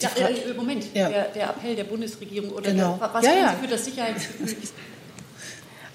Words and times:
Ja, 0.00 0.10
äh, 0.26 0.54
Moment, 0.54 0.84
ja. 0.94 1.08
Der, 1.08 1.24
der, 1.28 1.50
Appell 1.50 1.76
der 1.76 1.84
Bundesregierung 1.84 2.50
oder 2.50 2.70
genau. 2.70 2.98
der, 3.00 3.14
was 3.14 3.24
ja, 3.24 3.32
ja. 3.32 3.56
für 3.60 3.68
das 3.68 3.84
Sicherheitsgefühl 3.84 4.48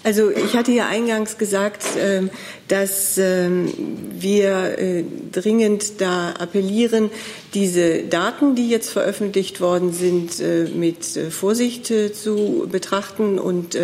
also 0.04 0.30
ich 0.30 0.54
hatte 0.54 0.70
ja 0.70 0.86
eingangs 0.86 1.38
gesagt, 1.38 1.82
ähm, 1.98 2.30
dass 2.68 3.18
ähm, 3.18 3.72
wir 4.12 4.78
äh, 4.78 5.04
dringend 5.32 6.00
da 6.00 6.30
appellieren, 6.32 7.10
diese 7.54 8.04
Daten, 8.04 8.54
die 8.54 8.68
jetzt 8.68 8.90
veröffentlicht 8.90 9.60
worden 9.60 9.92
sind, 9.92 10.38
äh, 10.38 10.66
mit 10.72 11.16
äh, 11.16 11.30
Vorsicht 11.30 11.86
zu 11.86 12.68
betrachten 12.70 13.38
und 13.38 13.76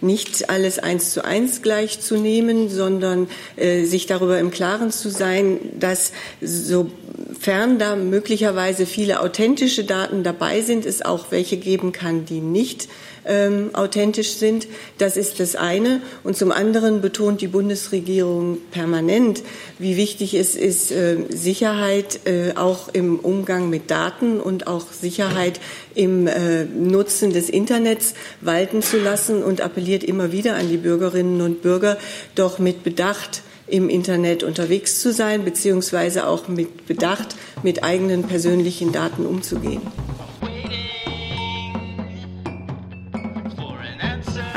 nicht 0.00 0.50
alles 0.50 0.78
eins 0.78 1.12
zu 1.12 1.24
eins 1.24 1.62
gleichzunehmen, 1.62 2.68
sondern 2.68 3.28
sich 3.56 4.06
darüber 4.06 4.38
im 4.38 4.50
Klaren 4.50 4.90
zu 4.90 5.10
sein, 5.10 5.58
dass 5.78 6.12
sofern 6.40 7.78
da 7.78 7.96
möglicherweise 7.96 8.86
viele 8.86 9.20
authentische 9.20 9.84
Daten 9.84 10.22
dabei 10.22 10.60
sind, 10.60 10.86
es 10.86 11.02
auch 11.02 11.26
welche 11.30 11.56
geben 11.56 11.92
kann, 11.92 12.24
die 12.24 12.40
nicht 12.40 12.88
ähm, 13.26 13.70
authentisch 13.74 14.34
sind. 14.34 14.66
Das 14.98 15.16
ist 15.16 15.40
das 15.40 15.56
eine. 15.56 16.00
Und 16.24 16.36
zum 16.36 16.52
anderen 16.52 17.00
betont 17.00 17.40
die 17.40 17.48
Bundesregierung 17.48 18.58
permanent, 18.70 19.42
wie 19.78 19.96
wichtig 19.96 20.34
es 20.34 20.54
ist, 20.54 20.90
äh, 20.90 21.16
Sicherheit 21.28 22.20
äh, 22.26 22.52
auch 22.56 22.88
im 22.92 23.18
Umgang 23.18 23.68
mit 23.68 23.90
Daten 23.90 24.40
und 24.40 24.66
auch 24.66 24.92
Sicherheit 24.92 25.60
im 25.94 26.26
äh, 26.26 26.64
Nutzen 26.64 27.32
des 27.32 27.50
Internets 27.50 28.14
walten 28.40 28.82
zu 28.82 28.98
lassen 28.98 29.42
und 29.42 29.60
appelliert 29.60 30.04
immer 30.04 30.32
wieder 30.32 30.56
an 30.56 30.68
die 30.68 30.76
Bürgerinnen 30.76 31.40
und 31.40 31.62
Bürger, 31.62 31.98
doch 32.34 32.58
mit 32.58 32.84
Bedacht 32.84 33.42
im 33.66 33.88
Internet 33.88 34.42
unterwegs 34.42 35.00
zu 35.00 35.12
sein, 35.12 35.44
beziehungsweise 35.44 36.26
auch 36.26 36.48
mit 36.48 36.86
Bedacht 36.86 37.34
mit 37.62 37.82
eigenen 37.82 38.22
persönlichen 38.24 38.92
Daten 38.92 39.26
umzugehen. 39.26 39.82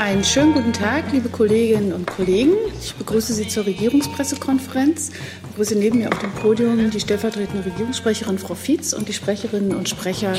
Einen 0.00 0.24
schönen 0.24 0.54
guten 0.54 0.72
Tag, 0.72 1.12
liebe 1.12 1.28
Kolleginnen 1.28 1.92
und 1.92 2.06
Kollegen. 2.06 2.54
Ich 2.80 2.94
begrüße 2.94 3.34
Sie 3.34 3.46
zur 3.48 3.66
Regierungspressekonferenz. 3.66 5.10
Ich 5.10 5.48
begrüße 5.50 5.76
neben 5.76 5.98
mir 5.98 6.08
auf 6.08 6.18
dem 6.20 6.32
Podium 6.32 6.90
die 6.90 7.00
stellvertretende 7.00 7.66
Regierungssprecherin 7.66 8.38
Frau 8.38 8.54
Fietz 8.54 8.94
und 8.94 9.10
die 9.10 9.12
Sprecherinnen 9.12 9.74
und 9.74 9.90
Sprecher 9.90 10.32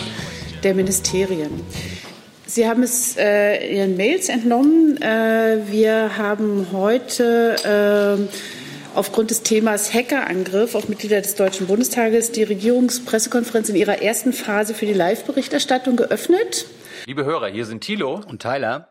der 0.63 0.73
Ministerien. 0.73 1.51
Sie 2.47 2.67
haben 2.67 2.81
es 2.81 3.15
äh, 3.17 3.77
Ihren 3.77 3.97
Mails 3.97 4.29
entnommen. 4.29 4.99
Äh, 4.99 5.59
wir 5.69 6.17
haben 6.17 6.65
heute 6.71 8.27
äh, 8.27 8.97
aufgrund 8.97 9.29
des 9.29 9.43
Themas 9.43 9.93
Hackerangriff 9.93 10.73
auf 10.73 10.89
Mitglieder 10.89 11.21
des 11.21 11.35
Deutschen 11.35 11.67
Bundestages 11.67 12.31
die 12.31 12.41
Regierungspressekonferenz 12.41 13.69
in 13.69 13.75
ihrer 13.75 14.01
ersten 14.01 14.33
Phase 14.33 14.73
für 14.73 14.87
die 14.87 14.93
Live-Berichterstattung 14.93 15.97
geöffnet. 15.97 16.65
Liebe 17.05 17.25
Hörer, 17.25 17.49
hier 17.49 17.67
sind 17.67 17.81
Thilo 17.81 18.21
und 18.27 18.41
Tyler. 18.41 18.90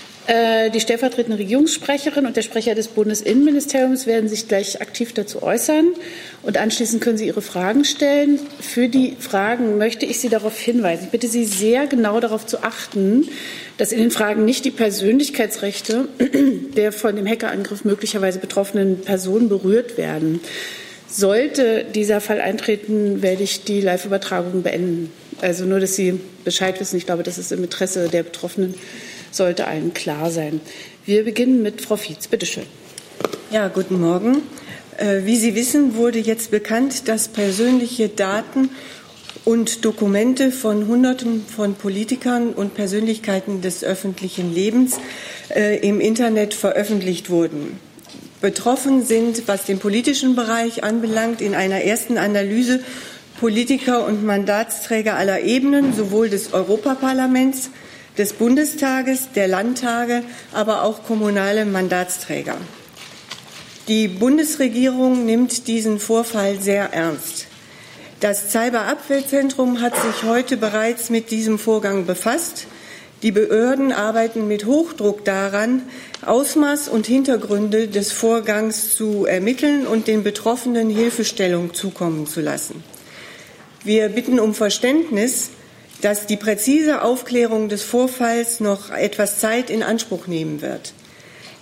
Äh, 0.27 0.69
die 0.69 0.79
stellvertretende 0.79 1.39
Regierungssprecherin 1.39 2.27
und 2.27 2.37
der 2.37 2.43
Sprecher 2.43 2.75
des 2.75 2.89
Bundesinnenministeriums 2.89 4.05
werden 4.05 4.29
sich 4.29 4.47
gleich 4.47 4.79
aktiv 4.79 5.13
dazu 5.13 5.41
äußern. 5.41 5.87
Und 6.43 6.57
anschließend 6.57 7.01
können 7.01 7.17
Sie 7.17 7.25
Ihre 7.25 7.41
Fragen 7.41 7.85
stellen. 7.85 8.39
Für 8.59 8.87
die 8.87 9.15
Fragen 9.19 9.79
möchte 9.79 10.05
ich 10.05 10.19
Sie 10.19 10.29
darauf 10.29 10.59
hinweisen. 10.59 11.05
Ich 11.05 11.09
bitte 11.09 11.27
Sie 11.27 11.45
sehr 11.45 11.87
genau 11.87 12.19
darauf 12.19 12.45
zu 12.45 12.63
achten, 12.63 13.27
dass 13.77 13.91
in 13.91 13.99
den 13.99 14.11
Fragen 14.11 14.45
nicht 14.45 14.63
die 14.63 14.71
Persönlichkeitsrechte 14.71 16.07
der 16.75 16.91
von 16.91 17.15
dem 17.15 17.27
Hackerangriff 17.27 17.83
möglicherweise 17.83 18.37
betroffenen 18.37 19.01
Personen 19.01 19.49
berührt 19.49 19.97
werden. 19.97 20.39
Sollte 21.07 21.83
dieser 21.83 22.21
Fall 22.21 22.39
eintreten, 22.39 23.23
werde 23.23 23.41
ich 23.41 23.63
die 23.63 23.81
Live-Übertragung 23.81 24.61
beenden. 24.61 25.11
Also 25.41 25.65
nur, 25.65 25.79
dass 25.79 25.95
Sie 25.95 26.19
Bescheid 26.45 26.79
wissen. 26.79 26.95
Ich 26.97 27.07
glaube, 27.07 27.23
das 27.23 27.39
ist 27.39 27.51
im 27.51 27.63
Interesse 27.63 28.07
der 28.07 28.21
Betroffenen 28.23 28.75
sollte 29.31 29.67
allen 29.67 29.93
klar 29.93 30.31
sein. 30.31 30.61
Wir 31.05 31.23
beginnen 31.23 31.61
mit 31.61 31.81
Frau 31.81 31.95
Fietz. 31.95 32.27
Bitte 32.27 32.45
schön. 32.45 32.65
Ja, 33.51 33.67
guten 33.67 33.99
Morgen. 33.99 34.43
Äh, 34.97 35.25
wie 35.25 35.35
Sie 35.35 35.55
wissen, 35.55 35.95
wurde 35.95 36.19
jetzt 36.19 36.51
bekannt, 36.51 37.07
dass 37.07 37.27
persönliche 37.27 38.09
Daten 38.09 38.69
und 39.45 39.83
Dokumente 39.83 40.51
von 40.51 40.87
Hunderten 40.87 41.43
von 41.45 41.75
Politikern 41.75 42.53
und 42.53 42.75
Persönlichkeiten 42.75 43.61
des 43.61 43.83
öffentlichen 43.83 44.53
Lebens 44.53 44.97
äh, 45.49 45.77
im 45.87 45.99
Internet 45.99 46.53
veröffentlicht 46.53 47.29
wurden. 47.29 47.79
Betroffen 48.41 49.03
sind, 49.05 49.47
was 49.47 49.65
den 49.65 49.79
politischen 49.79 50.35
Bereich 50.35 50.83
anbelangt, 50.83 51.41
in 51.41 51.55
einer 51.55 51.81
ersten 51.81 52.17
Analyse 52.17 52.81
Politiker 53.39 54.05
und 54.05 54.23
Mandatsträger 54.23 55.15
aller 55.15 55.41
Ebenen, 55.41 55.95
sowohl 55.95 56.29
des 56.29 56.53
Europaparlaments 56.53 57.71
des 58.17 58.33
Bundestages, 58.33 59.29
der 59.35 59.47
Landtage, 59.47 60.23
aber 60.53 60.83
auch 60.83 61.03
kommunale 61.03 61.65
Mandatsträger. 61.65 62.57
Die 63.87 64.07
Bundesregierung 64.07 65.25
nimmt 65.25 65.67
diesen 65.67 65.99
Vorfall 65.99 66.59
sehr 66.59 66.93
ernst. 66.93 67.47
Das 68.19 68.51
Cyberabwehrzentrum 68.51 69.81
hat 69.81 69.95
sich 69.95 70.23
heute 70.23 70.55
bereits 70.55 71.09
mit 71.09 71.31
diesem 71.31 71.57
Vorgang 71.57 72.05
befasst. 72.05 72.67
Die 73.23 73.31
Behörden 73.31 73.91
arbeiten 73.91 74.47
mit 74.47 74.65
Hochdruck 74.65 75.25
daran, 75.25 75.81
Ausmaß 76.23 76.87
und 76.87 77.07
Hintergründe 77.07 77.87
des 77.87 78.11
Vorgangs 78.11 78.95
zu 78.95 79.25
ermitteln 79.25 79.87
und 79.87 80.07
den 80.07 80.23
Betroffenen 80.23 80.89
Hilfestellung 80.89 81.73
zukommen 81.73 82.27
zu 82.27 82.41
lassen. 82.41 82.83
Wir 83.83 84.09
bitten 84.09 84.39
um 84.39 84.53
Verständnis, 84.53 85.49
dass 86.01 86.25
die 86.25 86.37
präzise 86.37 87.03
Aufklärung 87.03 87.69
des 87.69 87.83
Vorfalls 87.83 88.59
noch 88.59 88.89
etwas 88.89 89.39
Zeit 89.39 89.69
in 89.69 89.83
Anspruch 89.83 90.27
nehmen 90.27 90.61
wird. 90.61 90.93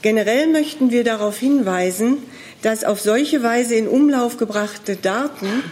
Generell 0.02 0.48
möchten 0.48 0.92
wir 0.92 1.04
darauf 1.04 1.38
hinweisen, 1.38 2.18
dass 2.62 2.84
auf 2.84 3.02
solche 3.02 3.44
Weise 3.44 3.76
in 3.76 3.88
Umlauf 3.88 4.38
gebrachte 4.38 4.96
Daten 4.96 5.64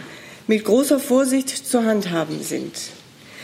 mit 0.46 0.64
großer 0.64 1.00
Vorsicht 1.00 1.48
zu 1.48 1.84
handhaben 1.84 2.42
sind. 2.42 2.74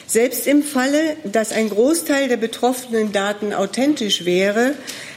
Selbst 0.07 0.47
im 0.47 0.63
Falle, 0.63 1.17
dass 1.25 1.53
ein 1.53 1.71
Großteil 1.71 2.29
der 2.29 2.37
betroffenen 2.37 3.13
Daten 3.13 3.55
authentisch 3.55 4.27
wäre, 4.27 4.75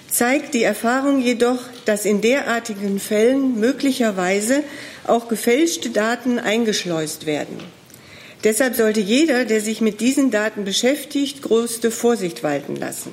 zeigt 0.09 0.53
die 0.53 0.63
Erfahrung 0.63 1.19
jedoch, 1.19 1.59
dass 1.85 2.05
in 2.05 2.21
derartigen 2.21 2.99
Fällen 2.99 3.59
möglicherweise 3.59 4.63
auch 5.05 5.27
gefälschte 5.27 5.89
Daten 5.89 6.39
eingeschleust 6.39 7.25
werden. 7.25 7.59
Deshalb 8.43 8.75
sollte 8.75 8.99
jeder, 8.99 9.45
der 9.45 9.61
sich 9.61 9.81
mit 9.81 9.99
diesen 9.99 10.31
Daten 10.31 10.63
beschäftigt, 10.63 11.41
größte 11.41 11.91
Vorsicht 11.91 12.43
walten 12.43 12.75
lassen. 12.75 13.11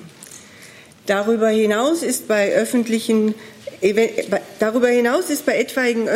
Darüber 1.07 1.49
hinaus 1.49 2.03
ist 2.03 2.29
bei 2.29 2.53
öffentlichen 2.53 3.35
Darüber 4.61 4.89
hinaus 4.89 5.29
ist 5.29 5.45
bei 5.45 5.59
etwaigen 5.59 6.09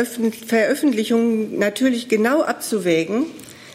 Veröffentlichungen 0.47 1.59
natürlich 1.59 2.07
genau 2.07 2.41
abzuwägen 2.41 3.27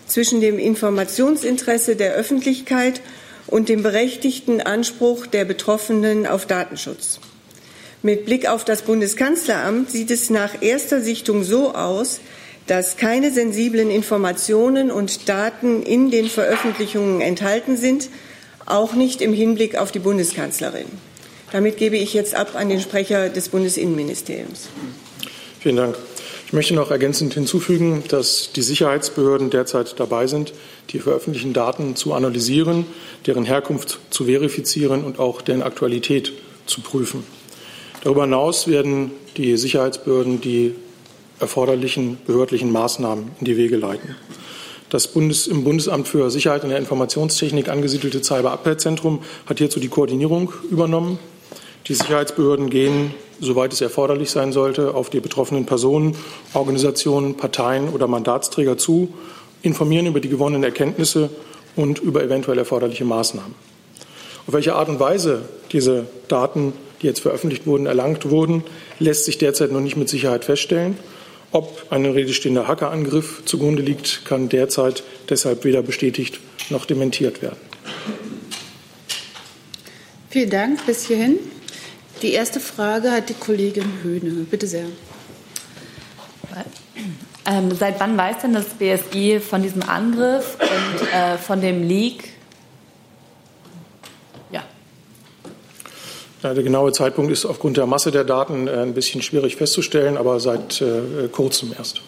zwischen 0.09 0.41
dem 0.41 0.59
Informationsinteresse 0.59 1.95
der 1.95 2.15
Öffentlichkeit 2.15 3.01
und 3.47 3.69
dem 3.69 3.85
berechtigten 3.85 4.61
Anspruch 4.61 5.27
der 5.27 5.45
Betroffenen 5.45 6.27
auf 6.27 6.47
Datenschutz. 6.47 7.21
Mit 8.03 8.25
Blick 8.27 8.49
auf 8.49 8.65
das 8.65 8.83
Bundeskanzleramt 8.83 9.91
sieht 9.91 10.11
es 10.11 10.29
nach 10.29 10.61
erster 10.61 11.01
Sichtung 11.01 11.45
so 11.45 11.75
aus, 11.75 12.21
dass 12.67 12.97
keine 12.97 13.31
sensiblen 13.31 13.91
Informationen 13.91 14.91
und 14.91 15.29
Daten 15.29 15.83
in 15.83 16.11
den 16.11 16.27
Veröffentlichungen 16.27 17.21
enthalten 17.21 17.77
sind, 17.77 18.09
auch 18.67 18.95
nicht 18.95 19.21
im 19.21 19.35
Hinblick 19.35 19.77
auf 19.77 19.93
die 19.93 19.99
Bundeskanzlerin. 19.99 20.87
Damit 21.53 21.77
gebe 21.77 21.97
ich 21.97 22.15
jetzt 22.15 22.35
ab 22.35 22.57
an 22.57 22.69
den 22.69 22.81
Sprecher 22.81 23.29
des 23.29 23.51
Bundesinnenministeriums. 23.51 24.69
Vielen 25.61 25.77
Dank. 25.77 25.97
Ich 26.47 26.53
möchte 26.53 26.75
noch 26.75 26.91
ergänzend 26.91 27.35
hinzufügen, 27.35 28.05
dass 28.09 28.51
die 28.53 28.63
Sicherheitsbehörden 28.63 29.51
derzeit 29.51 29.99
dabei 29.99 30.27
sind, 30.27 30.53
die 30.91 31.01
veröffentlichten 31.01 31.53
Daten 31.53 31.97
zu 31.97 32.13
analysieren, 32.13 32.87
deren 33.27 33.45
Herkunft 33.45 33.99
zu 34.11 34.27
verifizieren 34.27 35.05
und 35.05 35.19
auch 35.19 35.43
deren 35.43 35.63
Aktualität 35.63 36.33
zu 36.67 36.81
prüfen. 36.81 37.25
Darüber 38.03 38.23
hinaus 38.23 38.69
werden 38.69 39.11
die 39.37 39.57
Sicherheitsbehörden 39.57 40.41
die 40.41 40.75
erforderlichen 41.41 42.19
behördlichen 42.27 42.73
Maßnahmen 42.73 43.33
in 43.41 43.45
die 43.45 43.57
Wege 43.57 43.77
leiten. 43.77 44.17
Das 44.91 45.09
Bundes, 45.09 45.47
im 45.47 45.65
Bundesamt 45.65 46.07
für 46.07 46.31
Sicherheit 46.31 46.63
in 46.63 46.71
der 46.71 46.79
Informationstechnik 46.79 47.69
angesiedelte 47.69 48.23
Cyberabwehrzentrum 48.23 49.21
hat 49.47 49.59
hierzu 49.59 49.81
die 49.81 49.89
Koordinierung 49.89 50.53
übernommen. 50.71 51.19
Die 51.89 51.95
Sicherheitsbehörden 51.95 52.71
gehen, 52.71 53.13
soweit 53.41 53.73
es 53.73 53.81
erforderlich 53.81 54.31
sein 54.31 54.53
sollte, 54.53 54.95
auf 54.95 55.11
die 55.11 55.21
betroffenen 55.21 55.67
Personen, 55.67 56.17
Organisationen, 56.53 57.37
Parteien 57.37 57.89
oder 57.89 58.07
Mandatsträger 58.07 58.79
zu, 58.79 59.13
informieren 59.63 60.07
über 60.07 60.21
die 60.21 60.29
gewonnenen 60.29 60.63
Erkenntnisse 60.63 61.31
und 61.75 61.99
über 61.99 62.23
eventuell 62.23 62.59
erforderliche 62.59 63.05
Maßnahmen. 63.05 63.55
Auf 64.47 64.53
welche 64.53 64.75
Art 64.75 64.89
und 64.89 65.01
Weise 65.01 65.43
diese 65.73 66.07
Daten, 66.29 66.73
die 67.03 67.07
jetzt 67.07 67.21
veröffentlicht 67.21 67.67
wurden, 67.67 67.87
erlangt 67.87 68.31
wurden, 68.31 68.63
lässt 68.99 69.25
sich 69.25 69.39
derzeit 69.39 69.73
noch 69.73 69.81
nicht 69.81 69.97
mit 69.97 70.09
Sicherheit 70.09 70.45
feststellen. 70.45 70.97
Ob 71.55 71.87
ein 71.91 72.05
redestehender 72.05 72.67
Hackerangriff 72.67 73.45
zugrunde 73.45 73.81
liegt, 73.81 74.25
kann 74.25 74.49
derzeit 74.49 75.05
deshalb 75.29 75.63
weder 75.63 75.83
bestätigt 75.83 76.41
noch 76.69 76.85
dementiert 76.85 77.43
werden. 77.43 77.59
Vielen 80.31 80.51
Dank 80.51 80.85
bis 80.85 81.07
hierhin. 81.07 81.39
Die 82.23 82.33
erste 82.33 82.59
Frage 82.59 83.13
hat 83.13 83.29
die 83.29 83.35
Kollegin 83.35 83.89
Höhne. 84.03 84.47
Bitte 84.51 84.67
sehr. 84.67 84.87
Ähm, 87.47 87.73
seit 87.73 88.01
wann 88.01 88.17
weiß 88.17 88.39
denn 88.43 88.53
das 88.53 88.67
BSI 88.71 89.39
von 89.39 89.63
diesem 89.63 89.83
Angriff 89.83 90.57
und 90.61 91.07
äh, 91.13 91.39
von 91.39 91.61
dem 91.61 91.87
Leak? 91.87 92.31
Ja. 94.51 94.61
ja. 94.61 94.65
Der 96.53 96.63
genaue 96.63 96.93
Zeitpunkt 96.93 97.33
ist 97.33 97.47
aufgrund 97.47 97.79
der 97.79 97.87
Masse 97.87 98.11
der 98.11 98.25
Daten 98.25 98.69
äh, 98.69 98.73
ein 98.73 98.93
bisschen 98.93 99.23
schwierig 99.23 99.57
festzustellen, 99.57 100.19
aber 100.19 100.41
seit 100.41 100.83
äh, 100.83 101.29
kurzem 101.33 101.73
erst. 101.77 102.03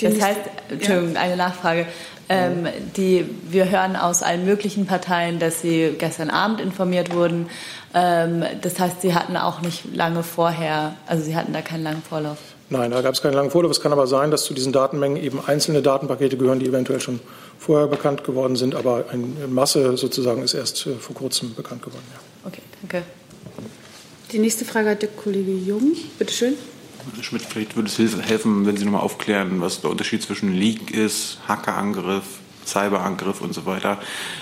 Das 0.00 0.20
heißt, 0.20 0.40
Entschuldigung, 0.70 1.16
eine 1.16 1.36
Nachfrage. 1.36 1.86
Ähm, 2.28 2.68
die, 2.96 3.26
wir 3.50 3.68
hören 3.68 3.96
aus 3.96 4.22
allen 4.22 4.44
möglichen 4.44 4.86
Parteien, 4.86 5.40
dass 5.40 5.60
sie 5.60 5.96
gestern 5.98 6.30
Abend 6.30 6.60
informiert 6.60 7.12
wurden. 7.12 7.50
Ähm, 7.92 8.44
das 8.62 8.78
heißt, 8.78 9.02
sie 9.02 9.14
hatten 9.14 9.36
auch 9.36 9.62
nicht 9.62 9.96
lange 9.96 10.22
vorher, 10.22 10.94
also 11.08 11.24
sie 11.24 11.34
hatten 11.34 11.52
da 11.52 11.60
keinen 11.60 11.82
langen 11.82 12.02
Vorlauf. 12.08 12.38
Nein, 12.72 12.92
da 12.92 13.02
gab 13.02 13.14
es 13.14 13.20
keinen 13.20 13.34
langen 13.34 13.50
Vorlauf. 13.50 13.72
Es 13.72 13.80
kann 13.80 13.92
aber 13.92 14.06
sein, 14.06 14.30
dass 14.30 14.44
zu 14.44 14.54
diesen 14.54 14.72
Datenmengen 14.72 15.20
eben 15.20 15.40
einzelne 15.44 15.82
Datenpakete 15.82 16.36
gehören, 16.36 16.60
die 16.60 16.66
eventuell 16.66 17.00
schon 17.00 17.18
vorher 17.58 17.88
bekannt 17.88 18.22
geworden 18.22 18.54
sind. 18.54 18.76
Aber 18.76 19.06
eine 19.10 19.48
Masse 19.48 19.96
sozusagen 19.96 20.42
ist 20.42 20.54
erst 20.54 20.86
äh, 20.86 20.94
vor 20.94 21.16
kurzem 21.16 21.54
bekannt 21.54 21.82
geworden. 21.82 22.04
Ja. 22.12 22.48
Okay, 22.48 22.62
danke. 22.80 23.04
Die 24.30 24.38
nächste 24.38 24.64
Frage 24.64 24.90
hat 24.90 25.02
der 25.02 25.08
Kollege 25.08 25.50
Jung. 25.50 25.96
Bitte 26.16 26.32
schön. 26.32 26.54
Herr 27.16 27.24
Schmidt, 27.24 27.42
vielleicht 27.42 27.74
würde 27.74 27.88
es 27.88 27.98
helfen, 27.98 28.66
wenn 28.66 28.76
Sie 28.76 28.84
noch 28.84 28.92
mal 28.92 29.00
aufklären, 29.00 29.60
was 29.60 29.80
der 29.80 29.90
Unterschied 29.90 30.22
zwischen 30.22 30.54
Leak 30.54 30.92
ist, 30.92 31.38
Hackerangriff, 31.48 32.38
Cyberangriff 32.64 33.40
und 33.40 33.52
so 33.52 33.66
weiter. 33.66 33.98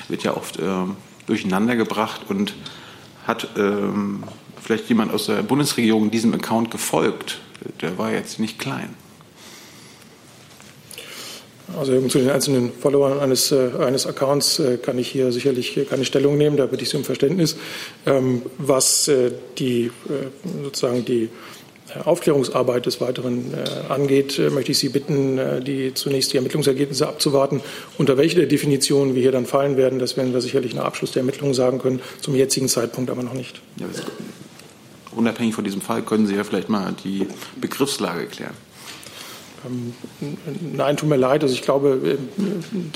Wird 0.09 0.23
ja 0.25 0.37
oft 0.37 0.59
ähm, 0.59 0.97
durcheinander 1.27 1.77
gebracht 1.77 2.23
und 2.29 2.55
hat 3.27 3.49
ähm, 3.57 4.25
vielleicht 4.61 4.89
jemand 4.91 5.15
aus 5.15 5.27
der 5.27 5.43
Bundesregierung 5.43 6.11
diesem 6.11 6.35
Account 6.35 6.71
gefolgt. 6.71 7.41
Der 7.81 7.99
war 7.99 8.13
jetzt 8.13 8.39
nicht 8.39 8.59
klein. 8.59 8.95
Also 11.77 12.01
zu 12.09 12.19
den 12.19 12.31
einzelnen 12.31 12.73
Followern 12.73 13.21
eines, 13.21 13.53
äh, 13.53 13.71
eines 13.79 14.07
Accounts 14.07 14.59
äh, 14.59 14.79
kann 14.79 14.99
ich 14.99 15.09
hier 15.09 15.33
sicherlich 15.33 15.79
keine 15.89 16.05
Stellung 16.05 16.39
nehmen, 16.39 16.57
da 16.57 16.67
bitte 16.67 16.83
ich 16.83 16.89
Sie 16.89 16.97
um 16.97 17.05
Verständnis. 17.05 17.57
Ähm, 18.07 18.43
was 18.57 19.09
äh, 19.09 19.33
die 19.59 19.87
äh, 19.87 20.63
sozusagen 20.65 21.05
die 21.05 21.29
Aufklärungsarbeit 22.05 22.87
des 22.87 23.01
Weiteren 23.01 23.53
äh, 23.55 23.93
angeht, 23.93 24.39
äh, 24.39 24.51
möchte 24.51 24.73
ich 24.73 24.79
Sie 24.79 24.89
bitten, 24.89 25.39
äh, 25.39 25.61
die 25.61 25.95
zunächst 25.95 26.33
die 26.33 26.37
Ermittlungsergebnisse 26.37 27.07
abzuwarten. 27.07 27.61
Unter 27.97 28.17
welche 28.19 28.37
der 28.37 28.47
Definitionen 28.47 29.15
wir 29.15 29.23
hier 29.23 29.33
dann 29.33 29.47
fallen 29.47 29.77
werden, 29.77 29.99
das 29.99 30.17
werden 30.17 30.33
wir 30.33 30.41
sicherlich 30.41 30.75
nach 30.75 30.85
Abschluss 30.85 31.13
der 31.13 31.21
Ermittlungen 31.21 31.55
sagen 31.55 31.79
können, 31.79 32.01
zum 32.21 32.35
jetzigen 32.35 32.69
Zeitpunkt 32.69 33.11
aber 33.11 33.23
noch 33.23 33.35
nicht. 33.35 33.61
Ja, 33.79 33.87
unabhängig 35.19 35.55
von 35.55 35.65
diesem 35.65 35.81
Fall 35.81 36.03
können 36.03 36.27
Sie 36.27 36.35
ja 36.35 36.45
vielleicht 36.45 36.69
mal 36.69 36.95
die 37.05 37.27
Begriffslage 37.61 38.27
klären. 38.27 38.55
Ähm, 39.67 39.93
nein, 40.75 40.97
tut 40.97 41.09
mir 41.09 41.17
leid. 41.17 41.43
Also 41.43 41.53
ich 41.53 41.63
glaube, 41.63 42.19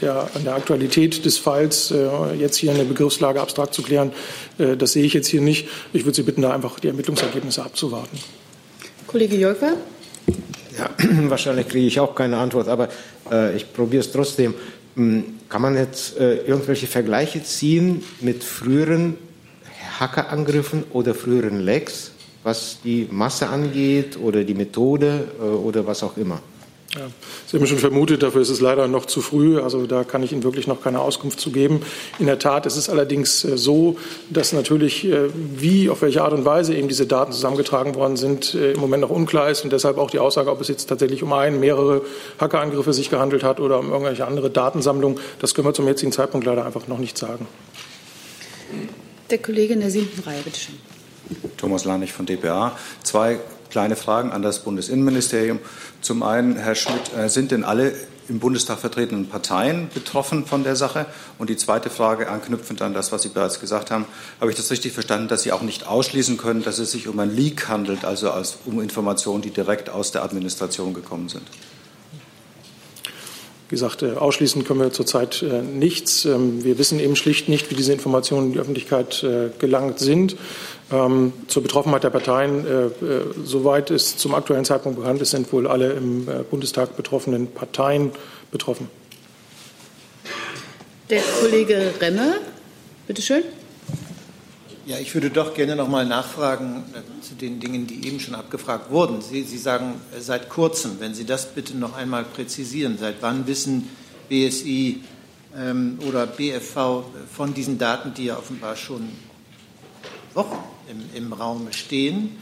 der, 0.01 0.31
an 0.35 0.45
der 0.45 0.55
Aktualität 0.55 1.25
des 1.25 1.39
Falls 1.39 1.93
jetzt 2.39 2.57
hier 2.57 2.71
eine 2.71 2.85
Begriffslage 2.85 3.41
abstrakt 3.41 3.75
zu 3.75 3.83
klären, 3.83 4.13
das 4.59 4.93
sehe 4.93 5.05
ich 5.05 5.13
jetzt 5.13 5.27
hier 5.27 5.41
nicht. 5.41 5.69
Ich 5.93 6.05
würde 6.05 6.15
Sie 6.15 6.23
bitten, 6.23 6.43
da 6.43 6.55
einfach 6.55 6.79
die 6.79 6.87
Ermittlungsergebnisse 6.87 7.65
abzuwarten. 7.65 8.17
Kollege 9.09 9.37
Jolfer? 9.37 9.77
Ja, 10.79 10.91
wahrscheinlich 11.29 11.69
kriege 11.69 11.87
ich 11.87 12.01
auch 12.01 12.15
keine 12.15 12.39
Antwort, 12.39 12.69
aber 12.69 12.89
äh, 13.31 13.57
ich 13.57 13.73
probiere 13.73 14.01
es 14.01 14.13
trotzdem. 14.13 14.55
Hm, 14.97 15.25
kann 15.49 15.63
man 15.63 15.77
jetzt 15.77 16.19
äh, 16.19 16.37
irgendwelche 16.37 16.87
Vergleiche 16.87 17.43
ziehen 17.43 18.03
mit 18.21 18.43
früheren 18.43 19.17
Hackerangriffen 20.01 20.85
oder 20.91 21.15
früheren 21.15 21.61
Lecks, 21.61 22.12
was 22.43 22.79
die 22.83 23.09
Masse 23.11 23.49
angeht 23.49 24.19
oder 24.21 24.45
die 24.45 24.55
Methode 24.55 25.29
äh, 25.41 25.45
oder 25.45 25.87
was 25.87 26.03
auch 26.03 26.17
immer? 26.17 26.41
Ja, 26.95 27.09
Sie 27.47 27.57
haben 27.57 27.67
schon 27.67 27.79
vermutet, 27.79 28.23
dafür 28.23 28.43
ist 28.43 28.51
es 28.51 28.61
leider 28.61 28.87
noch 28.87 29.07
zu 29.07 29.23
früh. 29.23 29.59
Also 29.59 29.87
da 29.87 30.05
kann 30.05 30.23
ich 30.23 30.33
Ihnen 30.33 30.43
wirklich 30.43 30.67
noch 30.67 30.83
keine 30.83 31.01
Auskunft 31.01 31.41
zu 31.41 31.51
geben. 31.51 31.81
In 32.19 32.27
der 32.27 32.39
Tat 32.39 32.67
ist 32.67 32.77
es 32.77 32.91
allerdings 32.91 33.45
äh, 33.45 33.57
so, 33.57 33.97
dass 34.29 34.53
natürlich, 34.53 35.07
äh, 35.07 35.31
wie, 35.35 35.89
auf 35.89 36.03
welche 36.03 36.23
Art 36.23 36.35
und 36.35 36.45
Weise 36.45 36.75
eben 36.75 36.89
diese 36.89 37.07
Daten 37.07 37.33
zusammengetragen 37.33 37.95
worden 37.95 38.17
sind, 38.17 38.55
im 38.55 38.79
Moment 38.79 39.03
noch 39.03 39.11
unklar 39.11 39.49
ist 39.49 39.65
und 39.65 39.73
deshalb 39.73 39.97
auch 39.97 40.11
die 40.11 40.19
Aussage, 40.19 40.51
ob 40.51 40.61
es 40.61 40.69
jetzt 40.69 40.87
tatsächlich 40.87 41.23
um 41.23 41.33
einen, 41.33 41.61
mehrere 41.61 42.03
Hackerangriffe 42.39 42.93
sich 42.93 43.09
gehandelt 43.09 43.43
hat 43.43 43.61
oder 43.61 43.79
um 43.79 43.91
irgendwelche 43.91 44.27
andere 44.27 44.51
Datensammlungen, 44.51 45.19
das 45.41 45.55
können 45.55 45.67
wir 45.67 45.75
zum 45.75 45.87
jetzigen 45.87 46.13
Zeitpunkt 46.13 46.47
leider 46.47 46.67
einfach 46.67 46.89
noch 46.89 46.99
nicht 46.99 47.17
sagen. 47.17 47.47
Der 49.31 49.39
Kollege 49.39 49.73
in 49.73 49.81
der 49.81 49.91
siebten 49.91 50.21
Reihe, 50.23 50.43
bitte 50.45 50.61
schön. 50.61 50.92
Thomas 51.57 51.85
Lanich 51.85 52.13
von 52.13 52.27
dpa. 52.27 52.77
Zwei 53.03 53.39
kleine 53.73 53.97
Fragen 53.97 54.31
an 54.31 54.43
das 54.43 54.61
Bundesinnenministerium. 54.61 55.59
Zum 56.03 56.23
einen, 56.23 56.57
Herr 56.57 56.75
Schmidt, 56.75 57.17
äh, 57.17 57.29
sind 57.29 57.51
denn 57.51 57.65
alle 57.65 57.95
im 58.29 58.39
Bundestag 58.39 58.79
vertretenen 58.79 59.29
Parteien 59.29 59.89
betroffen 59.93 60.45
von 60.45 60.63
der 60.63 60.77
Sache? 60.77 61.07
Und 61.39 61.51
die 61.51 61.57
zweite 61.57 61.91
Frage, 61.91 62.29
anknüpfend 62.29 62.83
an 62.83 62.95
das, 62.95 63.11
was 63.13 63.23
Sie 63.23 63.31
bereits 63.31 63.61
gesagt 63.61 63.91
haben, 63.91 64.05
habe 64.41 64.51
ich 64.51 64.57
das 64.57 64.71
richtig 64.71 64.93
verstanden, 64.93 65.27
dass 65.27 65.43
Sie 65.43 65.53
auch 65.53 65.63
nicht 65.63 65.87
ausschließen 65.87 66.37
können, 66.37 66.63
dass 66.63 66.79
es 66.79 66.93
sich 66.93 67.09
um 67.09 67.19
ein 67.19 67.35
Leak 67.35 67.69
handelt, 67.69 68.05
also 68.05 68.31
um 68.67 68.81
Informationen, 68.81 69.43
die 69.43 69.51
direkt 69.51 69.91
aus 69.91 70.13
der 70.13 70.23
Administration 70.23 70.95
gekommen 70.95 71.29
sind? 71.29 71.43
Wie 73.69 73.77
gesagt, 73.77 74.03
äh, 74.03 74.13
ausschließen 74.13 74.65
können 74.65 74.81
wir 74.81 74.93
zurzeit 74.93 75.43
äh, 75.43 75.63
nichts. 75.63 76.27
Ähm, 76.27 76.63
wir 76.63 76.77
wissen 76.77 77.01
eben 77.01 77.17
schlicht 77.17 77.49
nicht, 77.49 77.71
wie 77.71 77.75
diese 77.75 77.95
Informationen 77.95 78.49
in 78.49 78.53
die 78.53 78.59
Öffentlichkeit 78.59 79.25
gelangt 79.59 79.99
sind. 79.99 80.37
Ähm, 80.93 81.33
zur 81.49 81.63
Betroffenheit 81.63 82.05
der 82.05 82.11
Parteien, 82.11 82.67
äh, 82.67 82.85
äh, 82.85 82.91
soweit 83.45 83.91
es 83.91 84.19
zum 84.19 84.35
aktuellen 84.35 84.67
Zeitpunkt 84.67 84.99
bekannt 84.99 85.23
ist, 85.23 85.31
sind 85.31 85.51
wohl 85.51 85.67
alle 85.67 85.93
im 85.93 86.29
äh, 86.29 86.43
Bundestag 86.43 86.97
betroffenen 86.97 87.47
Parteien 87.47 88.11
betroffen. 88.51 88.89
Der 91.09 91.23
Kollege 91.41 91.95
Remme, 91.99 92.35
bitte 93.07 93.23
schön. 93.23 93.43
Ja, 94.85 94.99
ich 94.99 95.15
würde 95.15 95.31
doch 95.31 95.55
gerne 95.55 95.77
noch 95.77 95.89
mal 95.89 96.05
nachfragen 96.05 96.85
äh, 96.93 97.23
zu 97.23 97.37
den 97.37 97.59
Dingen, 97.59 97.87
die 97.87 98.07
eben 98.07 98.21
schon 98.21 98.35
abgefragt 98.35 98.91
wurden. 98.91 99.23
Sie, 99.23 99.45
Sie 99.45 99.59
sagen 99.59 99.95
äh, 100.15 100.21
seit 100.21 100.51
kurzem, 100.51 100.97
wenn 100.99 101.15
Sie 101.15 101.25
das 101.25 101.55
bitte 101.55 101.75
noch 101.75 101.97
einmal 101.97 102.25
präzisieren, 102.25 102.99
seit 102.99 103.23
wann 103.23 103.47
wissen 103.47 103.89
BSI 104.29 105.05
ähm, 105.57 105.99
oder 106.07 106.27
BFV 106.27 107.05
von 107.35 107.55
diesen 107.55 107.79
Daten, 107.79 108.13
die 108.13 108.27
ja 108.27 108.37
offenbar 108.37 108.77
schon 108.77 109.09
Wochen 110.35 110.72
im, 110.93 111.25
im 111.25 111.33
Raum 111.33 111.69
stehen. 111.73 112.37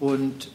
Und 0.00 0.48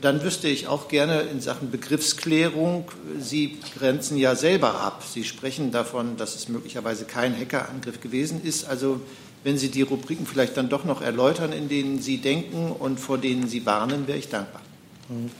dann 0.00 0.22
wüsste 0.22 0.48
ich 0.48 0.66
auch 0.66 0.88
gerne 0.88 1.22
in 1.22 1.40
Sachen 1.40 1.70
Begriffsklärung, 1.70 2.90
Sie 3.18 3.58
grenzen 3.78 4.16
ja 4.16 4.34
selber 4.34 4.80
ab. 4.80 5.02
Sie 5.06 5.24
sprechen 5.24 5.72
davon, 5.72 6.16
dass 6.16 6.36
es 6.36 6.48
möglicherweise 6.48 7.04
kein 7.04 7.38
Hackerangriff 7.38 8.00
gewesen 8.00 8.42
ist. 8.42 8.64
Also 8.64 9.00
wenn 9.44 9.58
Sie 9.58 9.68
die 9.68 9.82
Rubriken 9.82 10.26
vielleicht 10.26 10.56
dann 10.56 10.68
doch 10.68 10.84
noch 10.84 11.02
erläutern, 11.02 11.52
in 11.52 11.68
denen 11.68 12.00
Sie 12.00 12.18
denken 12.18 12.72
und 12.72 13.00
vor 13.00 13.18
denen 13.18 13.48
Sie 13.48 13.66
warnen, 13.66 14.06
wäre 14.06 14.18
ich 14.18 14.28
dankbar. 14.28 14.62
Mhm. 15.08 15.30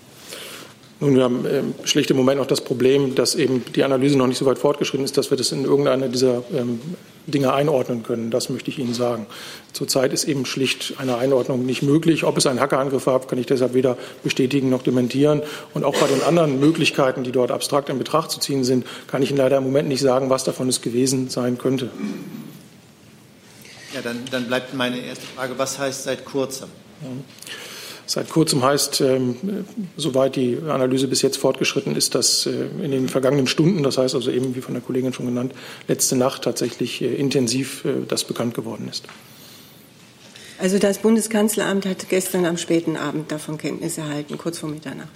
Nun, 1.00 1.16
wir 1.16 1.24
haben 1.24 1.46
ähm, 1.46 1.74
schlicht 1.84 2.10
im 2.10 2.18
Moment 2.18 2.38
noch 2.38 2.46
das 2.46 2.60
Problem, 2.60 3.14
dass 3.14 3.34
eben 3.34 3.64
die 3.74 3.84
Analyse 3.84 4.18
noch 4.18 4.26
nicht 4.26 4.36
so 4.36 4.44
weit 4.44 4.58
fortgeschritten 4.58 5.04
ist, 5.04 5.16
dass 5.16 5.30
wir 5.30 5.38
das 5.38 5.50
in 5.50 5.64
irgendeine 5.64 6.10
dieser 6.10 6.42
ähm, 6.52 6.78
Dinge 7.26 7.54
einordnen 7.54 8.02
können. 8.02 8.30
Das 8.30 8.50
möchte 8.50 8.70
ich 8.70 8.78
Ihnen 8.78 8.92
sagen. 8.92 9.26
Zurzeit 9.72 10.12
ist 10.12 10.24
eben 10.24 10.44
schlicht 10.44 10.94
eine 10.98 11.16
Einordnung 11.16 11.64
nicht 11.64 11.82
möglich. 11.82 12.24
Ob 12.24 12.36
es 12.36 12.46
einen 12.46 12.60
Hackerangriff 12.60 13.06
gab, 13.06 13.28
kann 13.28 13.38
ich 13.38 13.46
deshalb 13.46 13.72
weder 13.72 13.96
bestätigen 14.22 14.68
noch 14.68 14.82
dementieren. 14.82 15.40
Und 15.72 15.84
auch 15.84 15.96
bei 15.96 16.06
den 16.06 16.22
anderen 16.22 16.60
Möglichkeiten, 16.60 17.24
die 17.24 17.32
dort 17.32 17.50
abstrakt 17.50 17.88
in 17.88 17.96
Betracht 17.96 18.30
zu 18.30 18.38
ziehen 18.38 18.64
sind, 18.64 18.84
kann 19.06 19.22
ich 19.22 19.30
Ihnen 19.30 19.38
leider 19.38 19.56
im 19.56 19.64
Moment 19.64 19.88
nicht 19.88 20.02
sagen, 20.02 20.28
was 20.28 20.44
davon 20.44 20.68
es 20.68 20.82
gewesen 20.82 21.30
sein 21.30 21.56
könnte. 21.56 21.88
Ja, 23.94 24.02
dann, 24.02 24.18
dann 24.30 24.46
bleibt 24.46 24.74
meine 24.74 24.98
erste 24.98 25.24
Frage, 25.34 25.54
was 25.56 25.78
heißt 25.78 26.04
seit 26.04 26.26
kurzem? 26.26 26.68
Ja. 27.00 27.08
Seit 28.10 28.28
kurzem 28.28 28.64
heißt, 28.64 29.02
ähm, 29.02 29.36
soweit 29.96 30.34
die 30.34 30.58
Analyse 30.68 31.06
bis 31.06 31.22
jetzt 31.22 31.36
fortgeschritten 31.36 31.94
ist, 31.94 32.16
dass 32.16 32.44
äh, 32.44 32.50
in 32.82 32.90
den 32.90 33.08
vergangenen 33.08 33.46
Stunden, 33.46 33.84
das 33.84 33.98
heißt 33.98 34.16
also 34.16 34.32
eben 34.32 34.56
wie 34.56 34.62
von 34.62 34.74
der 34.74 34.82
Kollegin 34.82 35.12
schon 35.12 35.26
genannt, 35.26 35.54
letzte 35.86 36.16
Nacht 36.16 36.42
tatsächlich 36.42 37.02
äh, 37.02 37.14
intensiv 37.14 37.84
äh, 37.84 38.04
das 38.08 38.24
bekannt 38.24 38.54
geworden 38.54 38.88
ist. 38.90 39.04
Also 40.58 40.80
das 40.80 40.98
Bundeskanzleramt 40.98 41.86
hat 41.86 42.08
gestern 42.08 42.46
am 42.46 42.56
späten 42.56 42.96
Abend 42.96 43.30
davon 43.30 43.58
Kenntnis 43.58 43.96
erhalten, 43.96 44.38
kurz 44.38 44.58
vor 44.58 44.68
Mitternacht. 44.68 45.08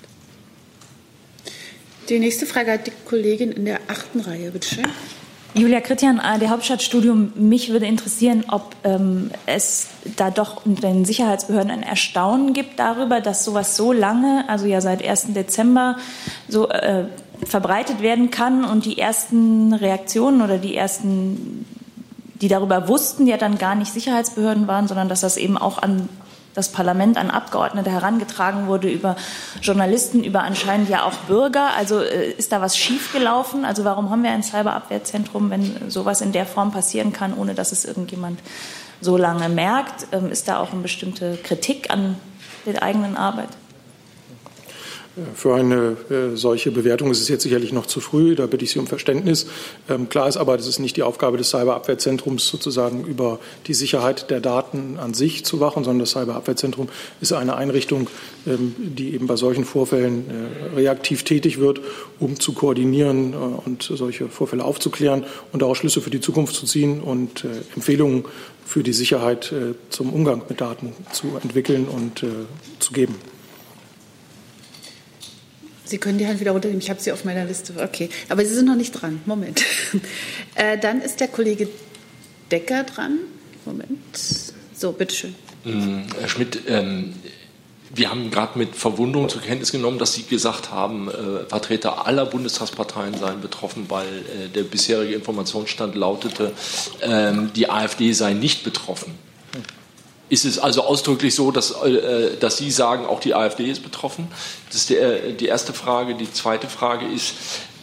Die 2.08 2.20
nächste 2.20 2.46
Frage 2.46 2.70
hat 2.70 2.86
die 2.86 2.92
Kollegin 3.06 3.50
in 3.50 3.64
der 3.64 3.80
achten 3.88 4.20
Reihe. 4.20 4.52
Bitte 4.52 4.68
schön. 4.72 4.84
Julia 5.56 5.80
Kritian, 5.80 6.18
ARD 6.18 6.48
Hauptstadtstudium. 6.48 7.32
Mich 7.36 7.70
würde 7.70 7.86
interessieren, 7.86 8.44
ob 8.50 8.74
ähm, 8.82 9.30
es 9.46 9.86
da 10.16 10.32
doch 10.32 10.66
unter 10.66 10.88
den 10.88 11.04
Sicherheitsbehörden 11.04 11.70
ein 11.70 11.84
Erstaunen 11.84 12.54
gibt 12.54 12.80
darüber, 12.80 13.20
dass 13.20 13.44
sowas 13.44 13.76
so 13.76 13.92
lange, 13.92 14.48
also 14.48 14.66
ja 14.66 14.80
seit 14.80 15.06
1. 15.06 15.32
Dezember, 15.32 15.96
so 16.48 16.68
äh, 16.70 17.04
verbreitet 17.46 18.02
werden 18.02 18.32
kann 18.32 18.64
und 18.64 18.84
die 18.84 18.98
ersten 18.98 19.72
Reaktionen 19.72 20.42
oder 20.42 20.58
die 20.58 20.74
ersten, 20.74 21.64
die 22.40 22.48
darüber 22.48 22.88
wussten, 22.88 23.28
ja 23.28 23.36
dann 23.36 23.56
gar 23.56 23.76
nicht 23.76 23.92
Sicherheitsbehörden 23.92 24.66
waren, 24.66 24.88
sondern 24.88 25.08
dass 25.08 25.20
das 25.20 25.36
eben 25.36 25.56
auch 25.56 25.78
an 25.80 26.08
das 26.54 26.70
Parlament 26.70 27.18
an 27.18 27.30
Abgeordnete 27.30 27.90
herangetragen 27.90 28.66
wurde 28.68 28.88
über 28.88 29.16
Journalisten, 29.60 30.24
über 30.24 30.42
anscheinend 30.42 30.88
ja 30.88 31.02
auch 31.02 31.14
Bürger. 31.26 31.74
Also 31.76 32.00
äh, 32.00 32.30
ist 32.30 32.52
da 32.52 32.60
was 32.60 32.78
schiefgelaufen? 32.78 33.64
Also 33.64 33.84
warum 33.84 34.10
haben 34.10 34.22
wir 34.22 34.30
ein 34.30 34.42
Cyberabwehrzentrum, 34.42 35.50
wenn 35.50 35.90
sowas 35.90 36.20
in 36.20 36.32
der 36.32 36.46
Form 36.46 36.70
passieren 36.70 37.12
kann, 37.12 37.34
ohne 37.34 37.54
dass 37.54 37.72
es 37.72 37.84
irgendjemand 37.84 38.40
so 39.00 39.16
lange 39.16 39.48
merkt? 39.48 40.06
Ähm, 40.12 40.30
ist 40.30 40.48
da 40.48 40.60
auch 40.60 40.72
eine 40.72 40.80
bestimmte 40.80 41.36
Kritik 41.36 41.90
an 41.90 42.16
der 42.64 42.82
eigenen 42.82 43.16
Arbeit? 43.16 43.50
Für 45.36 45.54
eine 45.54 45.96
äh, 46.10 46.36
solche 46.36 46.72
Bewertung 46.72 47.12
ist 47.12 47.20
es 47.20 47.28
jetzt 47.28 47.44
sicherlich 47.44 47.72
noch 47.72 47.86
zu 47.86 48.00
früh. 48.00 48.34
Da 48.34 48.46
bitte 48.46 48.64
ich 48.64 48.72
Sie 48.72 48.80
um 48.80 48.88
Verständnis. 48.88 49.46
Ähm, 49.88 50.08
klar 50.08 50.28
ist 50.28 50.36
aber, 50.36 50.56
das 50.56 50.66
ist 50.66 50.80
nicht 50.80 50.96
die 50.96 51.04
Aufgabe 51.04 51.36
des 51.36 51.50
Cyberabwehrzentrums, 51.50 52.48
sozusagen 52.48 53.04
über 53.04 53.38
die 53.68 53.74
Sicherheit 53.74 54.28
der 54.30 54.40
Daten 54.40 54.98
an 54.98 55.14
sich 55.14 55.44
zu 55.44 55.60
wachen, 55.60 55.84
sondern 55.84 56.00
das 56.00 56.10
Cyberabwehrzentrum 56.10 56.88
ist 57.20 57.32
eine 57.32 57.54
Einrichtung, 57.54 58.10
ähm, 58.44 58.74
die 58.76 59.14
eben 59.14 59.28
bei 59.28 59.36
solchen 59.36 59.64
Vorfällen 59.64 60.24
äh, 60.28 60.76
reaktiv 60.76 61.22
tätig 61.22 61.60
wird, 61.60 61.80
um 62.18 62.40
zu 62.40 62.52
koordinieren 62.52 63.34
äh, 63.34 63.36
und 63.36 63.84
solche 63.84 64.28
Vorfälle 64.28 64.64
aufzuklären 64.64 65.24
und 65.52 65.62
daraus 65.62 65.78
Schlüsse 65.78 66.00
für 66.00 66.10
die 66.10 66.20
Zukunft 66.20 66.56
zu 66.56 66.66
ziehen 66.66 67.00
und 67.00 67.44
äh, 67.44 67.48
Empfehlungen 67.76 68.24
für 68.66 68.82
die 68.82 68.92
Sicherheit 68.92 69.52
äh, 69.52 69.74
zum 69.90 70.12
Umgang 70.12 70.42
mit 70.48 70.60
Daten 70.60 70.92
zu 71.12 71.38
entwickeln 71.40 71.86
und 71.86 72.24
äh, 72.24 72.26
zu 72.80 72.92
geben. 72.92 73.14
Sie 75.84 75.98
können 75.98 76.18
die 76.18 76.26
Hand 76.26 76.40
wieder 76.40 76.52
runternehmen. 76.52 76.80
Ich 76.80 76.90
habe 76.90 77.00
sie 77.00 77.12
auf 77.12 77.24
meiner 77.24 77.44
Liste. 77.44 77.74
Okay, 77.82 78.08
aber 78.28 78.44
Sie 78.44 78.54
sind 78.54 78.66
noch 78.66 78.76
nicht 78.76 78.92
dran. 78.92 79.20
Moment. 79.26 79.62
Äh, 80.56 80.78
dann 80.78 81.02
ist 81.02 81.18
der 81.18 81.26
Kollege 81.26 81.66
Decker 82.52 82.84
dran. 82.84 83.18
Moment. 83.64 83.98
So, 84.72 84.92
bitteschön. 84.92 85.34
Mm, 85.64 86.02
Herr 86.20 86.28
Schmidt, 86.28 86.60
ähm, 86.68 87.14
wir 87.92 88.10
haben 88.10 88.30
gerade 88.30 88.58
mit 88.58 88.76
Verwunderung 88.76 89.28
zur 89.28 89.40
Kenntnis 89.42 89.72
genommen, 89.72 89.98
dass 89.98 90.14
Sie 90.14 90.22
gesagt 90.22 90.70
haben, 90.70 91.08
äh, 91.08 91.44
Vertreter 91.48 92.06
aller 92.06 92.26
Bundestagsparteien 92.26 93.18
seien 93.18 93.40
betroffen, 93.40 93.86
weil 93.88 94.06
äh, 94.06 94.48
der 94.54 94.62
bisherige 94.62 95.14
Informationsstand 95.14 95.94
lautete, 95.94 96.52
ähm, 97.02 97.50
die 97.54 97.68
AfD 97.68 98.12
sei 98.12 98.32
nicht 98.32 98.64
betroffen. 98.64 99.12
Ist 100.28 100.44
es 100.44 100.58
also 100.58 100.82
ausdrücklich 100.82 101.34
so, 101.34 101.50
dass, 101.50 101.70
äh, 101.70 102.36
dass 102.38 102.56
Sie 102.56 102.70
sagen, 102.70 103.06
auch 103.06 103.20
die 103.20 103.34
AfD 103.34 103.70
ist 103.70 103.82
betroffen? 103.82 104.28
Das 104.68 104.76
ist 104.76 104.90
der, 104.90 105.32
die 105.32 105.46
erste 105.46 105.72
Frage. 105.72 106.14
Die 106.14 106.32
zweite 106.32 106.68
Frage 106.68 107.06
ist, 107.06 107.34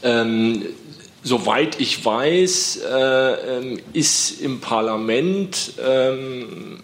ähm, 0.03 0.65
soweit 1.23 1.79
ich 1.79 2.03
weiß, 2.03 2.79
äh, 2.83 3.57
ähm, 3.57 3.79
ist 3.93 4.41
im 4.41 4.59
Parlament 4.59 5.73
ähm, 5.83 6.81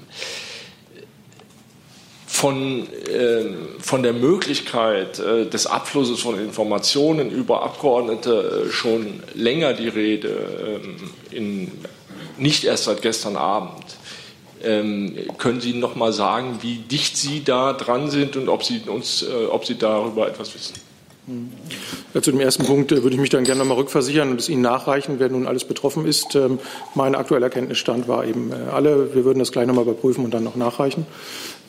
von, 2.27 2.87
äh, 3.07 3.45
von 3.79 4.03
der 4.03 4.13
Möglichkeit 4.13 5.17
äh, 5.17 5.47
des 5.47 5.65
Abflusses 5.65 6.19
von 6.19 6.39
Informationen 6.39 7.31
über 7.31 7.63
Abgeordnete 7.63 8.67
äh, 8.67 8.71
schon 8.71 9.23
länger 9.33 9.73
die 9.73 9.87
Rede, 9.87 10.81
ähm, 10.83 10.97
in, 11.31 11.71
nicht 12.37 12.63
erst 12.63 12.83
seit 12.83 13.01
gestern 13.01 13.37
Abend. 13.37 13.96
Ähm, 14.63 15.15
können 15.37 15.61
Sie 15.61 15.73
noch 15.73 15.95
mal 15.95 16.13
sagen, 16.13 16.59
wie 16.61 16.77
dicht 16.77 17.17
Sie 17.17 17.43
da 17.43 17.73
dran 17.73 18.09
sind 18.09 18.35
und 18.35 18.49
ob 18.49 18.63
Sie 18.63 18.81
uns, 18.87 19.23
äh, 19.23 19.45
ob 19.45 19.65
Sie 19.65 19.77
darüber 19.77 20.27
etwas 20.27 20.53
wissen? 20.53 20.73
Ja, 22.13 22.21
zu 22.21 22.31
dem 22.31 22.39
ersten 22.39 22.65
Punkt 22.65 22.91
äh, 22.93 23.03
würde 23.03 23.15
ich 23.15 23.21
mich 23.21 23.29
dann 23.29 23.43
gerne 23.43 23.59
noch 23.59 23.67
mal 23.67 23.75
rückversichern 23.75 24.31
und 24.31 24.39
es 24.39 24.47
Ihnen 24.47 24.61
nachreichen, 24.61 25.15
wer 25.19 25.27
nun 25.27 25.45
alles 25.45 25.65
betroffen 25.65 26.05
ist. 26.05 26.35
Ähm, 26.35 26.57
mein 26.95 27.15
aktueller 27.15 27.49
Kenntnisstand 27.49 28.07
war 28.07 28.25
eben 28.25 28.51
äh, 28.51 28.71
alle. 28.71 29.13
Wir 29.13 29.25
würden 29.25 29.39
das 29.39 29.51
gleich 29.51 29.67
noch 29.67 29.75
mal 29.75 29.81
überprüfen 29.81 30.23
und 30.23 30.33
dann 30.33 30.45
noch 30.45 30.55
nachreichen. 30.55 31.05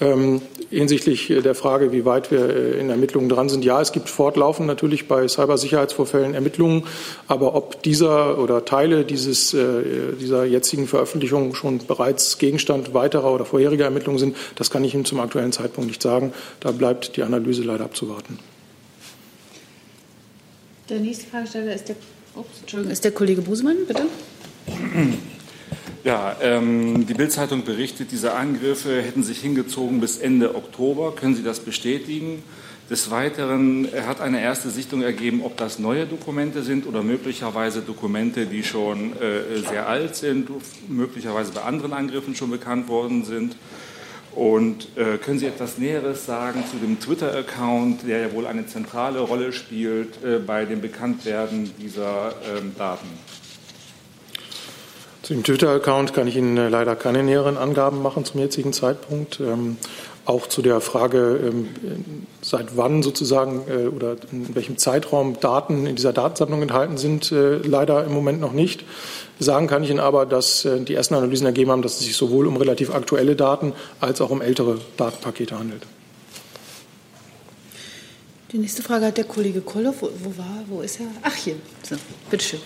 Ähm, 0.01 0.43
hinsichtlich 0.71 1.27
der 1.29 1.55
Frage, 1.55 1.93
wie 1.93 2.05
weit 2.05 2.31
wir 2.31 2.51
äh, 2.51 2.79
in 2.79 2.91
Ermittlungen 2.91 3.29
dran 3.29 3.49
sind. 3.49 3.65
Ja, 3.65 3.81
es 3.81 3.93
gibt 3.93 4.09
fortlaufend 4.09 4.67
natürlich 4.67 5.09
bei 5.09 5.27
Cybersicherheitsvorfällen 5.27 6.35
Ermittlungen, 6.35 6.85
aber 7.27 7.55
ob 7.55 7.83
dieser 7.83 8.39
oder 8.39 8.65
Teile 8.65 9.05
dieses, 9.05 9.55
äh, 9.55 9.83
dieser 10.21 10.45
jetzigen 10.45 10.87
Veröffentlichung 10.87 11.55
schon 11.55 11.79
bereits 11.87 12.39
Gegenstand 12.39 12.95
weiterer 12.95 13.33
oder 13.33 13.45
vorheriger 13.45 13.87
Ermittlungen 13.87 14.19
sind, 14.19 14.37
das 14.57 14.71
kann 14.71 14.85
ich 14.85 14.95
Ihnen 14.95 15.05
zum 15.05 15.21
aktuellen 15.21 15.53
Zeitpunkt 15.53 15.89
nicht 15.89 16.03
sagen. 16.03 16.33
Da 16.61 16.71
bleibt 16.71 17.17
die 17.17 17.23
Analyse 17.23 17.63
leider 17.63 17.85
abzuwarten. 17.85 18.39
Der 20.89 21.01
nächste 21.01 21.27
Fragesteller 21.27 21.75
ist 21.75 21.89
der, 21.89 21.97
ups, 22.35 22.91
ist 22.91 23.05
der 23.05 23.13
Kollege 23.13 23.43
Busemann, 23.43 23.79
bitte. 23.87 24.03
Ja, 26.09 26.35
ähm, 26.41 27.07
die 27.07 27.13
Bildzeitung 27.13 27.65
berichtet, 27.65 28.13
diese 28.13 28.33
Angriffe 28.33 29.03
hätten 29.03 29.23
sich 29.23 29.43
hingezogen 29.43 30.01
bis 30.01 30.17
Ende 30.17 30.55
Oktober. 30.55 31.15
Können 31.15 31.35
Sie 31.35 31.43
das 31.43 31.61
bestätigen? 31.61 32.43
Des 32.89 33.11
Weiteren 33.11 33.87
hat 34.07 34.23
eine 34.23 34.41
erste 34.41 34.71
Sichtung 34.71 35.03
ergeben, 35.03 35.43
ob 35.45 35.59
das 35.59 35.79
neue 35.79 36.07
Dokumente 36.07 36.63
sind 36.63 36.87
oder 36.87 37.03
möglicherweise 37.03 37.83
Dokumente, 37.83 38.47
die 38.47 38.63
schon 38.63 39.13
äh, 39.21 39.59
sehr 39.69 39.87
alt 39.87 40.17
sind, 40.17 40.49
möglicherweise 40.89 41.53
bei 41.53 41.61
anderen 41.61 41.93
Angriffen 41.93 42.35
schon 42.35 42.53
bekannt 42.53 42.89
worden 42.89 43.27
sind. 43.27 43.57
Und 44.35 44.89
äh, 44.97 45.19
können 45.19 45.39
Sie 45.39 45.45
etwas 45.45 45.77
Näheres 45.77 46.25
sagen 46.25 46.65
zu 46.71 46.79
dem 46.79 46.99
Twitter-Account, 46.99 48.09
der 48.09 48.21
ja 48.21 48.33
wohl 48.33 48.47
eine 48.47 48.67
zentrale 48.67 49.21
Rolle 49.21 49.53
spielt 49.53 50.25
äh, 50.25 50.39
bei 50.39 50.65
dem 50.65 50.81
Bekanntwerden 50.81 51.71
dieser 51.79 52.35
ähm, 52.57 52.73
Daten? 52.79 53.09
Zu 55.29 55.35
dem 55.35 55.45
Twitter-Account 55.45 56.15
kann 56.15 56.27
ich 56.27 56.37
Ihnen 56.37 56.57
äh, 56.57 56.71
leider 56.71 56.97
keine 56.97 57.23
näheren 57.23 57.59
Angaben 57.59 58.01
machen 58.01 58.25
zum 58.25 58.41
jetzigen 58.41 58.73
Zeitpunkt. 58.73 59.41
Ähm, 59.41 59.77
auch 60.25 60.47
zu 60.47 60.63
der 60.63 60.81
Frage, 60.81 61.39
ähm, 61.45 61.69
seit 62.41 62.79
wann 62.79 63.03
sozusagen 63.03 63.61
äh, 63.69 63.89
oder 63.89 64.17
in 64.33 64.55
welchem 64.55 64.79
Zeitraum 64.79 65.39
Daten 65.39 65.87
in 65.87 65.97
dieser 65.97 66.15
Datensammlung 66.15 66.63
enthalten 66.63 66.97
sind, 66.97 67.31
äh, 67.31 67.59
leider 67.59 68.07
im 68.07 68.15
Moment 68.15 68.41
noch 68.41 68.55
nicht. 68.55 68.87
Sagen 69.39 69.67
kann 69.67 69.85
ich 69.85 69.91
Ihnen 69.91 70.01
aber, 70.01 70.25
dass 70.25 70.67
die 70.67 70.95
ersten 70.95 71.15
Analysen 71.15 71.45
ergeben 71.45 71.73
haben, 71.73 71.83
dass 71.83 72.01
es 72.01 72.07
sich 72.07 72.17
sowohl 72.17 72.47
um 72.47 72.57
relativ 72.57 72.95
aktuelle 72.95 73.37
Daten 73.37 73.75
als 74.01 74.23
auch 74.23 74.31
um 74.31 74.41
ältere 74.41 74.79
Datenpakete 74.97 75.59
handelt. 75.59 75.83
Die 78.51 78.57
nächste 78.57 78.83
Frage 78.83 79.05
hat 79.05 79.19
der 79.19 79.25
Kollege 79.25 79.61
Kolloff. 79.61 79.97
Wo, 80.01 80.09
wo 80.25 80.39
war, 80.39 80.65
wo 80.69 80.81
ist 80.81 81.01
er? 81.01 81.07
Ach, 81.21 81.35
hier. 81.35 81.57
So, 81.83 81.97
bitteschön. 82.31 82.61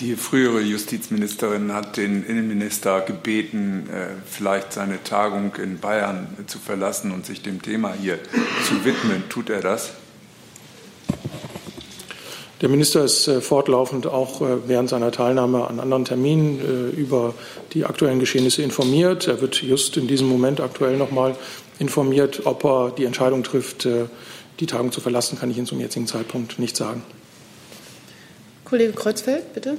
Die 0.00 0.16
frühere 0.16 0.62
Justizministerin 0.62 1.74
hat 1.74 1.98
den 1.98 2.24
Innenminister 2.24 3.02
gebeten, 3.02 3.86
äh, 3.92 4.06
vielleicht 4.24 4.72
seine 4.72 5.04
Tagung 5.04 5.54
in 5.56 5.78
Bayern 5.78 6.26
zu 6.46 6.58
verlassen 6.58 7.12
und 7.12 7.26
sich 7.26 7.42
dem 7.42 7.60
Thema 7.60 7.92
hier 8.00 8.18
zu 8.66 8.82
widmen. 8.86 9.24
Tut 9.28 9.50
er 9.50 9.60
das? 9.60 9.90
Der 12.62 12.70
Minister 12.70 13.04
ist 13.04 13.28
äh, 13.28 13.42
fortlaufend 13.42 14.06
auch 14.06 14.40
äh, 14.40 14.66
während 14.66 14.88
seiner 14.88 15.12
Teilnahme 15.12 15.68
an 15.68 15.78
anderen 15.78 16.06
Terminen 16.06 16.92
über 16.96 17.34
die 17.74 17.84
aktuellen 17.84 18.20
Geschehnisse 18.20 18.62
informiert. 18.62 19.28
Er 19.28 19.42
wird 19.42 19.62
just 19.62 19.98
in 19.98 20.08
diesem 20.08 20.28
Moment 20.28 20.60
aktuell 20.62 20.96
noch 20.96 21.10
mal 21.10 21.36
informiert. 21.78 22.46
Ob 22.46 22.64
er 22.64 22.90
die 22.90 23.04
Entscheidung 23.04 23.42
trifft, 23.42 23.86
die 23.86 24.66
Tagung 24.66 24.92
zu 24.92 25.02
verlassen, 25.02 25.38
kann 25.38 25.50
ich 25.50 25.58
Ihnen 25.58 25.66
zum 25.66 25.78
jetzigen 25.78 26.06
Zeitpunkt 26.06 26.58
nicht 26.58 26.76
sagen. 26.76 27.02
Kollege 28.70 28.92
Kreuzfeld, 28.92 29.52
bitte. 29.52 29.78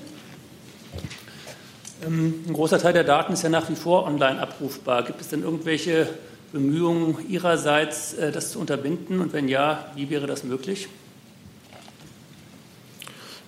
Ähm, 2.05 2.43
ein 2.45 2.53
großer 2.53 2.77
Teil 2.77 2.91
der 2.91 3.05
Daten 3.05 3.31
ist 3.31 3.41
ja 3.41 3.47
nach 3.47 3.69
wie 3.69 3.75
vor 3.75 4.05
online 4.05 4.37
abrufbar. 4.37 5.03
Gibt 5.03 5.21
es 5.21 5.29
denn 5.29 5.43
irgendwelche 5.43 6.09
Bemühungen 6.51 7.15
Ihrerseits, 7.29 8.15
äh, 8.15 8.33
das 8.33 8.51
zu 8.51 8.59
unterbinden? 8.59 9.21
Und 9.21 9.31
wenn 9.31 9.47
ja, 9.47 9.89
wie 9.95 10.09
wäre 10.09 10.27
das 10.27 10.43
möglich? 10.43 10.89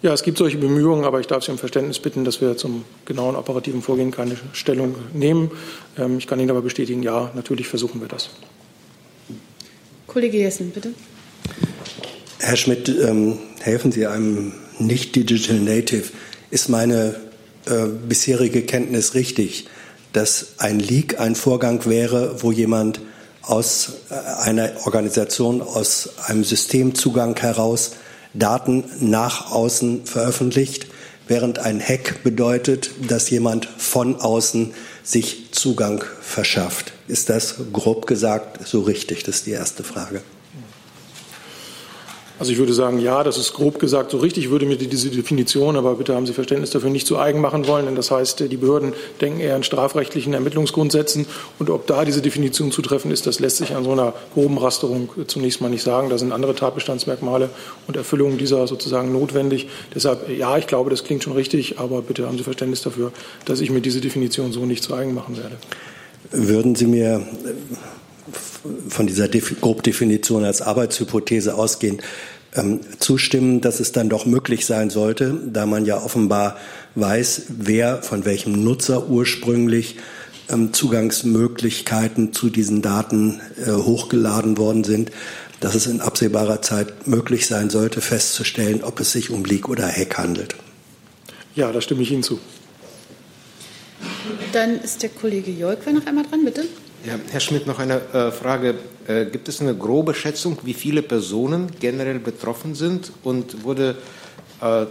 Ja, 0.01 0.13
es 0.13 0.23
gibt 0.23 0.37
solche 0.37 0.57
Bemühungen, 0.57 1.03
aber 1.03 1.19
ich 1.19 1.27
darf 1.27 1.43
Sie 1.43 1.51
um 1.51 1.57
Verständnis 1.57 1.99
bitten, 1.99 2.23
dass 2.23 2.39
wir 2.39 2.55
zum 2.55 2.85
genauen 3.03 3.35
operativen 3.35 3.81
Vorgehen 3.81 4.11
keine 4.11 4.37
Stellung 4.53 4.95
nehmen. 5.11 5.51
Ähm, 5.97 6.19
ich 6.19 6.27
kann 6.27 6.39
Ihnen 6.39 6.51
aber 6.51 6.61
bestätigen, 6.61 7.03
ja, 7.03 7.31
natürlich 7.35 7.67
versuchen 7.67 7.99
wir 7.99 8.07
das. 8.07 8.29
Kollege 10.07 10.37
Jessen, 10.37 10.71
bitte. 10.71 10.93
Herr 12.39 12.55
Schmidt, 12.55 12.87
ähm, 12.87 13.39
helfen 13.59 13.91
Sie 13.91 14.07
einem 14.07 14.53
nicht 14.79 15.15
Digital 15.15 15.59
Native, 15.59 16.05
ist 16.51 16.69
meine 16.69 17.15
äh, 17.65 17.85
bisherige 18.07 18.63
Kenntnis 18.63 19.13
richtig, 19.13 19.67
dass 20.11 20.53
ein 20.59 20.79
Leak 20.79 21.19
ein 21.19 21.35
Vorgang 21.35 21.85
wäre, 21.85 22.43
wo 22.43 22.51
jemand 22.51 22.99
aus 23.41 23.93
äh, 24.09 24.13
einer 24.13 24.71
Organisation, 24.85 25.61
aus 25.61 26.09
einem 26.25 26.43
Systemzugang 26.43 27.37
heraus 27.39 27.91
Daten 28.33 28.83
nach 28.99 29.51
außen 29.51 30.05
veröffentlicht, 30.05 30.87
während 31.27 31.59
ein 31.59 31.79
Hack 31.79 32.23
bedeutet, 32.23 32.91
dass 33.07 33.29
jemand 33.29 33.65
von 33.77 34.19
außen 34.19 34.73
sich 35.03 35.51
Zugang 35.51 36.03
verschafft. 36.21 36.93
Ist 37.07 37.29
das 37.29 37.55
grob 37.71 38.07
gesagt 38.07 38.65
so 38.67 38.81
richtig? 38.81 39.23
Das 39.23 39.35
ist 39.35 39.45
die 39.45 39.51
erste 39.51 39.83
Frage. 39.83 40.21
Also 42.43 42.51
ich 42.51 42.57
würde 42.57 42.73
sagen, 42.73 42.99
ja, 42.99 43.23
das 43.23 43.37
ist 43.37 43.53
grob 43.53 43.79
gesagt 43.79 44.11
so 44.11 44.17
richtig. 44.17 44.43
Ich 44.43 44.51
würde 44.51 44.65
mir 44.65 44.75
diese 44.75 45.09
Definition, 45.09 45.77
aber 45.77 45.95
bitte 45.95 46.13
haben 46.13 46.25
Sie 46.25 46.33
Verständnis 46.33 46.71
dafür, 46.71 46.89
nicht 46.89 47.07
zu 47.07 47.17
eigen 47.17 47.39
machen 47.39 47.67
wollen. 47.67 47.85
Denn 47.85 47.95
das 47.95 48.11
heißt, 48.11 48.41
die 48.51 48.57
Behörden 48.57 48.91
denken 49.21 49.39
eher 49.39 49.55
an 49.55 49.63
strafrechtlichen 49.63 50.33
Ermittlungsgrundsätzen. 50.33 51.25
Und 51.57 51.69
ob 51.69 51.87
da 51.87 52.03
diese 52.03 52.21
Definition 52.21 52.73
zutreffen 52.73 53.11
ist, 53.11 53.27
das 53.27 53.39
lässt 53.39 53.59
sich 53.59 53.75
an 53.75 53.85
so 53.85 53.93
einer 53.93 54.13
groben 54.33 54.57
Rasterung 54.57 55.07
zunächst 55.27 55.61
mal 55.61 55.69
nicht 55.69 55.83
sagen. 55.83 56.09
Da 56.09 56.17
sind 56.17 56.33
andere 56.33 56.53
Tatbestandsmerkmale 56.53 57.49
und 57.87 57.95
Erfüllungen 57.95 58.37
dieser 58.37 58.67
sozusagen 58.67 59.13
notwendig. 59.13 59.69
Deshalb, 59.95 60.27
ja, 60.29 60.57
ich 60.57 60.67
glaube, 60.67 60.89
das 60.89 61.05
klingt 61.05 61.23
schon 61.23 61.31
richtig. 61.31 61.79
Aber 61.79 62.01
bitte 62.01 62.27
haben 62.27 62.37
Sie 62.37 62.43
Verständnis 62.43 62.81
dafür, 62.81 63.13
dass 63.45 63.61
ich 63.61 63.69
mir 63.69 63.79
diese 63.79 64.01
Definition 64.01 64.51
so 64.51 64.65
nicht 64.65 64.83
zu 64.83 64.93
eigen 64.93 65.13
machen 65.13 65.37
werde. 65.37 65.55
Würden 66.31 66.75
Sie 66.75 66.87
mir 66.87 67.25
von 68.89 69.07
dieser 69.07 69.27
Grobdefinition 69.27 70.45
als 70.45 70.61
Arbeitshypothese 70.61 71.55
ausgehen, 71.55 72.01
ähm, 72.55 72.79
zustimmen, 72.99 73.61
dass 73.61 73.79
es 73.79 73.91
dann 73.91 74.09
doch 74.09 74.25
möglich 74.25 74.65
sein 74.65 74.89
sollte, 74.89 75.37
da 75.45 75.65
man 75.65 75.85
ja 75.85 76.01
offenbar 76.01 76.57
weiß, 76.95 77.43
wer 77.49 78.01
von 78.01 78.25
welchem 78.25 78.63
Nutzer 78.63 79.09
ursprünglich 79.09 79.97
ähm, 80.49 80.73
Zugangsmöglichkeiten 80.73 82.33
zu 82.33 82.49
diesen 82.49 82.81
Daten 82.81 83.41
äh, 83.65 83.71
hochgeladen 83.71 84.57
worden 84.57 84.83
sind, 84.83 85.11
dass 85.59 85.75
es 85.75 85.87
in 85.87 86.01
absehbarer 86.01 86.61
Zeit 86.61 87.07
möglich 87.07 87.47
sein 87.47 87.69
sollte, 87.69 88.01
festzustellen, 88.01 88.83
ob 88.83 88.99
es 88.99 89.11
sich 89.13 89.29
um 89.29 89.45
Leak 89.45 89.69
oder 89.69 89.87
Hack 89.87 90.17
handelt. 90.17 90.55
Ja, 91.55 91.71
da 91.71 91.81
stimme 91.81 92.01
ich 92.01 92.11
Ihnen 92.11 92.23
zu. 92.23 92.39
Dann 94.51 94.79
ist 94.81 95.01
der 95.01 95.09
Kollege 95.09 95.51
Jolk 95.51 95.85
noch 95.91 96.05
einmal 96.05 96.25
dran, 96.25 96.43
bitte. 96.43 96.65
Ja, 97.05 97.19
Herr 97.31 97.41
Schmidt, 97.41 97.67
noch 97.67 97.79
eine 97.79 97.99
äh, 98.13 98.31
Frage. 98.31 98.75
Äh, 99.07 99.25
gibt 99.25 99.49
es 99.49 99.59
eine 99.59 99.75
grobe 99.75 100.13
Schätzung, 100.13 100.57
wie 100.63 100.73
viele 100.73 101.01
Personen 101.01 101.67
generell 101.77 102.19
betroffen 102.19 102.75
sind? 102.75 103.11
Und 103.23 103.65
wurde 103.65 103.97
äh, 104.61 104.85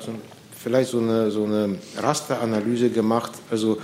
vielleicht 0.63 0.91
so 0.91 0.99
eine, 0.99 1.31
so 1.31 1.45
eine 1.45 1.79
Rasteranalyse 1.97 2.91
gemacht? 2.91 3.33
Also 3.51 3.79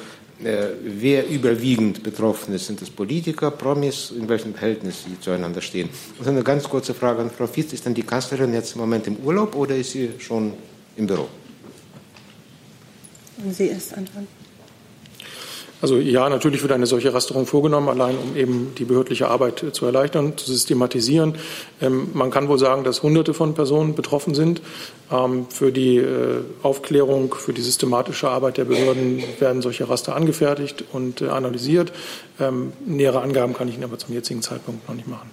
äh, 0.45 0.67
wer 0.83 1.27
überwiegend 1.27 2.03
betroffen 2.03 2.53
ist? 2.53 2.67
Sind 2.67 2.83
es 2.83 2.91
Politiker, 2.91 3.51
Promis? 3.51 4.11
In 4.11 4.29
welchem 4.29 4.53
Verhältnis 4.53 5.05
sie 5.05 5.19
zueinander 5.19 5.63
stehen? 5.63 5.89
Und 6.19 6.29
eine 6.29 6.43
ganz 6.43 6.69
kurze 6.69 6.93
Frage 6.93 7.23
an 7.23 7.31
Frau 7.31 7.47
Fietz. 7.47 7.73
Ist 7.73 7.87
denn 7.87 7.95
die 7.95 8.03
Kanzlerin 8.03 8.53
jetzt 8.53 8.75
im 8.75 8.83
Moment 8.83 9.07
im 9.07 9.17
Urlaub 9.25 9.57
oder 9.57 9.75
ist 9.75 9.93
sie 9.93 10.11
schon 10.19 10.53
im 10.99 11.07
Büro? 11.07 11.29
Sie 13.51 13.69
erst 13.69 13.95
antworten. 13.95 14.38
Also 15.81 15.99
ja, 15.99 16.29
natürlich 16.29 16.63
wird 16.63 16.73
eine 16.73 16.87
solche 16.87 17.15
Rasterung 17.15 17.47
vorgenommen, 17.47 17.89
allein 17.89 18.17
um 18.19 18.37
eben 18.37 18.73
die 18.77 18.85
behördliche 18.85 19.29
Arbeit 19.29 19.65
zu 19.73 19.87
erleichtern, 19.87 20.37
zu 20.37 20.47
systematisieren. 20.47 21.37
Ähm, 21.81 22.09
man 22.15 22.31
kann 22.31 22.49
wohl 22.49 22.59
sagen, 22.59 22.83
dass 22.83 23.03
Hunderte 23.03 23.33
von 23.33 23.55
Personen 23.55 23.95
betroffen 23.95 24.35
sind. 24.35 24.61
Ähm, 25.13 25.47
für 25.49 25.71
die 25.71 25.99
äh, 25.99 26.41
Aufklärung, 26.63 27.35
für 27.35 27.53
die 27.53 27.63
systematische 27.63 28.29
Arbeit 28.29 28.57
der 28.57 28.65
Behörden 28.65 29.23
werden 29.39 29.63
solche 29.63 29.89
Raster 29.89 30.17
angefertigt 30.17 30.85
und 30.93 31.21
äh, 31.21 31.29
analysiert. 31.29 31.93
Ähm, 32.41 32.73
nähere 32.85 33.21
Angaben 33.21 33.55
kann 33.55 33.69
ich 33.69 33.75
Ihnen 33.75 33.85
aber 33.85 33.99
zum 33.99 34.15
jetzigen 34.15 34.43
Zeitpunkt 34.43 34.89
noch 34.89 34.97
nicht 34.97 35.09
machen. 35.09 35.31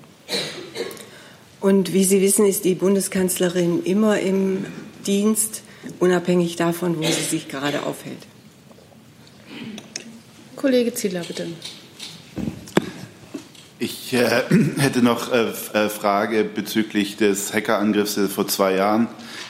Und 1.59 1.93
wie 1.93 2.03
Sie 2.03 2.21
wissen, 2.21 2.45
ist 2.45 2.65
die 2.65 2.75
Bundeskanzlerin 2.75 3.83
immer 3.83 4.19
im 4.19 4.65
Dienst, 5.07 5.63
unabhängig 5.99 6.55
davon, 6.55 6.97
wo 6.97 7.03
sie 7.03 7.11
sich 7.11 7.47
gerade 7.47 7.83
aufhält. 7.83 8.19
Kollege 10.55 10.93
Zieler, 10.93 11.21
bitte. 11.21 11.47
Ich 13.77 14.13
äh, 14.13 14.43
hätte 14.77 15.01
noch 15.01 15.31
äh, 15.31 15.49
äh, 15.73 15.89
Frage 15.89 16.43
bezüglich 16.43 17.17
des 17.17 17.53
Hackerangriffs, 17.53 18.15
der 18.15 18.29
vor 18.29 18.47
zwei 18.47 18.75
Jahren 18.75 19.07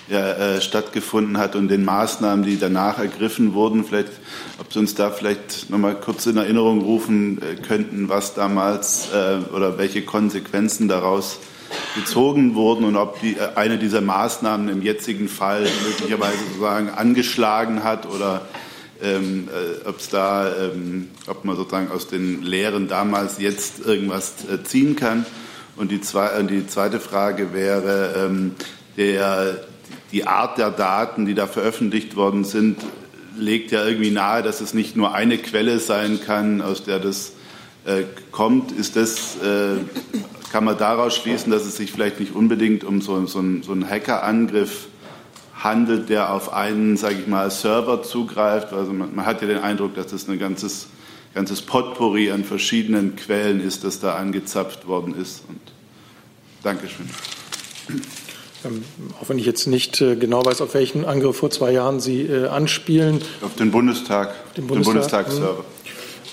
ja, 0.08 0.32
äh, 0.32 0.62
stattgefunden 0.62 1.38
hat 1.38 1.56
und 1.56 1.68
den 1.68 1.86
Maßnahmen, 1.86 2.46
die 2.46 2.58
danach 2.58 3.00
ergriffen 3.00 3.54
wurden. 3.54 3.86
Vielleicht, 3.86 4.10
ob 4.60 4.74
Sie 4.74 4.80
uns 4.80 4.96
da 4.96 5.12
vielleicht 5.12 5.70
noch 5.70 5.78
mal 5.78 5.96
kurz 5.96 6.26
in 6.26 6.38
Erinnerung 6.38 6.82
rufen 6.82 7.42
äh, 7.42 7.56
könnten, 7.56 8.10
was 8.10 8.34
damals 8.34 9.10
äh, 9.14 9.38
oder 9.54 9.78
welche 9.78 10.02
Konsequenzen 10.04 10.88
daraus 10.88 11.40
gezogen 11.96 12.56
wurden 12.56 12.86
und 12.86 12.96
ob 12.96 13.20
die, 13.22 13.38
eine 13.56 13.78
dieser 13.78 14.02
Maßnahmen 14.02 14.70
im 14.70 14.82
jetzigen 14.82 15.28
Fall 15.28 15.68
möglicherweise 15.88 16.38
sozusagen 16.48 16.90
angeschlagen 16.90 17.84
hat 17.84 18.06
oder 18.06 18.42
ähm, 19.02 19.48
äh, 19.50 19.88
ob 19.88 20.00
es 20.00 20.10
da, 20.10 20.48
ähm, 20.56 21.10
ob 21.28 21.46
man 21.46 21.56
sozusagen 21.56 21.92
aus 21.92 22.08
den 22.08 22.42
Lehren 22.42 22.88
damals 22.88 23.40
jetzt 23.40 23.86
irgendwas 23.86 24.34
äh, 24.52 24.64
ziehen 24.64 24.96
kann. 24.96 25.26
Und 25.76 25.92
die, 25.92 26.02
zwei, 26.02 26.42
die 26.44 26.68
zweite 26.68 27.00
Frage 27.00 27.54
wäre, 27.54 28.16
ähm, 28.18 28.56
der, 28.98 29.66
die 30.12 30.26
Art 30.26 30.58
der 30.58 30.72
Daten, 30.72 31.26
die 31.26 31.34
da 31.34 31.48
veröffentlicht 31.48 32.16
worden 32.16 32.46
sind, 32.46 32.78
legt 33.38 33.72
ja 33.72 33.86
irgendwie 33.86 34.12
nahe, 34.12 34.42
dass 34.42 34.62
es 34.62 34.74
nicht 34.74 34.96
nur 34.96 35.14
eine 35.14 35.38
Quelle 35.38 35.80
sein 35.80 36.22
kann, 36.22 36.62
aus 36.62 36.84
der 36.84 37.00
das 37.00 37.34
äh, 37.86 38.04
kommt. 38.32 38.72
Ist 38.72 38.96
das, 38.96 39.36
äh, 39.38 39.78
kann 40.52 40.64
man 40.64 40.78
daraus 40.78 41.16
schließen, 41.16 41.52
dass 41.52 41.66
es 41.66 41.76
sich 41.76 41.92
vielleicht 41.92 42.22
nicht 42.22 42.34
unbedingt 42.34 42.86
um 42.86 43.02
so, 43.02 43.26
so, 43.26 43.44
so 43.62 43.72
einen 43.74 43.90
Hackerangriff 43.90 44.70
handelt, 44.72 44.95
der 45.74 46.32
auf 46.32 46.54
einen, 46.54 46.96
sage 46.98 47.16
ich 47.22 47.28
mal, 47.28 47.50
Server 47.50 48.04
zugreift. 48.04 48.72
Also 48.72 48.94
man, 48.94 49.16
man, 49.16 49.26
hat 49.26 49.42
ja 49.42 49.48
den 49.48 49.60
Eindruck, 49.60 49.96
dass 49.96 50.08
das 50.08 50.28
ein 50.28 50.38
ganzes, 50.38 50.88
ganzes 51.34 51.62
Potpourri 51.62 52.32
an 52.32 52.44
verschiedenen 52.44 53.16
Quellen 53.16 53.60
ist, 53.60 53.84
das 53.84 54.00
da 54.00 54.16
angezapft 54.16 54.88
worden 54.88 55.16
ist. 55.16 55.44
Und 55.48 55.60
Dankeschön. 56.64 57.10
Ähm, 58.64 58.84
auch 59.22 59.30
wenn 59.30 59.40
ich 59.40 59.46
jetzt 59.46 59.68
nicht 59.68 60.02
äh, 60.02 60.16
genau 60.16 60.46
weiß, 60.46 60.62
auf 60.62 60.74
welchen 60.74 61.06
Angriff 61.06 61.38
vor 61.38 61.52
zwei 61.52 61.72
Jahren 61.72 62.00
Sie 62.00 62.22
äh, 62.22 62.48
anspielen. 62.48 63.22
Auf 63.42 63.56
den 63.56 63.72
Bundestag, 63.72 64.30
auf 64.30 64.54
den, 64.54 64.68
Bundestag, 64.68 65.28
den 65.28 65.40
Bundestagsserver. 65.40 65.66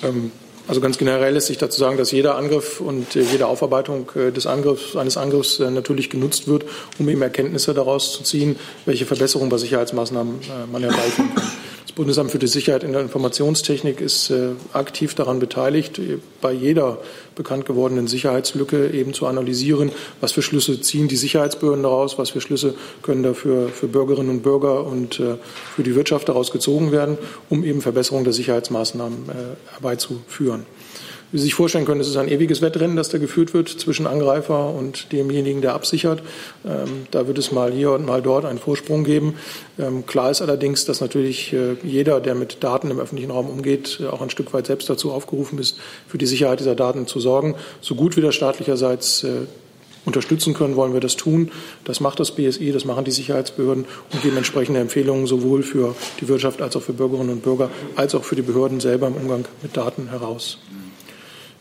Ähm, 0.03 0.33
also 0.68 0.81
ganz 0.81 0.98
generell 0.98 1.35
lässt 1.35 1.48
sich 1.48 1.59
dazu 1.59 1.79
sagen, 1.79 1.96
dass 1.96 2.12
jeder 2.12 2.37
Angriff 2.37 2.81
und 2.81 3.16
äh, 3.16 3.22
jede 3.22 3.46
Aufarbeitung 3.46 4.11
äh, 4.14 4.31
des 4.31 4.46
Angriffs, 4.46 4.96
eines 4.96 5.16
Angriffs 5.16 5.59
äh, 5.61 5.70
natürlich 5.70 6.11
genutzt 6.11 6.46
wird, 6.46 6.64
um 6.98 7.09
eben 7.09 7.22
Erkenntnisse 7.22 7.75
daraus 7.75 8.12
zu 8.12 8.22
ziehen, 8.22 8.57
welche 8.87 9.07
Verbesserungen 9.07 9.51
bei 9.51 9.59
Sicherheitsmaßnahmen 9.59 10.40
man 10.70 10.83
herbeiführen 10.83 11.35
kann. 11.35 11.53
Das 11.92 11.96
Bundesamt 11.96 12.31
für 12.31 12.38
die 12.38 12.46
Sicherheit 12.46 12.85
in 12.85 12.92
der 12.92 13.02
Informationstechnik 13.02 14.00
ist 14.00 14.31
äh, 14.31 14.52
aktiv 14.72 15.14
daran 15.14 15.40
beteiligt, 15.40 16.00
bei 16.40 16.50
jeder 16.50 16.96
bekannt 17.35 17.66
gewordenen 17.66 18.07
Sicherheitslücke 18.07 18.92
eben 18.92 19.12
zu 19.12 19.26
analysieren, 19.26 19.92
was 20.22 20.33
für 20.33 20.40
Schlüsse 20.40 20.81
ziehen 20.81 21.09
die 21.09 21.16
Sicherheitsbehörden 21.16 21.83
daraus, 21.83 22.16
was 22.16 22.31
für 22.31 22.40
Schlüsse 22.40 22.72
können 23.02 23.22
dafür 23.22 23.68
für 23.68 23.88
Bürgerinnen 23.88 24.31
und 24.31 24.42
Bürger 24.42 24.87
und 24.87 25.20
äh, 25.20 25.35
für 25.76 25.83
die 25.83 25.94
Wirtschaft 25.94 26.31
daraus 26.31 26.50
gezogen 26.50 26.92
werden, 26.92 27.18
um 27.50 27.62
eben 27.62 27.83
Verbesserung 27.83 28.24
der 28.24 28.33
Sicherheitsmaßnahmen 28.33 29.28
äh, 29.28 29.72
herbeizuführen. 29.74 30.64
Wie 31.33 31.38
Sie 31.38 31.45
sich 31.45 31.55
vorstellen 31.55 31.87
können, 31.87 32.03
ist 32.03 32.09
es 32.09 32.18
ein 32.18 32.29
ewiges 32.29 32.61
Wettrennen, 32.61 32.95
das 32.95 33.09
da 33.09 33.16
geführt 33.16 33.55
wird 33.55 33.71
zwischen 33.71 34.07
Angreifer 34.07 34.68
und 34.68 35.12
demjenigen, 35.12 35.62
der 35.62 35.73
absichert. 35.73 36.23
Ähm, 36.66 37.07
da 37.11 37.27
wird 37.27 37.38
es 37.38 37.53
mal 37.53 37.73
hier 37.73 37.92
und 37.92 38.05
mal 38.05 38.21
dort 38.21 38.45
einen 38.45 38.59
Vorsprung 38.59 39.03
geben. 39.03 39.37
Ähm, 39.79 40.05
klar 40.05 40.31
ist 40.31 40.42
allerdings, 40.42 40.85
dass 40.85 41.01
natürlich 41.01 41.55
äh, 41.55 41.77
jeder, 41.83 42.21
der 42.21 42.35
mit 42.35 42.62
Daten 42.62 42.90
im 42.90 43.01
öffentlichen 43.01 43.31
Raum 43.31 43.49
umgeht, 43.49 43.99
äh, 44.03 44.09
auch 44.09 44.21
ein 44.21 44.29
Stück 44.29 44.53
weit 44.53 44.66
selbst 44.66 44.90
dazu 44.90 45.11
aufgerufen 45.11 45.59
ist, 45.59 45.79
für 46.07 46.18
die 46.18 46.27
Sicherheit 46.27 46.61
dieser 46.61 46.75
Daten 46.75 47.07
zu 47.07 47.18
sorgen. 47.18 47.55
So 47.81 47.95
gut 47.95 48.18
wie 48.18 48.21
das 48.21 48.35
staatlicherseits 48.35 49.25
äh, 49.25 49.47
unterstützen 50.05 50.53
können, 50.53 50.77
wollen 50.77 50.92
wir 50.92 51.01
das 51.01 51.16
tun. 51.16 51.51
Das 51.85 52.01
macht 52.01 52.21
das 52.21 52.33
BSI, 52.33 52.73
das 52.73 52.85
machen 52.85 53.07
die 53.07 53.11
Sicherheitsbehörden 53.11 53.87
und 54.12 54.23
geben 54.23 54.37
entsprechende 54.37 54.81
Empfehlungen 54.81 55.27
sowohl 55.27 55.62
für 55.62 55.95
die 56.21 56.29
Wirtschaft 56.29 56.61
als 56.61 56.77
auch 56.77 56.83
für 56.83 56.92
Bürgerinnen 56.92 57.31
und 57.31 57.42
Bürger 57.42 57.71
als 57.97 58.14
auch 58.14 58.25
für 58.25 58.37
die 58.37 58.42
Behörden 58.42 58.81
selber 58.81 59.07
im 59.07 59.14
Umgang 59.14 59.47
mit 59.62 59.75
Daten 59.79 60.11
heraus. 60.11 60.59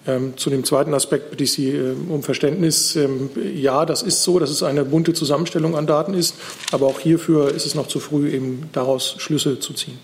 Ähm, 0.08 0.36
zu 0.36 0.50
dem 0.50 0.64
zweiten 0.64 0.96
Aspekt 0.96 1.30
bitte 1.30 1.44
ich 1.44 1.52
Sie 1.52 1.70
äh, 1.70 1.96
um 2.10 2.24
Verständnis. 2.24 2.96
Ähm, 2.96 3.30
ja, 3.54 3.86
das 3.86 4.02
ist 4.02 4.24
so, 4.24 4.40
dass 4.40 4.50
es 4.50 4.64
eine 4.64 4.84
bunte 4.84 5.14
Zusammenstellung 5.14 5.76
an 5.76 5.86
Daten 5.86 6.16
ist, 6.16 6.36
aber 6.72 6.88
auch 6.88 7.00
hierfür 7.00 7.54
ist 7.54 7.68
es 7.68 7.76
noch 7.76 7.88
zu 7.88 8.00
früh, 8.00 8.32
eben 8.32 8.70
daraus 8.74 9.16
Schlüsse 9.20 9.60
zu 9.60 9.74
ziehen. 9.74 10.00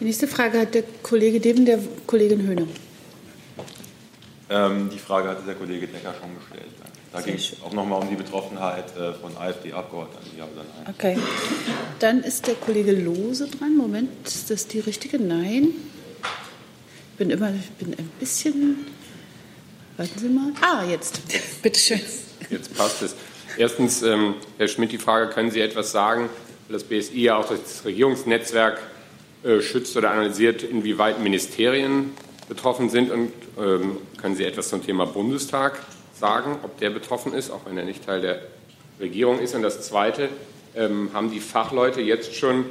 Die 0.00 0.04
nächste 0.04 0.26
Frage 0.26 0.58
hat 0.58 0.74
der 0.74 0.82
Kollege 1.02 1.38
neben 1.38 1.64
der 1.64 1.78
Kollegin 2.06 2.42
Höhne. 2.42 2.66
Ähm, 4.50 4.90
die 4.92 4.98
Frage 4.98 5.28
hatte 5.28 5.42
der 5.46 5.54
Kollege 5.54 5.86
Decker 5.86 6.12
schon 6.20 6.30
gestellt. 6.36 6.72
Da 7.12 7.20
ging 7.20 7.36
es 7.36 7.52
auch 7.64 7.72
nochmal 7.72 8.02
um 8.02 8.08
die 8.08 8.16
Betroffenheit 8.16 8.86
äh, 8.96 9.12
von 9.12 9.36
AfD-Abgeordneten. 9.36 10.26
Okay. 10.90 11.16
Dann 12.00 12.24
ist 12.24 12.48
der 12.48 12.56
Kollege 12.56 12.90
Lose 12.90 13.46
dran. 13.46 13.76
Moment, 13.76 14.10
ist 14.26 14.50
das 14.50 14.66
die 14.66 14.80
richtige? 14.80 15.20
Nein 15.20 15.68
bin 17.16 17.30
immer 17.30 17.52
bin 17.78 17.94
ein 17.94 18.10
bisschen. 18.18 18.86
Warten 19.96 20.18
Sie 20.18 20.28
mal. 20.28 20.52
Ah, 20.60 20.84
jetzt. 20.84 21.20
Bitte 21.62 21.78
schön. 21.78 22.00
Jetzt 22.50 22.76
passt 22.76 23.02
es. 23.02 23.14
Erstens, 23.56 24.02
ähm, 24.02 24.34
Herr 24.58 24.68
Schmidt, 24.68 24.92
die 24.92 24.98
Frage: 24.98 25.32
Können 25.32 25.50
Sie 25.50 25.60
etwas 25.60 25.92
sagen, 25.92 26.28
weil 26.68 26.78
das 26.78 26.84
BSI 26.84 27.20
ja 27.20 27.36
auch 27.36 27.48
das 27.48 27.84
Regierungsnetzwerk 27.84 28.80
äh, 29.44 29.60
schützt 29.60 29.96
oder 29.96 30.10
analysiert, 30.10 30.62
inwieweit 30.62 31.20
Ministerien 31.20 32.12
betroffen 32.48 32.90
sind. 32.90 33.10
Und 33.10 33.32
ähm, 33.58 33.98
können 34.20 34.34
Sie 34.34 34.44
etwas 34.44 34.68
zum 34.68 34.84
Thema 34.84 35.06
Bundestag 35.06 35.78
sagen, 36.18 36.58
ob 36.62 36.78
der 36.78 36.90
betroffen 36.90 37.34
ist, 37.34 37.50
auch 37.50 37.66
wenn 37.66 37.78
er 37.78 37.84
nicht 37.84 38.04
Teil 38.04 38.20
der 38.20 38.42
Regierung 39.00 39.38
ist? 39.38 39.54
Und 39.54 39.62
das 39.62 39.82
Zweite, 39.82 40.28
ähm, 40.74 41.10
haben 41.12 41.30
die 41.30 41.40
Fachleute 41.40 42.00
jetzt 42.00 42.34
schon 42.34 42.66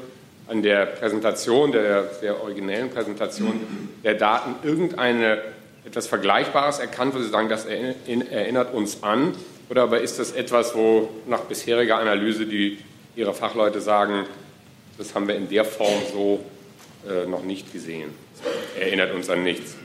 an 0.48 0.62
der 0.62 0.86
Präsentation, 0.86 1.72
der 1.72 2.10
sehr 2.20 2.42
originellen 2.42 2.90
Präsentation 2.90 3.60
der 4.04 4.16
Daten 4.16 4.56
irgendeine 4.68 5.42
etwas 5.86 6.08
Vergleichbares 6.08 6.80
erkannt, 6.80 7.14
wo 7.16 7.20
Sie 7.20 7.30
sagen, 7.30 7.50
das 7.50 7.66
erinnert 7.66 8.74
uns 8.74 9.04
an? 9.04 9.36
Oder 9.70 9.84
aber 9.84 10.02
ist 10.02 10.20
das 10.20 10.32
etwas, 10.32 10.76
wo 10.76 11.10
nach 11.28 11.42
bisheriger 11.42 11.98
Analyse 11.98 12.46
die 12.46 12.80
Ihre 13.16 13.34
Fachleute 13.34 13.82
sagen, 13.82 14.26
das 14.98 15.16
haben 15.16 15.28
wir 15.28 15.36
in 15.36 15.50
der 15.50 15.66
Form 15.66 16.02
so 16.12 16.44
äh, 17.10 17.26
noch 17.28 17.44
nicht 17.44 17.72
gesehen? 17.72 18.10
Das 18.38 18.82
erinnert 18.82 19.14
uns 19.14 19.30
an 19.30 19.44
nichts. 19.44 19.76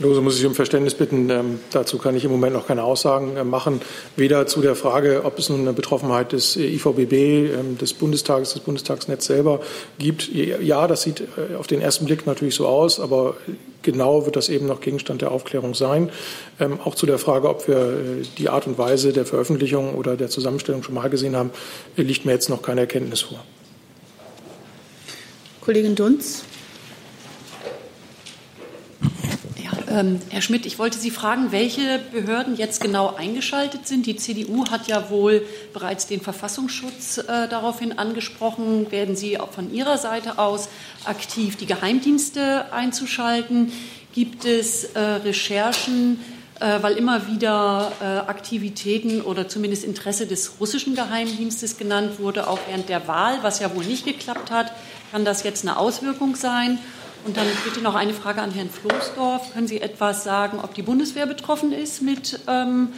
Lose 0.00 0.20
muss 0.20 0.38
ich 0.38 0.44
um 0.44 0.54
Verständnis 0.54 0.94
bitten. 0.94 1.30
Ähm, 1.30 1.60
dazu 1.70 1.98
kann 1.98 2.16
ich 2.16 2.24
im 2.24 2.32
Moment 2.32 2.52
noch 2.52 2.66
keine 2.66 2.82
Aussagen 2.82 3.36
äh, 3.36 3.44
machen. 3.44 3.80
Weder 4.16 4.46
zu 4.46 4.60
der 4.60 4.74
Frage, 4.74 5.22
ob 5.24 5.38
es 5.38 5.48
nun 5.48 5.60
eine 5.60 5.72
Betroffenheit 5.72 6.32
des 6.32 6.56
äh, 6.56 6.66
IVBB, 6.74 7.12
ähm, 7.12 7.78
des 7.78 7.94
Bundestages, 7.94 8.54
des 8.54 8.62
Bundestagsnetz 8.62 9.26
selber 9.26 9.60
gibt. 9.98 10.28
Ja, 10.32 10.88
das 10.88 11.02
sieht 11.02 11.20
äh, 11.20 11.54
auf 11.56 11.68
den 11.68 11.80
ersten 11.80 12.06
Blick 12.06 12.26
natürlich 12.26 12.56
so 12.56 12.66
aus, 12.66 12.98
aber 12.98 13.36
genau 13.82 14.24
wird 14.24 14.34
das 14.34 14.48
eben 14.48 14.66
noch 14.66 14.80
Gegenstand 14.80 15.22
der 15.22 15.30
Aufklärung 15.30 15.74
sein. 15.74 16.10
Ähm, 16.58 16.80
auch 16.84 16.96
zu 16.96 17.06
der 17.06 17.18
Frage, 17.18 17.48
ob 17.48 17.68
wir 17.68 17.76
äh, 17.76 18.22
die 18.36 18.48
Art 18.48 18.66
und 18.66 18.76
Weise 18.78 19.12
der 19.12 19.26
Veröffentlichung 19.26 19.94
oder 19.94 20.16
der 20.16 20.28
Zusammenstellung 20.28 20.82
schon 20.82 20.96
mal 20.96 21.08
gesehen 21.08 21.36
haben, 21.36 21.50
äh, 21.96 22.02
liegt 22.02 22.24
mir 22.24 22.32
jetzt 22.32 22.48
noch 22.48 22.62
keine 22.62 22.80
Erkenntnis 22.80 23.20
vor. 23.20 23.44
Kollegin 25.60 25.94
Dunz. 25.94 26.42
Ähm, 29.94 30.20
Herr 30.30 30.42
Schmidt, 30.42 30.66
ich 30.66 30.80
wollte 30.80 30.98
Sie 30.98 31.12
fragen, 31.12 31.52
welche 31.52 32.00
Behörden 32.10 32.56
jetzt 32.56 32.80
genau 32.80 33.14
eingeschaltet 33.14 33.86
sind. 33.86 34.06
Die 34.06 34.16
CDU 34.16 34.66
hat 34.68 34.88
ja 34.88 35.08
wohl 35.08 35.46
bereits 35.72 36.08
den 36.08 36.20
Verfassungsschutz 36.20 37.18
äh, 37.18 37.46
daraufhin 37.48 37.96
angesprochen. 37.96 38.90
Werden 38.90 39.14
Sie 39.14 39.38
auch 39.38 39.52
von 39.52 39.72
Ihrer 39.72 39.96
Seite 39.96 40.40
aus 40.40 40.68
aktiv, 41.04 41.56
die 41.56 41.66
Geheimdienste 41.66 42.72
einzuschalten? 42.72 43.70
Gibt 44.12 44.44
es 44.44 44.82
äh, 44.82 44.98
Recherchen, 44.98 46.18
äh, 46.58 46.82
weil 46.82 46.94
immer 46.96 47.28
wieder 47.28 47.92
äh, 48.00 48.04
Aktivitäten 48.28 49.20
oder 49.20 49.46
zumindest 49.46 49.84
Interesse 49.84 50.26
des 50.26 50.58
russischen 50.58 50.96
Geheimdienstes 50.96 51.78
genannt 51.78 52.18
wurde, 52.18 52.48
auch 52.48 52.58
während 52.66 52.88
der 52.88 53.06
Wahl, 53.06 53.38
was 53.42 53.60
ja 53.60 53.72
wohl 53.72 53.84
nicht 53.84 54.04
geklappt 54.04 54.50
hat? 54.50 54.72
Kann 55.12 55.24
das 55.24 55.44
jetzt 55.44 55.64
eine 55.64 55.76
Auswirkung 55.76 56.34
sein? 56.34 56.80
Und 57.24 57.38
dann 57.38 57.46
bitte 57.64 57.80
noch 57.80 57.94
eine 57.94 58.12
Frage 58.12 58.42
an 58.42 58.50
Herrn 58.50 58.68
Floßdorf. 58.68 59.54
Können 59.54 59.66
Sie 59.66 59.80
etwas 59.80 60.24
sagen, 60.24 60.58
ob 60.62 60.74
die 60.74 60.82
Bundeswehr 60.82 61.24
betroffen 61.24 61.72
ist 61.72 62.02
mit 62.02 62.38
ähm, 62.46 62.92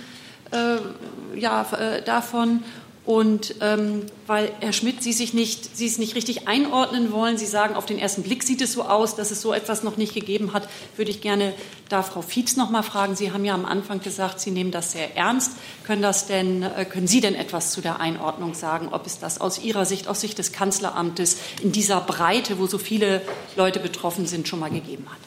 äh, 0.50 1.38
ja, 1.38 1.64
äh, 1.72 2.02
davon? 2.02 2.64
Und 3.06 3.54
ähm, 3.60 4.02
weil 4.26 4.50
Herr 4.58 4.72
Schmidt 4.72 5.00
Sie 5.00 5.12
sich 5.12 5.32
nicht, 5.32 5.76
Sie 5.76 5.86
es 5.86 5.96
nicht 5.98 6.16
richtig 6.16 6.48
einordnen 6.48 7.12
wollen, 7.12 7.38
Sie 7.38 7.46
sagen, 7.46 7.76
auf 7.76 7.86
den 7.86 8.00
ersten 8.00 8.24
Blick 8.24 8.42
sieht 8.42 8.60
es 8.60 8.72
so 8.72 8.82
aus, 8.82 9.14
dass 9.14 9.30
es 9.30 9.40
so 9.40 9.52
etwas 9.52 9.84
noch 9.84 9.96
nicht 9.96 10.12
gegeben 10.12 10.52
hat, 10.52 10.68
würde 10.96 11.12
ich 11.12 11.20
gerne 11.20 11.54
da 11.88 12.02
Frau 12.02 12.20
Fietz 12.20 12.56
noch 12.56 12.68
mal 12.68 12.82
fragen. 12.82 13.14
Sie 13.14 13.30
haben 13.30 13.44
ja 13.44 13.54
am 13.54 13.64
Anfang 13.64 14.00
gesagt, 14.00 14.40
Sie 14.40 14.50
nehmen 14.50 14.72
das 14.72 14.90
sehr 14.90 15.16
ernst. 15.16 15.52
Können, 15.84 16.02
das 16.02 16.26
denn, 16.26 16.64
äh, 16.64 16.84
können 16.84 17.06
Sie 17.06 17.20
denn 17.20 17.36
etwas 17.36 17.70
zu 17.70 17.80
der 17.80 18.00
Einordnung 18.00 18.54
sagen, 18.54 18.88
ob 18.90 19.06
es 19.06 19.20
das 19.20 19.40
aus 19.40 19.62
Ihrer 19.62 19.84
Sicht, 19.84 20.08
aus 20.08 20.20
Sicht 20.20 20.36
des 20.38 20.50
Kanzleramtes 20.50 21.36
in 21.62 21.70
dieser 21.70 22.00
Breite, 22.00 22.58
wo 22.58 22.66
so 22.66 22.78
viele 22.78 23.22
Leute 23.54 23.78
betroffen 23.78 24.26
sind, 24.26 24.48
schon 24.48 24.58
mal 24.58 24.70
gegeben 24.70 25.06
hat? 25.08 25.18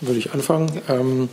Würde 0.00 0.18
ich 0.18 0.32
anfangen. 0.32 0.80
Ähm 0.88 1.28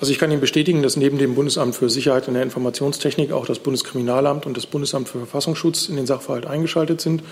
also 0.00 0.12
ich 0.12 0.18
kann 0.18 0.30
Ihnen 0.30 0.40
bestätigen, 0.40 0.82
dass 0.82 0.96
neben 0.96 1.18
dem 1.18 1.34
Bundesamt 1.34 1.74
für 1.74 1.88
Sicherheit 1.88 2.28
in 2.28 2.34
der 2.34 2.42
Informationstechnik 2.42 3.32
auch 3.32 3.46
das 3.46 3.58
Bundeskriminalamt 3.58 4.44
und 4.44 4.56
das 4.56 4.66
Bundesamt 4.66 5.08
für 5.08 5.18
Verfassungsschutz 5.18 5.88
in 5.88 5.96
den 5.96 6.06
Sachverhalt 6.06 6.46
eingeschaltet 6.46 7.00
sind. 7.00 7.22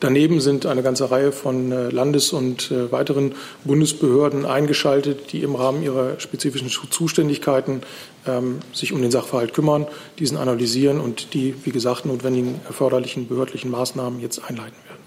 Daneben 0.00 0.40
sind 0.42 0.66
eine 0.66 0.82
ganze 0.82 1.10
Reihe 1.10 1.32
von 1.32 1.72
äh, 1.72 1.88
Landes- 1.88 2.34
und 2.34 2.70
äh, 2.70 2.92
weiteren 2.92 3.34
Bundesbehörden 3.64 4.44
eingeschaltet, 4.44 5.32
die 5.32 5.42
im 5.42 5.54
Rahmen 5.54 5.82
ihrer 5.82 6.20
spezifischen 6.20 6.68
Zuständigkeiten 6.68 7.80
ähm, 8.26 8.58
sich 8.74 8.92
um 8.92 9.00
den 9.00 9.10
Sachverhalt 9.10 9.54
kümmern, 9.54 9.86
diesen 10.18 10.36
analysieren 10.36 11.00
und 11.00 11.32
die, 11.32 11.54
wie 11.64 11.70
gesagt, 11.70 12.04
notwendigen 12.04 12.60
erforderlichen 12.66 13.28
behördlichen 13.28 13.70
Maßnahmen 13.70 14.20
jetzt 14.20 14.40
einleiten 14.40 14.76
werden. 14.86 15.03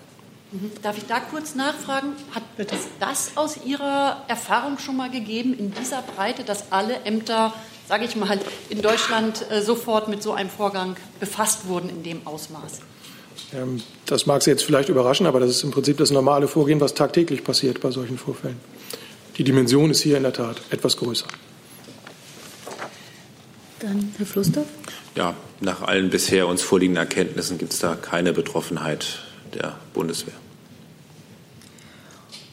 Mhm. 0.52 0.72
Darf 0.82 0.98
ich 0.98 1.06
da 1.06 1.20
kurz 1.20 1.56
nachfragen? 1.56 2.14
Hat 2.34 2.44
es 2.58 2.88
das 3.00 3.32
aus 3.36 3.58
Ihrer 3.66 4.24
Erfahrung 4.28 4.80
schon 4.80 4.96
mal 4.96 5.10
gegeben, 5.10 5.54
in 5.58 5.74
dieser 5.74 6.02
Breite, 6.02 6.44
dass 6.44 6.72
alle 6.72 6.96
Ämter, 7.04 7.54
sage 7.88 8.06
ich 8.06 8.16
mal, 8.16 8.40
in 8.70 8.82
Deutschland 8.82 9.46
äh, 9.52 9.62
sofort 9.62 10.08
mit 10.08 10.24
so 10.24 10.32
einem 10.32 10.50
Vorgang 10.50 10.96
befasst 11.20 11.68
wurden 11.68 11.90
in 11.90 12.04
dem 12.04 12.26
Ausmaß? 12.26 12.80
Ähm, 13.54 13.82
das 14.06 14.26
mag 14.26 14.42
Sie 14.42 14.50
jetzt 14.50 14.64
vielleicht 14.64 14.90
überraschen, 14.90 15.26
aber 15.26 15.42
das 15.42 15.50
ist 15.50 15.64
im 15.64 15.72
Prinzip 15.72 15.98
das 15.98 16.12
normale 16.12 16.48
Vorgehen, 16.48 16.80
was 16.80 16.94
tagtäglich 16.94 17.44
passiert 17.44 17.82
bei 17.82 17.92
solchen 17.92 18.18
Vorfällen. 18.18 18.60
Die 19.38 19.44
Dimension 19.44 19.92
ist 19.92 20.02
hier 20.02 20.18
in 20.18 20.24
der 20.24 20.34
Tat 20.34 20.62
etwas 20.70 20.98
größer. 20.98 21.28
Dann 23.80 24.14
Herr 24.18 24.26
Flussdorf. 24.26 24.66
Ja, 25.16 25.36
nach 25.60 25.82
allen 25.82 26.10
bisher 26.10 26.48
uns 26.48 26.62
vorliegenden 26.62 27.04
Erkenntnissen 27.04 27.58
gibt 27.58 27.74
es 27.74 27.80
da 27.80 27.96
keine 27.96 28.34
Betroffenheit 28.34 29.27
der 29.54 29.76
Bundeswehr. 29.94 30.34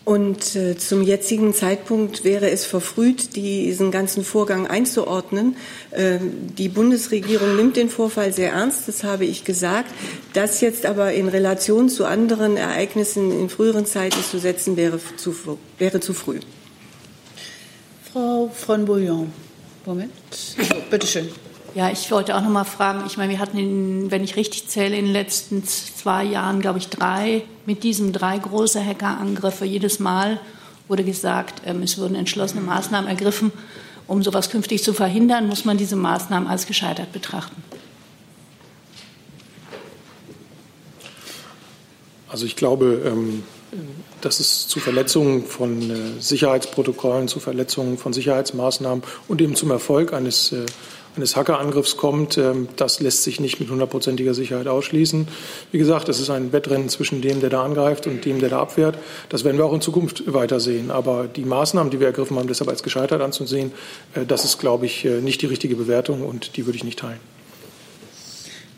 Und 0.05 0.55
äh, 0.55 0.77
zum 0.77 1.03
jetzigen 1.03 1.55
Zeitpunkt 1.55 2.25
wäre 2.25 2.51
es 2.51 2.67
verfrüht, 2.67 3.37
diesen 3.37 3.91
ganzen 3.91 4.23
Vorgang 4.23 4.67
einzuordnen. 4.67 5.57
Äh, 5.93 6.19
die 6.21 6.69
Bundesregierung 6.69 7.57
nimmt 7.57 7.77
den 7.77 7.89
Vorfall 7.89 8.31
sehr 8.31 8.53
ernst, 8.53 8.87
das 8.87 9.03
habe 9.03 9.25
ich 9.25 9.45
gesagt. 9.45 9.91
Das 10.35 10.61
jetzt 10.61 10.85
aber 10.85 11.15
in 11.15 11.29
Relation 11.29 11.89
zu 11.89 12.05
anderen 12.05 12.59
Ereignissen 12.59 13.33
in 13.33 13.49
früheren 13.49 13.87
Zeiten 13.87 14.23
zu 14.23 14.39
setzen, 14.39 14.77
wäre 14.77 15.01
zu, 15.17 15.35
wäre 15.79 16.01
zu 16.01 16.13
früh. 16.13 16.41
Frau 18.13 18.51
von 18.55 18.85
Bouillon, 18.85 19.33
Moment. 19.87 20.13
So, 20.31 20.77
bitteschön. 20.91 21.31
Ja, 21.75 21.91
ich 21.91 22.09
wollte 22.13 22.37
auch 22.37 22.41
noch 22.41 22.51
mal 22.51 22.63
fragen, 22.63 23.03
ich 23.05 23.17
meine, 23.17 23.33
wir 23.33 23.41
hatten, 23.41 23.59
in, 23.59 24.11
wenn 24.13 24.23
ich 24.23 24.37
richtig 24.37 24.69
zähle, 24.69 24.97
in 24.97 25.07
den 25.07 25.13
letzten 25.13 25.65
zwei 25.65 26.23
Jahren, 26.23 26.61
glaube 26.61 26.79
ich, 26.79 26.89
drei, 26.89 27.43
mit 27.67 27.83
diesem 27.83 28.13
drei 28.13 28.39
große 28.39 28.85
Hackerangriffe. 28.85 29.65
Jedes 29.65 29.99
Mal 29.99 30.39
wurde 30.87 31.03
gesagt, 31.03 31.63
ähm, 31.67 31.83
es 31.83 31.99
wurden 31.99 32.15
entschlossene 32.15 32.61
Maßnahmen 32.61 33.11
ergriffen. 33.11 33.51
Um 34.07 34.23
sowas 34.23 34.51
künftig 34.51 34.85
zu 34.85 34.93
verhindern, 34.93 35.49
muss 35.49 35.65
man 35.65 35.77
diese 35.77 35.97
Maßnahmen 35.97 36.49
als 36.49 36.67
gescheitert 36.67 37.13
betrachten. 37.13 37.61
Also 42.29 42.47
ich 42.47 42.55
glaube, 42.55 43.03
ähm, 43.05 43.43
dass 44.21 44.39
es 44.39 44.69
zu 44.69 44.79
Verletzungen 44.79 45.45
von 45.45 45.91
äh, 45.91 46.21
Sicherheitsprotokollen, 46.21 47.27
zu 47.27 47.41
Verletzungen 47.41 47.99
von 47.99 48.13
Sicherheitsmaßnahmen 48.13 49.03
und 49.27 49.41
eben 49.41 49.57
zum 49.57 49.73
Erfolg 49.73 50.13
eines 50.13 50.53
äh, 50.53 50.67
eines 51.17 51.37
Hackerangriffs 51.37 51.97
kommt, 51.97 52.39
ähm, 52.39 52.69
das 52.77 53.01
lässt 53.01 53.23
sich 53.23 53.41
nicht 53.41 53.61
mit 53.61 53.71
hundertprozentiger 53.71 54.35
Sicherheit 54.35 54.67
ausschließen. 54.67 55.29
Wie 55.71 55.79
gesagt, 55.79 56.09
es 56.09 56.21
ist 56.21 56.31
ein 56.31 56.53
Wettrennen 56.53 56.89
zwischen 56.89 57.23
dem, 57.23 57.41
der 57.41 57.51
da 57.51 57.63
angreift 57.63 58.07
und 58.07 58.25
dem, 58.25 58.41
der 58.41 58.49
da 58.49 58.61
abwehrt. 58.61 58.99
Das 59.29 59.45
werden 59.45 59.57
wir 59.57 59.65
auch 59.65 59.73
in 59.73 59.81
Zukunft 59.81 60.33
weitersehen. 60.33 60.91
Aber 60.91 61.27
die 61.27 61.45
Maßnahmen, 61.45 61.91
die 61.91 62.01
wir 62.01 62.09
ergriffen 62.09 62.37
haben, 62.39 62.49
deshalb 62.49 62.69
als 62.69 62.83
gescheitert 62.83 63.21
anzusehen, 63.21 63.73
äh, 64.15 64.27
das 64.27 64.45
ist, 64.45 64.59
glaube 64.59 64.87
ich, 64.87 65.05
äh, 65.05 65.21
nicht 65.21 65.43
die 65.43 65.47
richtige 65.47 65.77
Bewertung 65.77 66.23
und 66.23 66.57
die 66.57 66.67
würde 66.67 66.77
ich 66.77 66.85
nicht 66.85 66.99
teilen. 66.99 67.21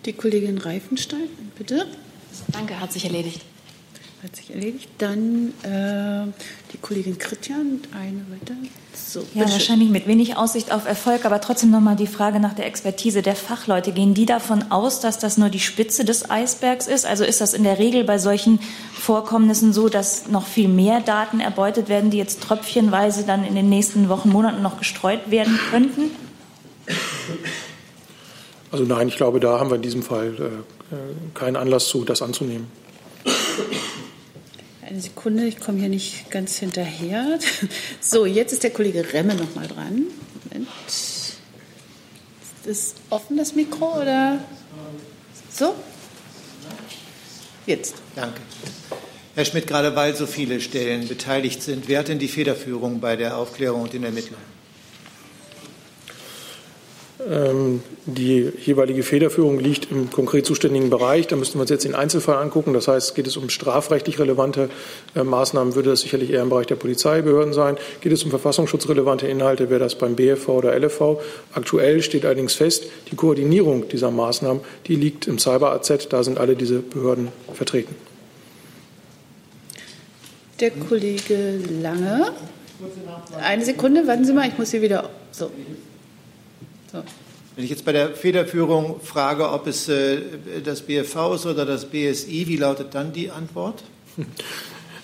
Die 0.05 0.13
Kollegin 0.13 0.59
Reifenstein, 0.59 1.29
bitte. 1.59 1.87
Danke, 2.53 2.79
hat 2.81 2.93
sich 2.93 3.05
erledigt. 3.05 3.41
Hat 4.23 4.35
sich 4.35 4.51
erledigt. 4.51 4.89
Dann 4.99 5.53
äh, 5.63 6.33
die 6.73 6.79
Kollegin 6.79 7.19
Kritjan, 7.19 7.81
eine 7.93 8.25
weiter. 8.31 8.55
So, 8.95 9.21
ja, 9.35 9.43
wahrscheinlich 9.43 9.91
mit 9.91 10.07
wenig 10.07 10.37
Aussicht 10.37 10.73
auf 10.73 10.87
Erfolg, 10.87 11.27
aber 11.27 11.41
trotzdem 11.43 11.71
noch 11.71 11.81
mal 11.81 11.97
die 11.97 12.07
Frage 12.07 12.41
nach 12.41 12.55
der 12.55 12.67
Expertise 12.67 13.21
der 13.21 13.37
Fachleute. 13.37 13.93
Gehen 13.93 14.15
die 14.15 14.25
davon 14.25 14.71
aus, 14.71 15.01
dass 15.01 15.19
das 15.19 15.37
nur 15.37 15.51
die 15.51 15.61
Spitze 15.61 16.07
des 16.07 16.31
Eisbergs 16.31 16.87
ist? 16.87 17.05
Also 17.05 17.25
ist 17.25 17.43
das 17.43 17.53
in 17.53 17.63
der 17.63 17.79
Regel 17.79 18.05
bei 18.05 18.17
solchen 18.17 18.59
Vorkommnissen 18.95 19.75
so, 19.75 19.91
dass 19.91 20.29
noch 20.29 20.47
viel 20.47 20.69
mehr 20.69 21.01
Daten 21.01 21.39
erbeutet 21.39 21.91
werden, 21.91 22.11
die 22.11 22.17
jetzt 22.17 22.41
tröpfchenweise 22.43 23.25
dann 23.25 23.45
in 23.45 23.55
den 23.55 23.69
nächsten 23.69 24.09
Wochen, 24.09 24.31
Monaten 24.31 24.63
noch 24.63 24.79
gestreut 24.79 25.31
werden 25.31 25.59
könnten? 25.71 26.11
Also 28.73 28.85
nein, 28.85 29.09
ich 29.09 29.17
glaube, 29.17 29.41
da 29.41 29.61
haben 29.61 29.71
wir 29.71 29.77
in 29.77 29.83
diesem 29.83 30.03
Fall 30.03 30.35
äh, 30.91 30.95
äh 30.95 30.99
keinen 31.35 31.57
Anlass 31.57 31.89
zu, 31.89 32.05
das 32.05 32.23
anzunehmen. 32.23 32.67
Eine 34.89 35.01
Sekunde, 35.01 35.47
ich 35.47 35.59
komme 35.59 35.81
hier 35.81 35.89
nicht 35.89 36.31
ganz 36.31 36.59
hinterher. 36.59 37.41
So, 38.01 38.25
jetzt 38.25 38.53
ist 38.53 38.63
der 38.63 38.71
Kollege 38.71 39.13
Remme 39.13 39.35
noch 39.35 39.53
mal 39.57 39.67
dran. 39.67 40.05
Moment. 40.45 40.69
Ist 40.87 41.39
das 42.65 42.95
offen, 43.11 43.37
das 43.37 43.57
Mikro, 43.57 44.01
oder? 44.01 44.45
So, 45.51 45.75
jetzt. 47.67 47.97
Danke. 48.15 48.41
Herr 49.35 49.45
Schmidt, 49.45 49.67
gerade 49.67 49.97
weil 49.97 50.15
so 50.15 50.25
viele 50.27 50.61
Stellen 50.61 51.09
beteiligt 51.09 51.63
sind, 51.63 51.89
wer 51.89 51.99
hat 52.01 52.09
denn 52.09 52.21
die 52.21 52.29
Federführung 52.29 53.01
bei 53.01 53.17
der 53.17 53.39
Aufklärung 53.39 53.83
und 53.83 53.93
den 53.93 54.05
Ermittlungen? 54.05 54.56
Ähm, 57.19 57.83
die 58.05 58.53
jeweilige 58.65 59.03
Federführung 59.03 59.59
liegt 59.59 59.91
im 59.91 60.11
konkret 60.11 60.45
zuständigen 60.45 60.91
Bereich. 60.91 61.27
Da 61.27 61.37
müssten 61.37 61.59
wir 61.59 61.63
uns 61.63 61.71
jetzt 61.71 61.85
den 61.85 61.95
Einzelfall 61.95 62.37
angucken. 62.37 62.75
Das 62.75 62.89
heißt, 62.89 63.15
geht 63.15 63.27
es 63.27 63.39
um 63.39 63.49
strafrechtlich 63.49 64.19
relevante 64.19 64.69
äh, 65.15 65.25
Maßnahmen, 65.25 65.75
würde 65.75 65.91
das 65.91 66.03
sicherlich 66.03 66.31
eher 66.31 66.43
im 66.43 66.51
Bereich 66.51 66.67
der 66.67 66.77
Polizeibehörden 66.77 67.55
sein. 67.55 67.79
Geht 68.03 68.13
es 68.13 68.23
um 68.23 68.31
verfassungsschutzrelevante 68.31 69.27
Inhalte, 69.27 69.71
wäre 69.71 69.81
das 69.81 69.95
beim 69.95 70.15
BFV 70.15 70.49
oder 70.51 70.79
LFV. 70.79 71.19
Aktuell 71.55 72.03
steht 72.03 72.27
allerdings 72.27 72.53
fest, 72.53 72.85
die 73.11 73.17
Koordinierung 73.17 73.89
dieser 73.89 74.11
Maßnahmen, 74.11 74.61
die 74.87 74.97
liegt 74.97 75.27
im 75.27 75.39
Cyber-AZ. 75.39 76.09
Da 76.11 76.23
sind 76.23 76.39
alle 76.39 76.55
diese 76.55 76.81
Behörden 76.81 77.29
vertreten. 77.55 77.95
Der 80.61 80.71
Kollege 80.71 81.61
Lange. 81.83 82.33
Eine 83.43 83.65
Sekunde, 83.65 84.07
warten 84.07 84.25
Sie 84.27 84.35
mal, 84.35 84.49
ich 84.49 84.59
muss 84.59 84.71
hier 84.71 84.83
wieder. 84.83 85.09
So. 85.31 85.51
So. 86.97 87.03
Wenn 87.57 87.65
ich 87.65 87.71
jetzt 87.71 87.85
bei 87.85 87.93
der 87.93 88.15
Federführung 88.15 89.01
frage, 89.01 89.51
ob 89.51 89.67
es 89.67 89.89
äh, 89.89 90.19
das 90.65 90.83
BFV 90.83 91.35
ist 91.35 91.47
oder 91.47 91.65
das 91.65 91.87
BSI, 91.87 92.45
wie 92.49 92.57
lautet 92.57 92.95
dann 92.95 93.13
die 93.13 93.31
Antwort? 93.31 93.83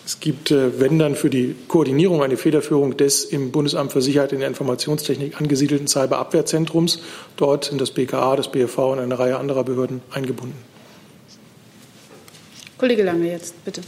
Es 0.05 0.19
gibt, 0.19 0.51
äh, 0.51 0.81
wenn 0.81 0.99
dann 0.99 1.15
für 1.15 1.31
die 1.31 1.55
Koordinierung 1.69 2.25
eine 2.25 2.37
Federführung 2.37 2.97
des 2.97 3.25
im 3.25 3.53
Bundesamt 3.53 3.93
für 3.93 4.03
Sicherheit 4.03 4.33
in 4.33 4.41
der 4.41 4.49
Informationstechnik 4.49 5.41
angesiedelten 5.41 5.87
Cyberabwehrzentrums. 5.87 6.99
Dort 7.37 7.67
sind 7.67 7.81
das 7.81 7.93
BKA, 7.93 8.35
das 8.35 8.51
BFV 8.51 8.79
und 8.79 8.99
eine 8.99 9.17
Reihe 9.17 9.39
anderer 9.39 9.63
Behörden 9.63 10.03
eingebunden. 10.11 10.57
Kollege 12.79 13.05
Lange 13.05 13.31
jetzt, 13.31 13.65
bitte. 13.65 13.83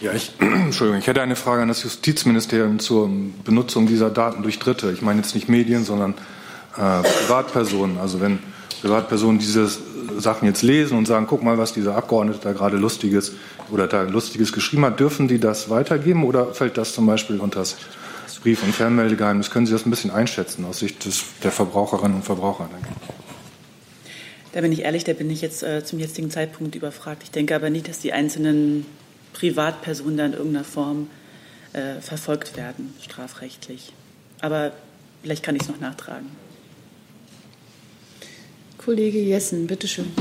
Ja, 0.00 0.12
ich, 0.12 0.32
Entschuldigung, 0.40 0.98
ich 0.98 1.06
hätte 1.06 1.22
eine 1.22 1.36
Frage 1.36 1.62
an 1.62 1.68
das 1.68 1.84
Justizministerium 1.84 2.80
zur 2.80 3.08
Benutzung 3.44 3.86
dieser 3.86 4.10
Daten 4.10 4.42
durch 4.42 4.58
Dritte. 4.58 4.90
Ich 4.90 5.02
meine 5.02 5.20
jetzt 5.20 5.36
nicht 5.36 5.48
Medien, 5.48 5.84
sondern 5.84 6.14
äh, 6.76 7.02
Privatpersonen. 7.02 7.98
Also 7.98 8.20
wenn 8.20 8.38
Privatpersonen 8.80 9.38
diese 9.38 9.68
Sachen 10.18 10.46
jetzt 10.46 10.62
lesen 10.62 10.98
und 10.98 11.06
sagen, 11.06 11.26
guck 11.26 11.42
mal, 11.42 11.58
was 11.58 11.72
dieser 11.72 11.96
Abgeordnete 11.96 12.40
da 12.42 12.52
gerade 12.52 12.76
Lustiges 12.76 13.32
oder 13.70 13.86
da 13.86 14.02
Lustiges 14.02 14.52
geschrieben 14.52 14.84
hat, 14.84 15.00
dürfen 15.00 15.28
die 15.28 15.38
das 15.38 15.70
weitergeben 15.70 16.24
oder 16.24 16.54
fällt 16.54 16.76
das 16.76 16.94
zum 16.94 17.06
Beispiel 17.06 17.40
unter 17.40 17.60
das 17.60 17.76
Brief- 18.42 18.62
und 18.62 18.74
Fernmeldegeheimnis? 18.74 19.50
Können 19.50 19.64
Sie 19.64 19.72
das 19.72 19.86
ein 19.86 19.90
bisschen 19.90 20.10
einschätzen 20.10 20.66
aus 20.66 20.80
Sicht 20.80 21.06
des, 21.06 21.24
der 21.42 21.50
Verbraucherinnen 21.50 22.16
und 22.16 22.24
Verbraucher? 22.24 22.68
Danke. 22.70 22.88
Da 24.52 24.60
bin 24.60 24.70
ich 24.70 24.80
ehrlich, 24.80 25.02
da 25.02 25.14
bin 25.14 25.30
ich 25.30 25.40
jetzt 25.40 25.62
äh, 25.62 25.82
zum 25.82 25.98
jetzigen 25.98 26.30
Zeitpunkt 26.30 26.74
überfragt. 26.74 27.22
Ich 27.22 27.30
denke 27.30 27.56
aber 27.56 27.70
nicht, 27.70 27.88
dass 27.88 28.00
die 28.00 28.12
einzelnen 28.12 28.84
Privatpersonen 29.32 30.16
da 30.16 30.26
in 30.26 30.32
irgendeiner 30.34 30.64
Form 30.64 31.08
äh, 31.72 32.00
verfolgt 32.00 32.56
werden, 32.56 32.94
strafrechtlich. 33.02 33.92
Aber 34.42 34.72
vielleicht 35.22 35.42
kann 35.42 35.56
ich 35.56 35.62
es 35.62 35.68
noch 35.68 35.80
nachtragen. 35.80 36.26
Kollege 38.84 39.18
Jessen, 39.18 39.66
bitteschön. 39.66 40.12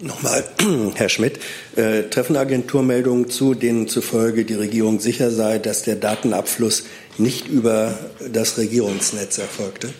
Nochmal, 0.00 0.44
Herr 0.94 1.08
Schmidt, 1.08 1.38
äh, 1.76 2.02
treffen 2.04 2.36
Agenturmeldungen 2.36 3.30
zu, 3.30 3.54
denen 3.54 3.86
zufolge 3.86 4.44
die 4.44 4.54
Regierung 4.54 4.98
sicher 4.98 5.30
sei, 5.30 5.58
dass 5.58 5.82
der 5.82 5.94
Datenabfluss 5.94 6.84
nicht 7.18 7.46
über 7.46 7.96
das 8.32 8.58
Regierungsnetz 8.58 9.38
erfolgte? 9.38 9.90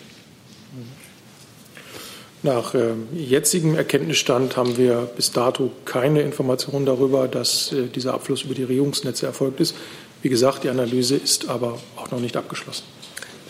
Nach 2.41 2.75
äh, 2.75 2.91
jetzigem 3.15 3.75
Erkenntnisstand 3.75 4.57
haben 4.57 4.75
wir 4.75 5.09
bis 5.15 5.31
dato 5.31 5.71
keine 5.85 6.21
Informationen 6.23 6.85
darüber, 6.85 7.29
dass 7.29 7.71
äh, 7.71 7.87
dieser 7.87 8.13
Abfluss 8.15 8.41
über 8.41 8.53
die 8.53 8.63
Regierungsnetze 8.63 9.25
erfolgt 9.25 9.61
ist. 9.61 9.75
Wie 10.21 10.27
gesagt, 10.27 10.65
die 10.65 10.69
Analyse 10.69 11.15
ist 11.15 11.47
aber 11.47 11.79
auch 11.95 12.11
noch 12.11 12.19
nicht 12.19 12.35
abgeschlossen. 12.35 12.83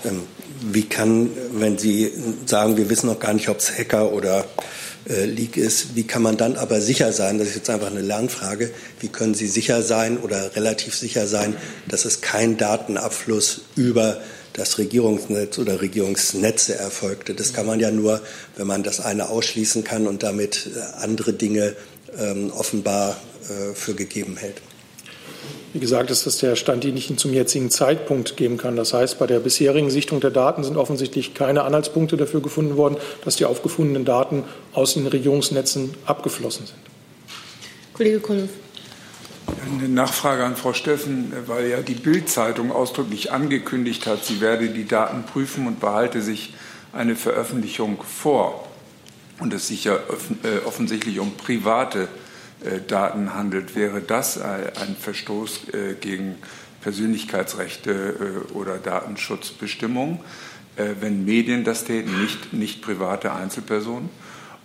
Ähm, 0.05 0.23
wie 0.71 0.83
kann, 0.83 1.29
wenn 1.51 1.77
Sie 1.77 2.11
sagen, 2.45 2.77
wir 2.77 2.89
wissen 2.89 3.07
noch 3.07 3.19
gar 3.19 3.33
nicht, 3.33 3.49
ob 3.49 3.57
es 3.57 3.77
Hacker 3.77 4.13
oder 4.13 4.45
äh, 5.09 5.25
Leak 5.25 5.57
ist, 5.57 5.95
wie 5.95 6.03
kann 6.03 6.21
man 6.21 6.37
dann 6.37 6.55
aber 6.55 6.79
sicher 6.79 7.11
sein, 7.11 7.37
das 7.37 7.49
ist 7.49 7.55
jetzt 7.55 7.69
einfach 7.69 7.91
eine 7.91 8.01
Lernfrage, 8.01 8.71
wie 9.01 9.09
können 9.09 9.33
Sie 9.33 9.47
sicher 9.47 9.81
sein 9.81 10.17
oder 10.17 10.55
relativ 10.55 10.95
sicher 10.95 11.27
sein, 11.27 11.55
dass 11.87 12.05
es 12.05 12.21
kein 12.21 12.57
Datenabfluss 12.57 13.61
über 13.75 14.21
das 14.53 14.77
Regierungsnetz 14.77 15.57
oder 15.57 15.81
Regierungsnetze 15.81 16.75
erfolgte. 16.75 17.33
Das 17.33 17.53
kann 17.53 17.65
man 17.65 17.79
ja 17.79 17.91
nur, 17.91 18.21
wenn 18.55 18.67
man 18.67 18.83
das 18.83 18.99
eine 18.99 19.29
ausschließen 19.29 19.83
kann 19.83 20.07
und 20.07 20.23
damit 20.23 20.69
äh, 20.73 20.79
andere 21.01 21.33
Dinge 21.33 21.75
ähm, 22.17 22.51
offenbar 22.51 23.17
äh, 23.49 23.73
für 23.73 23.95
gegeben 23.95 24.37
hält. 24.37 24.61
Wie 25.73 25.79
gesagt, 25.79 26.11
ist 26.11 26.27
das 26.27 26.37
der 26.37 26.55
Stand, 26.55 26.83
den 26.83 26.95
ich 26.95 27.09
Ihnen 27.09 27.17
zum 27.17 27.33
jetzigen 27.33 27.71
Zeitpunkt 27.71 28.37
geben 28.37 28.57
kann. 28.57 28.75
Das 28.75 28.93
heißt, 28.93 29.17
bei 29.17 29.25
der 29.25 29.39
bisherigen 29.39 29.89
Sichtung 29.89 30.19
der 30.19 30.29
Daten 30.29 30.63
sind 30.63 30.77
offensichtlich 30.77 31.33
keine 31.33 31.63
Anhaltspunkte 31.63 32.15
dafür 32.15 32.41
gefunden 32.41 32.77
worden, 32.77 32.97
dass 33.25 33.37
die 33.37 33.45
aufgefundenen 33.45 34.05
Daten 34.05 34.43
aus 34.73 34.93
den 34.93 35.07
Regierungsnetzen 35.07 35.95
abgeflossen 36.05 36.67
sind. 36.67 36.77
Kollege 37.93 38.19
Kollow. 38.19 38.47
Eine 39.65 39.89
Nachfrage 39.89 40.45
an 40.45 40.55
Frau 40.55 40.73
Steffen, 40.73 41.33
weil 41.47 41.67
ja 41.67 41.81
die 41.81 41.95
Bild-Zeitung 41.95 42.71
ausdrücklich 42.71 43.31
angekündigt 43.31 44.05
hat, 44.05 44.23
sie 44.23 44.41
werde 44.41 44.69
die 44.69 44.87
Daten 44.87 45.23
prüfen 45.23 45.65
und 45.65 45.79
behalte 45.79 46.21
sich 46.21 46.53
eine 46.93 47.15
Veröffentlichung 47.15 47.97
vor. 48.03 48.67
Und 49.39 49.53
es 49.53 49.67
sich 49.67 49.85
ja 49.85 49.95
äh, 49.95 50.65
offensichtlich 50.67 51.19
um 51.19 51.31
private 51.31 52.03
äh, 52.03 52.07
Daten 52.87 53.33
handelt. 53.33 53.75
Wäre 53.75 54.01
das 54.01 54.39
ein 54.39 54.95
Verstoß 54.99 55.69
äh, 55.73 55.93
gegen 55.99 56.35
Persönlichkeitsrechte 56.81 58.45
oder 58.53 58.77
Datenschutzbestimmungen, 58.77 60.19
wenn 60.75 61.23
Medien 61.23 61.63
das 61.63 61.85
täten, 61.85 62.21
nicht, 62.21 62.51
nicht 62.51 62.81
private 62.81 63.31
Einzelpersonen? 63.31 64.09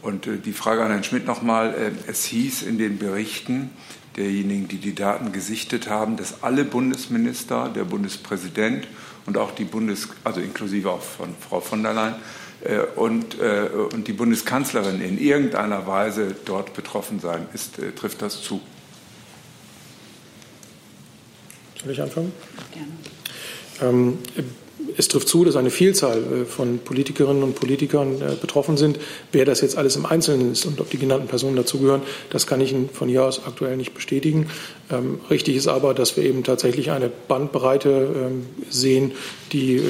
Und 0.03 0.29
die 0.45 0.53
Frage 0.53 0.83
an 0.83 0.91
Herrn 0.91 1.05
Schmidt 1.05 1.27
nochmal. 1.27 1.93
Es 2.09 2.25
hieß 2.25 2.63
in 2.63 2.77
den 2.77 2.99
Berichten, 2.99 3.71
derjenigen, 4.19 4.69
die 4.69 4.79
die 4.79 4.95
Daten 4.95 5.33
gesichtet 5.33 5.89
haben, 5.89 6.17
dass 6.17 6.43
alle 6.43 6.65
Bundesminister, 6.65 7.69
der 7.69 7.85
Bundespräsident 7.85 8.89
und 9.27 9.39
auch 9.39 9.53
die 9.53 9.65
Bundes, 9.65 10.09
also 10.25 10.41
inklusive 10.41 10.91
auch 10.91 11.03
von 11.03 11.35
Frau 11.49 11.61
von 11.61 11.83
der 11.83 11.95
Leyen 11.95 12.15
äh, 12.15 12.17
und, 12.97 13.41
äh, 13.41 13.69
und 13.95 14.09
die 14.09 14.13
Bundeskanzlerin 14.13 15.01
in 15.01 15.19
irgendeiner 15.19 15.87
Weise 15.87 16.35
dort 16.45 16.75
betroffen 16.75 17.21
sein. 17.21 17.47
Ist, 17.55 17.79
äh, 17.79 17.93
trifft 17.93 18.21
das 18.21 18.43
zu? 18.43 18.61
Soll 21.81 21.93
ich 21.93 22.03
anfangen? 22.03 22.33
Gerne. 22.73 23.91
Ähm, 23.93 24.19
es 24.97 25.09
trifft 25.09 25.29
zu, 25.29 25.45
dass 25.45 25.57
eine 25.57 25.71
Vielzahl 25.71 26.19
äh, 26.19 26.45
von 26.45 26.79
Politikerinnen 26.79 27.43
und 27.43 27.55
Politikern 27.55 28.21
äh, 28.21 28.35
betroffen 28.41 28.77
sind. 28.77 28.99
Wer 29.33 29.45
das 29.45 29.61
jetzt 29.61 29.77
alles 29.77 29.97
im 29.97 30.07
Einzelnen 30.07 30.53
ist 30.53 30.67
und 30.67 30.81
ob 30.81 30.91
die 30.91 30.99
genannten 30.99 31.29
Personen 31.29 31.57
dazugehören, 31.57 32.03
das 32.31 32.47
kann 32.47 32.61
ich 32.61 32.73
Ihnen 32.73 32.89
von 32.89 33.09
hier 33.09 33.25
aus 33.25 33.47
aktuell 33.47 33.77
nicht 33.77 33.95
bestätigen. 33.95 34.49
Ähm, 34.91 35.21
richtig 35.31 35.57
ist 35.57 35.69
aber, 35.69 35.95
dass 35.95 36.17
wir 36.17 36.25
eben 36.25 36.45
tatsächlich 36.45 36.91
eine 36.91 37.09
Bandbreite 37.09 38.09
ähm, 38.15 38.47
sehen, 38.71 39.13
die 39.53 39.77
äh, 39.77 39.83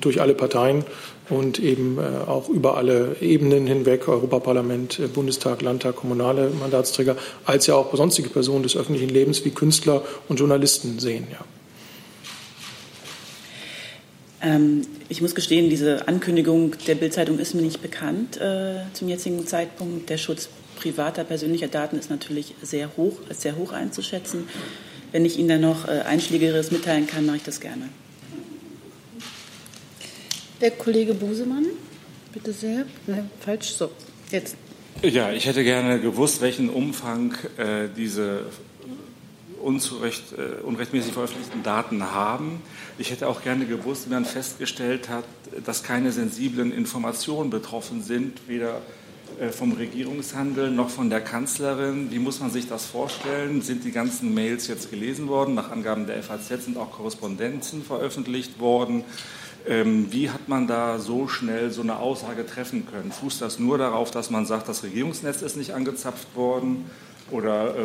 durch 0.00 0.20
alle 0.20 0.34
Parteien 0.34 0.84
und 1.30 1.58
eben 1.58 1.98
auch 1.98 2.48
über 2.48 2.76
alle 2.76 3.16
Ebenen 3.20 3.66
hinweg, 3.66 4.08
Europaparlament, 4.08 5.00
Bundestag, 5.14 5.62
Landtag, 5.62 5.96
kommunale 5.96 6.50
Mandatsträger, 6.50 7.16
als 7.44 7.66
ja 7.66 7.74
auch 7.74 7.94
sonstige 7.94 8.28
Personen 8.28 8.62
des 8.62 8.76
öffentlichen 8.76 9.08
Lebens 9.08 9.44
wie 9.44 9.50
Künstler 9.50 10.02
und 10.28 10.38
Journalisten 10.38 10.98
sehen. 10.98 11.26
Ja. 11.30 11.44
Ähm, 14.42 14.82
ich 15.08 15.20
muss 15.20 15.34
gestehen, 15.34 15.70
diese 15.70 16.08
Ankündigung 16.08 16.74
der 16.86 16.94
Bildzeitung 16.94 17.38
ist 17.38 17.54
mir 17.54 17.62
nicht 17.62 17.82
bekannt 17.82 18.40
äh, 18.40 18.80
zum 18.92 19.08
jetzigen 19.08 19.46
Zeitpunkt. 19.46 20.08
Der 20.08 20.18
Schutz 20.18 20.48
privater, 20.76 21.24
persönlicher 21.24 21.68
Daten 21.68 21.98
ist 21.98 22.10
natürlich 22.10 22.54
sehr 22.62 22.96
hoch, 22.96 23.18
sehr 23.30 23.56
hoch 23.56 23.72
einzuschätzen. 23.72 24.48
Wenn 25.12 25.24
ich 25.24 25.38
Ihnen 25.38 25.48
dann 25.48 25.60
noch 25.60 25.86
äh, 25.86 26.02
Einschlägigeres 26.06 26.70
mitteilen 26.70 27.06
kann, 27.06 27.26
mache 27.26 27.36
ich 27.36 27.42
das 27.42 27.60
gerne. 27.60 27.88
Der 30.60 30.72
Kollege 30.72 31.14
Busemann, 31.14 31.64
bitte 32.34 32.52
sehr. 32.52 32.84
Nein, 33.06 33.30
falsch, 33.40 33.70
so, 33.70 33.90
jetzt. 34.30 34.56
Ja, 35.00 35.32
ich 35.32 35.46
hätte 35.46 35.64
gerne 35.64 36.00
gewusst, 36.00 36.42
welchen 36.42 36.68
Umfang 36.68 37.34
äh, 37.56 37.88
diese 37.96 38.42
unzurecht, 39.62 40.32
äh, 40.32 40.62
unrechtmäßig 40.62 41.14
veröffentlichten 41.14 41.62
Daten 41.62 42.12
haben. 42.12 42.60
Ich 42.98 43.10
hätte 43.10 43.28
auch 43.28 43.42
gerne 43.42 43.64
gewusst, 43.64 44.06
wie 44.06 44.12
man 44.12 44.26
festgestellt 44.26 45.08
hat, 45.08 45.24
dass 45.64 45.82
keine 45.82 46.12
sensiblen 46.12 46.72
Informationen 46.72 47.48
betroffen 47.48 48.02
sind, 48.02 48.46
weder 48.46 48.82
äh, 49.40 49.48
vom 49.48 49.72
Regierungshandel 49.72 50.70
noch 50.70 50.90
von 50.90 51.08
der 51.08 51.22
Kanzlerin. 51.22 52.10
Wie 52.10 52.18
muss 52.18 52.40
man 52.40 52.50
sich 52.50 52.68
das 52.68 52.84
vorstellen? 52.84 53.62
Sind 53.62 53.84
die 53.84 53.92
ganzen 53.92 54.34
Mails 54.34 54.68
jetzt 54.68 54.90
gelesen 54.90 55.28
worden? 55.28 55.54
Nach 55.54 55.70
Angaben 55.70 56.06
der 56.06 56.22
FAZ 56.22 56.64
sind 56.66 56.76
auch 56.76 56.90
Korrespondenzen 56.90 57.82
veröffentlicht 57.82 58.60
worden. 58.60 59.04
Ähm, 59.66 60.10
wie 60.10 60.30
hat 60.30 60.48
man 60.48 60.66
da 60.66 60.98
so 60.98 61.28
schnell 61.28 61.70
so 61.70 61.82
eine 61.82 61.98
Aussage 61.98 62.46
treffen 62.46 62.86
können? 62.86 63.12
Fußt 63.12 63.42
das 63.42 63.58
nur 63.58 63.78
darauf, 63.78 64.10
dass 64.10 64.30
man 64.30 64.46
sagt, 64.46 64.68
das 64.68 64.82
Regierungsnetz 64.82 65.42
ist 65.42 65.56
nicht 65.56 65.72
angezapft 65.74 66.34
worden? 66.34 66.90
Oder 67.30 67.76
äh, 67.76 67.82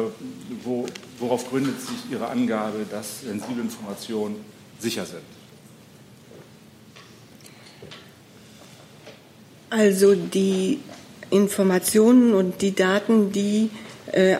wo, 0.64 0.86
worauf 1.20 1.50
gründet 1.50 1.80
sich 1.80 1.98
Ihre 2.12 2.28
Angabe, 2.28 2.86
dass 2.90 3.22
sensible 3.22 3.62
Informationen 3.62 4.38
sicher 4.80 5.06
sind? 5.06 5.22
Also 9.70 10.16
die 10.16 10.80
Informationen 11.30 12.34
und 12.34 12.62
die 12.62 12.74
Daten, 12.74 13.32
die 13.32 13.70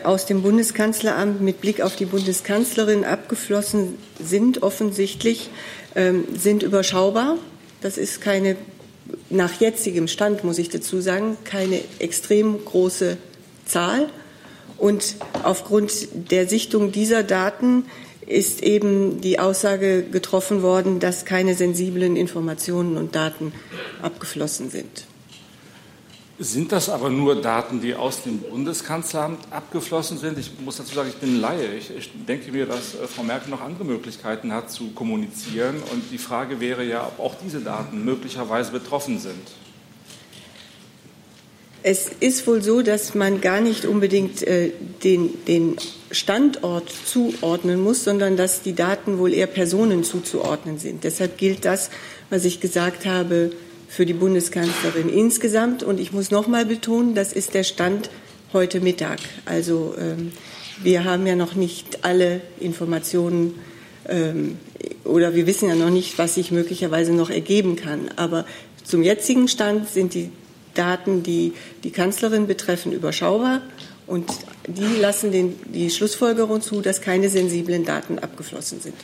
aus 0.04 0.26
dem 0.26 0.42
Bundeskanzleramt 0.42 1.40
mit 1.40 1.60
Blick 1.60 1.80
auf 1.80 1.96
die 1.96 2.06
Bundeskanzlerin 2.06 3.04
abgeflossen 3.04 3.98
sind, 4.22 4.62
offensichtlich, 4.62 5.50
ähm, 5.94 6.24
sind 6.36 6.62
überschaubar. 6.62 7.36
Das 7.80 7.98
ist 7.98 8.20
keine, 8.20 8.56
nach 9.28 9.60
jetzigem 9.60 10.08
Stand 10.08 10.44
muss 10.44 10.58
ich 10.58 10.68
dazu 10.68 11.00
sagen, 11.00 11.36
keine 11.44 11.80
extrem 11.98 12.64
große 12.64 13.16
Zahl. 13.64 14.08
Und 14.78 15.16
aufgrund 15.42 15.92
der 16.30 16.46
Sichtung 16.48 16.92
dieser 16.92 17.22
Daten 17.22 17.86
ist 18.26 18.62
eben 18.62 19.20
die 19.20 19.38
Aussage 19.38 20.02
getroffen 20.02 20.62
worden, 20.62 21.00
dass 21.00 21.24
keine 21.24 21.54
sensiblen 21.54 22.16
Informationen 22.16 22.96
und 22.96 23.14
Daten 23.14 23.52
abgeflossen 24.02 24.70
sind. 24.70 25.06
Sind 26.38 26.70
das 26.70 26.90
aber 26.90 27.08
nur 27.08 27.40
Daten, 27.40 27.80
die 27.80 27.94
aus 27.94 28.22
dem 28.22 28.40
Bundeskanzleramt 28.40 29.40
abgeflossen 29.50 30.18
sind? 30.18 30.38
Ich 30.38 30.50
muss 30.62 30.76
dazu 30.76 30.94
sagen, 30.94 31.08
ich 31.08 31.16
bin 31.16 31.40
Laie. 31.40 31.76
Ich, 31.78 32.10
denke 32.28 32.52
mir, 32.52 32.66
dass 32.66 32.94
äh, 32.94 33.06
Frau 33.06 33.22
Merkel 33.22 33.48
noch 33.48 33.62
andere 33.62 33.84
Möglichkeiten 33.84 34.52
hat 34.52 34.70
zu 34.70 34.90
kommunizieren. 34.90 35.76
Und 35.92 36.04
die 36.12 36.18
Frage 36.18 36.60
wäre 36.60 36.84
ja, 36.84 37.06
ob 37.06 37.20
auch 37.24 37.34
diese 37.42 37.60
Daten 37.60 38.04
möglicherweise 38.04 38.70
betroffen 38.70 39.18
sind. 39.18 39.40
Es 41.82 42.10
ist 42.20 42.46
wohl 42.46 42.62
so, 42.62 42.82
dass 42.82 43.14
man 43.14 43.40
gar 43.40 43.62
nicht 43.62 43.86
unbedingt 43.86 44.42
äh, 44.42 44.72
den, 45.04 45.42
den 45.46 45.76
Standort 46.10 46.92
zuordnen 47.06 47.80
muss, 47.80 48.04
sondern 48.04 48.36
dass 48.36 48.60
die 48.60 48.74
Daten 48.74 49.18
wohl 49.18 49.32
eher 49.32 49.46
Personen 49.46 50.04
zuzuordnen 50.04 50.78
sind. 50.78 51.04
Deshalb 51.04 51.38
gilt 51.38 51.64
das, 51.64 51.88
was 52.28 52.44
ich 52.44 52.60
gesagt 52.60 53.06
habe, 53.06 53.52
für 53.88 54.06
die 54.06 54.14
Bundeskanzlerin 54.14 55.08
insgesamt. 55.08 55.82
Und 55.82 56.00
ich 56.00 56.12
muss 56.12 56.30
noch 56.30 56.46
mal 56.46 56.66
betonen, 56.66 57.14
das 57.14 57.32
ist 57.32 57.54
der 57.54 57.64
Stand 57.64 58.10
heute 58.52 58.80
Mittag. 58.80 59.18
Also 59.44 59.94
ähm, 59.98 60.32
wir 60.82 61.04
haben 61.04 61.26
ja 61.26 61.36
noch 61.36 61.54
nicht 61.54 62.04
alle 62.04 62.40
Informationen 62.60 63.54
ähm, 64.08 64.58
oder 65.04 65.34
wir 65.34 65.46
wissen 65.46 65.68
ja 65.68 65.74
noch 65.74 65.90
nicht, 65.90 66.18
was 66.18 66.34
sich 66.34 66.50
möglicherweise 66.50 67.12
noch 67.12 67.30
ergeben 67.30 67.76
kann. 67.76 68.10
Aber 68.16 68.44
zum 68.84 69.02
jetzigen 69.02 69.48
Stand 69.48 69.88
sind 69.88 70.14
die 70.14 70.30
Daten, 70.74 71.22
die 71.22 71.52
die 71.84 71.90
Kanzlerin 71.90 72.46
betreffen, 72.46 72.92
überschaubar. 72.92 73.62
Und 74.06 74.30
die 74.68 75.00
lassen 75.00 75.32
den, 75.32 75.58
die 75.72 75.90
Schlussfolgerung 75.90 76.60
zu, 76.60 76.80
dass 76.80 77.00
keine 77.00 77.28
sensiblen 77.28 77.84
Daten 77.84 78.18
abgeflossen 78.18 78.80
sind. 78.80 78.94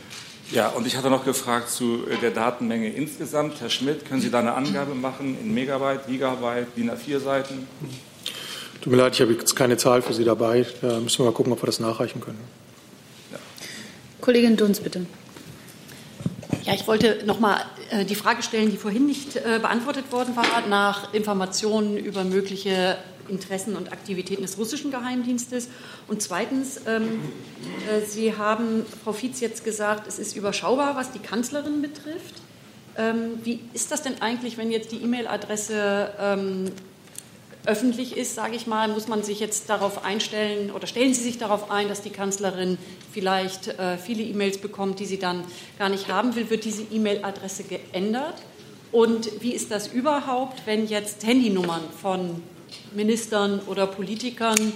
Ja, 0.53 0.69
und 0.69 0.87
ich 0.87 0.97
hatte 0.99 1.09
noch 1.09 1.25
gefragt 1.25 1.71
zu 1.71 2.07
äh, 2.07 2.19
der 2.21 2.31
Datenmenge 2.31 2.91
insgesamt. 2.91 3.61
Herr 3.63 3.71
Schmidt, 3.71 4.05
können 4.05 4.21
Sie 4.21 4.31
da 4.31 4.41
eine 4.41 4.53
Angabe 4.53 4.95
machen 4.95 5.39
in 5.41 5.55
Megabyte, 5.55 6.07
Gigabyte, 6.07 6.77
DIN 6.77 6.91
A4-Seiten? 6.91 7.67
Tut 8.83 8.91
mir 8.91 8.99
leid, 8.99 9.15
ich 9.15 9.23
habe 9.23 9.33
jetzt 9.33 9.57
keine 9.57 9.79
Zahl 9.79 10.03
für 10.03 10.13
Sie 10.13 10.25
dabei. 10.25 10.67
Da 10.83 11.01
müssen 11.01 11.21
wir 11.21 11.25
mal 11.25 11.33
gucken, 11.33 11.55
ob 11.55 11.63
wir 11.63 11.67
das 11.67 11.81
nachreichen 11.81 12.21
können. 12.21 12.39
Ja. 13.31 13.39
Kollegin 14.21 14.59
Dunz, 14.59 14.81
bitte. 14.81 15.07
Ja, 16.65 16.75
ich 16.75 16.87
wollte 16.87 17.23
noch 17.25 17.41
mal 17.41 17.65
äh, 17.91 18.05
die 18.05 18.15
Frage 18.15 18.43
stellen, 18.43 18.71
die 18.71 18.77
vorhin 18.77 19.07
nicht 19.07 19.37
äh, 19.37 19.59
beantwortet 19.59 20.13
worden 20.13 20.37
war, 20.37 20.67
nach 20.69 21.15
Informationen 21.15 21.97
über 21.97 22.25
mögliche 22.25 22.99
Interessen 23.29 23.77
und 23.77 23.93
Aktivitäten 23.93 24.43
des 24.43 24.59
russischen 24.59 24.91
Geheimdienstes. 24.91 25.69
Und 26.09 26.23
zweitens, 26.23 26.81
ähm, 26.87 27.21
äh, 27.91 28.05
Sie 28.07 28.37
haben, 28.37 28.85
Frau 29.05 29.13
Fietz, 29.13 29.41
jetzt 29.41 29.65
gesagt, 29.65 30.07
es 30.07 30.19
ist 30.19 30.37
überschaubar, 30.37 30.97
was 30.97 31.13
die 31.13 31.19
Kanzlerin 31.19 31.83
betrifft. 31.83 32.35
Ähm, 32.97 33.39
wie 33.43 33.61
ist 33.73 33.91
das 33.91 34.03
denn 34.03 34.21
eigentlich, 34.21 34.59
wenn 34.59 34.71
jetzt 34.71 34.93
die 34.93 35.03
E-Mail-Adresse 35.03 36.13
ähm, 36.21 36.71
öffentlich 37.65 38.17
ist, 38.17 38.35
sage 38.35 38.57
ich 38.57 38.67
mal, 38.67 38.89
muss 38.89 39.09
man 39.09 39.23
sich 39.23 39.39
jetzt 39.41 39.71
darauf 39.71 40.05
einstellen 40.05 40.71
oder 40.71 40.87
stellen 40.87 41.15
Sie 41.15 41.23
sich 41.23 41.39
darauf 41.39 41.71
ein, 41.71 41.89
dass 41.89 42.03
die 42.03 42.11
Kanzlerin 42.11 42.77
vielleicht 43.13 43.69
äh, 43.69 43.99
viele 43.99 44.23
E-Mails 44.23 44.59
bekommt, 44.59 44.99
die 44.99 45.07
sie 45.07 45.19
dann 45.19 45.45
gar 45.79 45.89
nicht 45.89 46.09
haben 46.09 46.35
will? 46.35 46.51
Wird 46.51 46.65
diese 46.65 46.83
E-Mail-Adresse 46.83 47.65
geändert? 47.65 48.35
Und 48.91 49.43
wie 49.43 49.53
ist 49.53 49.71
das 49.71 49.89
überhaupt, 49.89 50.67
wenn 50.67 50.87
jetzt 50.87 51.25
Handynummern 51.25 51.83
von 52.03 52.43
Ministern 52.95 53.61
oder 53.67 53.87
Politikern 53.87 54.73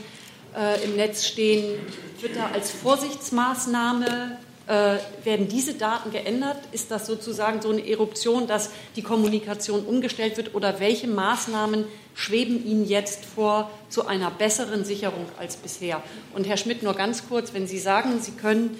äh, 0.56 0.84
im 0.84 0.96
Netz 0.96 1.26
stehen, 1.26 1.78
wird 2.20 2.36
da 2.36 2.50
als 2.52 2.70
Vorsichtsmaßnahme 2.70 4.38
äh, 4.66 4.96
werden 5.24 5.48
diese 5.48 5.74
Daten 5.74 6.10
geändert? 6.10 6.56
Ist 6.72 6.90
das 6.90 7.06
sozusagen 7.06 7.62
so 7.62 7.70
eine 7.70 7.86
Eruption, 7.86 8.46
dass 8.46 8.70
die 8.96 9.02
Kommunikation 9.02 9.84
umgestellt 9.84 10.36
wird? 10.36 10.54
Oder 10.54 10.80
welche 10.80 11.06
Maßnahmen 11.06 11.84
schweben 12.14 12.64
Ihnen 12.66 12.84
jetzt 12.84 13.24
vor 13.24 13.70
zu 13.88 14.06
einer 14.06 14.30
besseren 14.30 14.84
Sicherung 14.84 15.26
als 15.38 15.56
bisher? 15.56 16.02
Und 16.34 16.48
Herr 16.48 16.56
Schmidt, 16.56 16.82
nur 16.82 16.94
ganz 16.94 17.28
kurz, 17.28 17.54
wenn 17.54 17.68
Sie 17.68 17.78
sagen, 17.78 18.20
Sie 18.20 18.32
können 18.32 18.76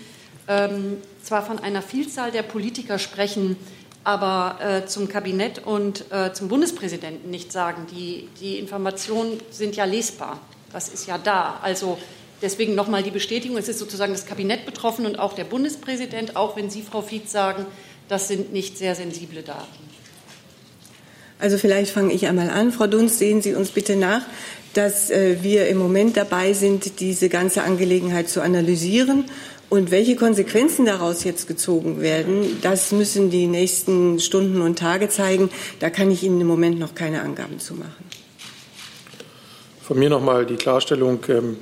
ähm, 0.49 0.99
zwar 1.23 1.45
von 1.45 1.59
einer 1.59 1.83
Vielzahl 1.83 2.33
der 2.33 2.43
Politiker 2.43 2.99
sprechen, 2.99 3.57
aber 4.07 4.61
äh, 4.61 4.87
zum 4.87 5.09
Kabinett 5.09 5.67
und 5.67 6.05
äh, 6.13 6.33
zum 6.33 6.47
Bundespräsidenten 6.47 7.29
nicht 7.29 7.51
sagen. 7.51 7.89
Die, 7.91 8.29
die 8.41 8.57
Informationen 8.57 9.41
sind 9.51 9.75
ja 9.75 9.85
lesbar. 9.85 10.41
Das 10.73 10.89
ist 10.89 11.09
ja 11.09 11.19
da. 11.19 11.59
Also 11.61 11.99
deswegen 12.41 12.77
nochmal 12.77 13.03
die 13.03 13.11
Bestätigung, 13.11 13.57
es 13.57 13.69
ist 13.69 13.81
sozusagen 13.81 14.13
das 14.13 14.25
Kabinett 14.25 14.65
betroffen 14.65 15.07
und 15.07 15.19
auch 15.19 15.33
der 15.33 15.43
Bundespräsident, 15.43 16.37
auch 16.37 16.57
wenn 16.57 16.71
Sie, 16.71 16.83
Frau 16.83 17.03
Fietz, 17.03 17.33
sagen, 17.33 17.67
das 18.09 18.29
sind 18.29 18.53
nicht 18.53 18.79
sehr 18.79 18.95
sensible 18.95 19.43
Daten. 19.43 19.67
Also 21.41 21.59
vielleicht 21.59 21.91
fange 21.91 22.13
ich 22.13 22.29
einmal 22.29 22.49
an. 22.49 22.71
Frau 22.71 22.87
Dunst, 22.87 23.19
sehen 23.19 23.43
Sie 23.43 23.57
uns 23.57 23.73
bitte 23.73 23.97
nach, 23.97 24.23
dass 24.73 25.11
äh, 25.11 25.43
wir 25.43 25.67
im 25.67 25.79
Moment 25.79 26.17
dabei 26.17 26.53
sind, 26.53 27.01
diese 27.01 27.29
ganze 27.29 27.65
Angelegenheit 27.65 28.29
zu 28.29 28.41
analysieren 28.41 29.25
und 29.69 29.91
welche 29.91 30.17
Konsequenzen 30.17 30.87
daraus 30.87 31.25
jetzt 31.25 31.49
gezogen 31.49 32.01
werden, 32.01 32.59
das 32.63 32.93
müssen 32.93 33.31
die 33.31 33.47
nächsten 33.47 34.21
Stunden 34.21 34.61
und 34.61 34.79
Tage 34.79 35.09
zeigen. 35.09 35.51
Da 35.81 35.91
kann 35.91 36.11
ich 36.11 36.23
Ihnen 36.23 36.41
im 36.41 36.47
Moment 36.47 36.79
noch 36.79 36.95
keine 36.95 37.23
Angaben 37.23 37.59
zu 37.59 37.75
machen. 37.75 38.05
Von 39.83 39.99
mir 39.99 40.11
noch 40.11 40.23
mal 40.23 40.47
die 40.47 40.57
Klarstellung. 40.57 41.21
Ähm, 41.29 41.57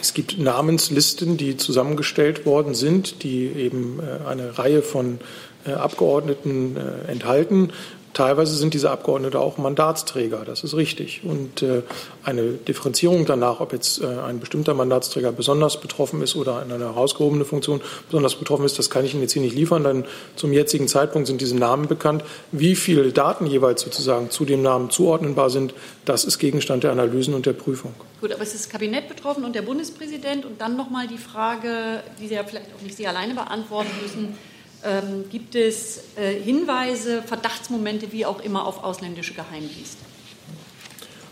es 0.00 0.14
gibt 0.14 0.38
Namenslisten, 0.38 1.36
die 1.36 1.56
zusammengestellt 1.56 2.46
worden 2.46 2.74
sind, 2.74 3.22
die 3.22 3.46
eben 3.46 4.00
äh, 4.00 4.26
eine 4.28 4.58
Reihe 4.58 4.82
von 4.82 5.18
äh, 5.66 5.72
Abgeordneten 5.72 6.76
äh, 6.76 7.10
enthalten. 7.10 7.70
Teilweise 8.14 8.54
sind 8.54 8.74
diese 8.74 8.90
Abgeordnete 8.90 9.40
auch 9.40 9.56
Mandatsträger, 9.56 10.44
das 10.44 10.64
ist 10.64 10.74
richtig. 10.74 11.22
Und 11.24 11.62
äh, 11.62 11.82
eine 12.22 12.52
Differenzierung 12.52 13.24
danach, 13.24 13.60
ob 13.60 13.72
jetzt 13.72 14.02
äh, 14.02 14.06
ein 14.06 14.38
bestimmter 14.38 14.74
Mandatsträger 14.74 15.32
besonders 15.32 15.80
betroffen 15.80 16.20
ist 16.20 16.36
oder 16.36 16.62
in 16.62 16.72
einer 16.72 16.86
herausgehobenen 16.86 17.46
Funktion 17.46 17.80
besonders 18.06 18.34
betroffen 18.34 18.66
ist, 18.66 18.78
das 18.78 18.90
kann 18.90 19.06
ich 19.06 19.14
Ihnen 19.14 19.22
jetzt 19.22 19.32
hier 19.32 19.40
nicht 19.40 19.56
liefern. 19.56 19.84
Denn 19.84 20.04
zum 20.36 20.52
jetzigen 20.52 20.88
Zeitpunkt 20.88 21.26
sind 21.26 21.40
diese 21.40 21.56
Namen 21.56 21.88
bekannt. 21.88 22.22
Wie 22.50 22.76
viele 22.76 23.12
Daten 23.12 23.46
jeweils 23.46 23.80
sozusagen 23.80 24.30
zu 24.30 24.44
dem 24.44 24.60
Namen 24.60 24.90
zuordnenbar 24.90 25.48
sind, 25.48 25.72
das 26.04 26.24
ist 26.24 26.38
Gegenstand 26.38 26.84
der 26.84 26.92
Analysen 26.92 27.32
und 27.32 27.46
der 27.46 27.54
Prüfung. 27.54 27.94
Gut, 28.20 28.32
aber 28.32 28.42
es 28.42 28.54
ist 28.54 28.66
das 28.66 28.68
Kabinett 28.68 29.08
betroffen 29.08 29.44
und 29.44 29.54
der 29.54 29.62
Bundespräsident. 29.62 30.44
Und 30.44 30.60
dann 30.60 30.76
nochmal 30.76 31.06
die 31.06 31.18
Frage, 31.18 32.02
die 32.20 32.28
Sie 32.28 32.34
ja 32.34 32.44
vielleicht 32.44 32.66
auch 32.76 32.82
nicht 32.82 32.96
Sie 32.96 33.06
alleine 33.06 33.34
beantworten 33.34 33.90
müssen 34.02 34.36
ähm, 34.84 35.24
gibt 35.30 35.54
es 35.54 36.00
äh, 36.16 36.34
Hinweise, 36.40 37.22
Verdachtsmomente, 37.22 38.12
wie 38.12 38.26
auch 38.26 38.40
immer, 38.40 38.66
auf 38.66 38.82
ausländische 38.82 39.34
Geheimdienste? 39.34 39.98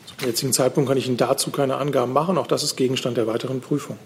Zum 0.07 0.29
jetzigen 0.29 0.53
Zeitpunkt 0.53 0.89
kann 0.89 0.99
ich 0.99 1.07
Ihnen 1.07 1.17
dazu 1.17 1.51
keine 1.51 1.77
Angaben 1.77 2.13
machen. 2.13 2.39
Auch 2.39 2.47
das 2.47 2.63
ist 2.63 2.77
Gegenstand 2.77 3.17
der 3.17 3.27
weiteren 3.27 3.61
Prüfung. 3.61 3.97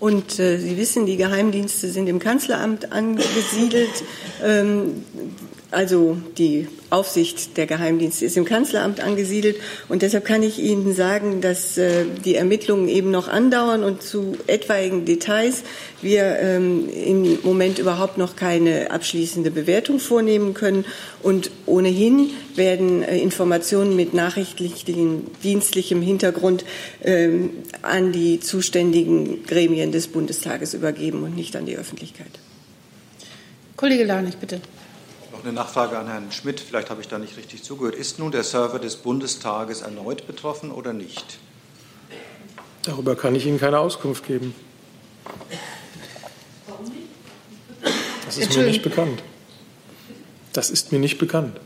Und 0.00 0.38
äh, 0.38 0.58
Sie 0.58 0.76
wissen, 0.76 1.06
die 1.06 1.16
Geheimdienste 1.16 1.88
sind 1.90 2.08
im 2.08 2.18
Kanzleramt 2.18 2.90
angesiedelt. 2.90 4.02
Ähm, 4.42 5.04
also 5.70 6.16
die 6.36 6.66
Aufsicht 6.90 7.56
der 7.56 7.66
Geheimdienste 7.66 8.24
ist 8.24 8.36
im 8.36 8.44
Kanzleramt 8.44 9.00
angesiedelt 9.00 9.56
und 9.88 10.02
deshalb 10.02 10.24
kann 10.24 10.42
ich 10.42 10.58
Ihnen 10.58 10.94
sagen, 10.94 11.40
dass 11.40 11.78
äh, 11.78 12.04
die 12.24 12.34
Ermittlungen 12.34 12.88
eben 12.88 13.12
noch 13.12 13.28
andauern 13.28 13.84
und 13.84 14.02
zu 14.02 14.36
etwaigen 14.48 15.04
Details 15.04 15.62
wir 16.02 16.38
ähm, 16.40 16.88
im 16.88 17.38
Moment 17.44 17.78
überhaupt 17.78 18.18
noch 18.18 18.34
keine 18.34 18.90
abschließende 18.90 19.52
Bewertung 19.52 20.00
vornehmen 20.00 20.54
können 20.54 20.84
und 21.22 21.52
ohnehin 21.66 22.30
werden 22.56 23.02
äh, 23.02 23.18
Informationen 23.18 23.94
mit 23.94 24.12
nachrichtlichem 24.12 25.26
dienstlichem 25.44 26.02
Hintergrund 26.02 26.64
ähm, 27.04 27.50
an 27.82 28.10
die 28.10 28.40
zuständigen 28.40 29.44
Gremien 29.44 29.92
des 29.92 30.08
Bundestages 30.08 30.74
übergeben 30.74 31.22
und 31.22 31.36
nicht 31.36 31.54
an 31.54 31.66
die 31.66 31.76
Öffentlichkeit. 31.76 32.30
Kollege 33.76 34.04
Lanich, 34.04 34.36
bitte. 34.36 34.60
Eine 35.42 35.54
Nachfrage 35.54 35.98
an 35.98 36.06
Herrn 36.06 36.32
Schmidt. 36.32 36.60
Vielleicht 36.60 36.90
habe 36.90 37.00
ich 37.00 37.08
da 37.08 37.18
nicht 37.18 37.36
richtig 37.38 37.62
zugehört. 37.62 37.94
Ist 37.94 38.18
nun 38.18 38.30
der 38.30 38.42
Server 38.42 38.78
des 38.78 38.96
Bundestages 38.96 39.80
erneut 39.80 40.26
betroffen 40.26 40.70
oder 40.70 40.92
nicht? 40.92 41.38
Darüber 42.82 43.16
kann 43.16 43.34
ich 43.34 43.46
Ihnen 43.46 43.58
keine 43.58 43.78
Auskunft 43.78 44.26
geben. 44.26 44.54
Das 48.26 48.36
ist 48.36 48.56
mir 48.56 48.66
nicht 48.66 48.82
bekannt. 48.82 49.22
Das 50.52 50.70
ist 50.70 50.92
mir 50.92 50.98
nicht 50.98 51.18
bekannt. 51.18 51.58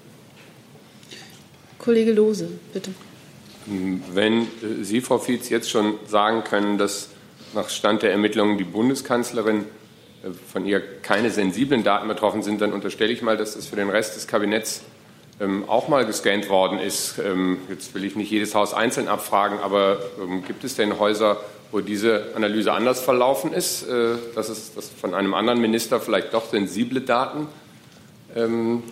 Kollege 1.78 2.12
Lose, 2.12 2.48
bitte. 2.72 2.92
Wenn 3.66 4.42
äh, 4.42 4.82
Sie, 4.82 5.00
Frau 5.00 5.18
Fietz, 5.18 5.48
jetzt 5.48 5.70
schon 5.70 5.98
sagen 6.06 6.44
können, 6.44 6.78
dass 6.78 7.08
nach 7.54 7.68
Stand 7.68 8.02
der 8.02 8.12
Ermittlungen 8.12 8.56
die 8.56 8.64
Bundeskanzlerin 8.64 9.64
von 10.52 10.64
ihr 10.64 10.80
keine 11.02 11.30
sensiblen 11.30 11.84
Daten 11.84 12.08
betroffen 12.08 12.42
sind, 12.42 12.60
dann 12.60 12.72
unterstelle 12.72 13.12
ich 13.12 13.22
mal, 13.22 13.36
dass 13.36 13.54
das 13.54 13.66
für 13.66 13.76
den 13.76 13.90
Rest 13.90 14.16
des 14.16 14.26
Kabinetts 14.26 14.82
ähm, 15.40 15.68
auch 15.68 15.88
mal 15.88 16.06
gescannt 16.06 16.48
worden 16.48 16.78
ist. 16.78 17.18
Ähm, 17.18 17.58
jetzt 17.68 17.94
will 17.94 18.04
ich 18.04 18.14
nicht 18.14 18.30
jedes 18.30 18.54
Haus 18.54 18.72
einzeln 18.72 19.08
abfragen, 19.08 19.58
aber 19.58 19.98
ähm, 20.22 20.44
gibt 20.44 20.62
es 20.64 20.76
denn 20.76 20.98
Häuser, 20.98 21.40
wo 21.72 21.80
diese 21.80 22.28
Analyse 22.36 22.72
anders 22.72 23.00
verlaufen 23.00 23.52
ist, 23.52 23.82
äh, 23.82 24.14
dass 24.34 24.48
es 24.48 24.74
dass 24.74 24.88
von 24.88 25.12
einem 25.12 25.34
anderen 25.34 25.60
Minister 25.60 26.00
vielleicht 26.00 26.32
doch 26.34 26.50
sensible 26.50 27.00
Daten 27.00 27.48
an 28.36 28.82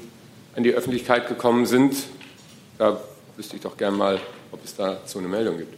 die 0.56 0.72
Öffentlichkeit 0.72 1.26
gekommen 1.26 1.66
sind? 1.66 1.96
Da 2.78 3.00
wüsste 3.36 3.56
ich 3.56 3.62
doch 3.62 3.76
gern 3.76 3.96
mal, 3.96 4.20
ob 4.52 4.64
es 4.64 4.76
dazu 4.76 5.18
eine 5.18 5.26
Meldung 5.26 5.58
gibt. 5.58 5.74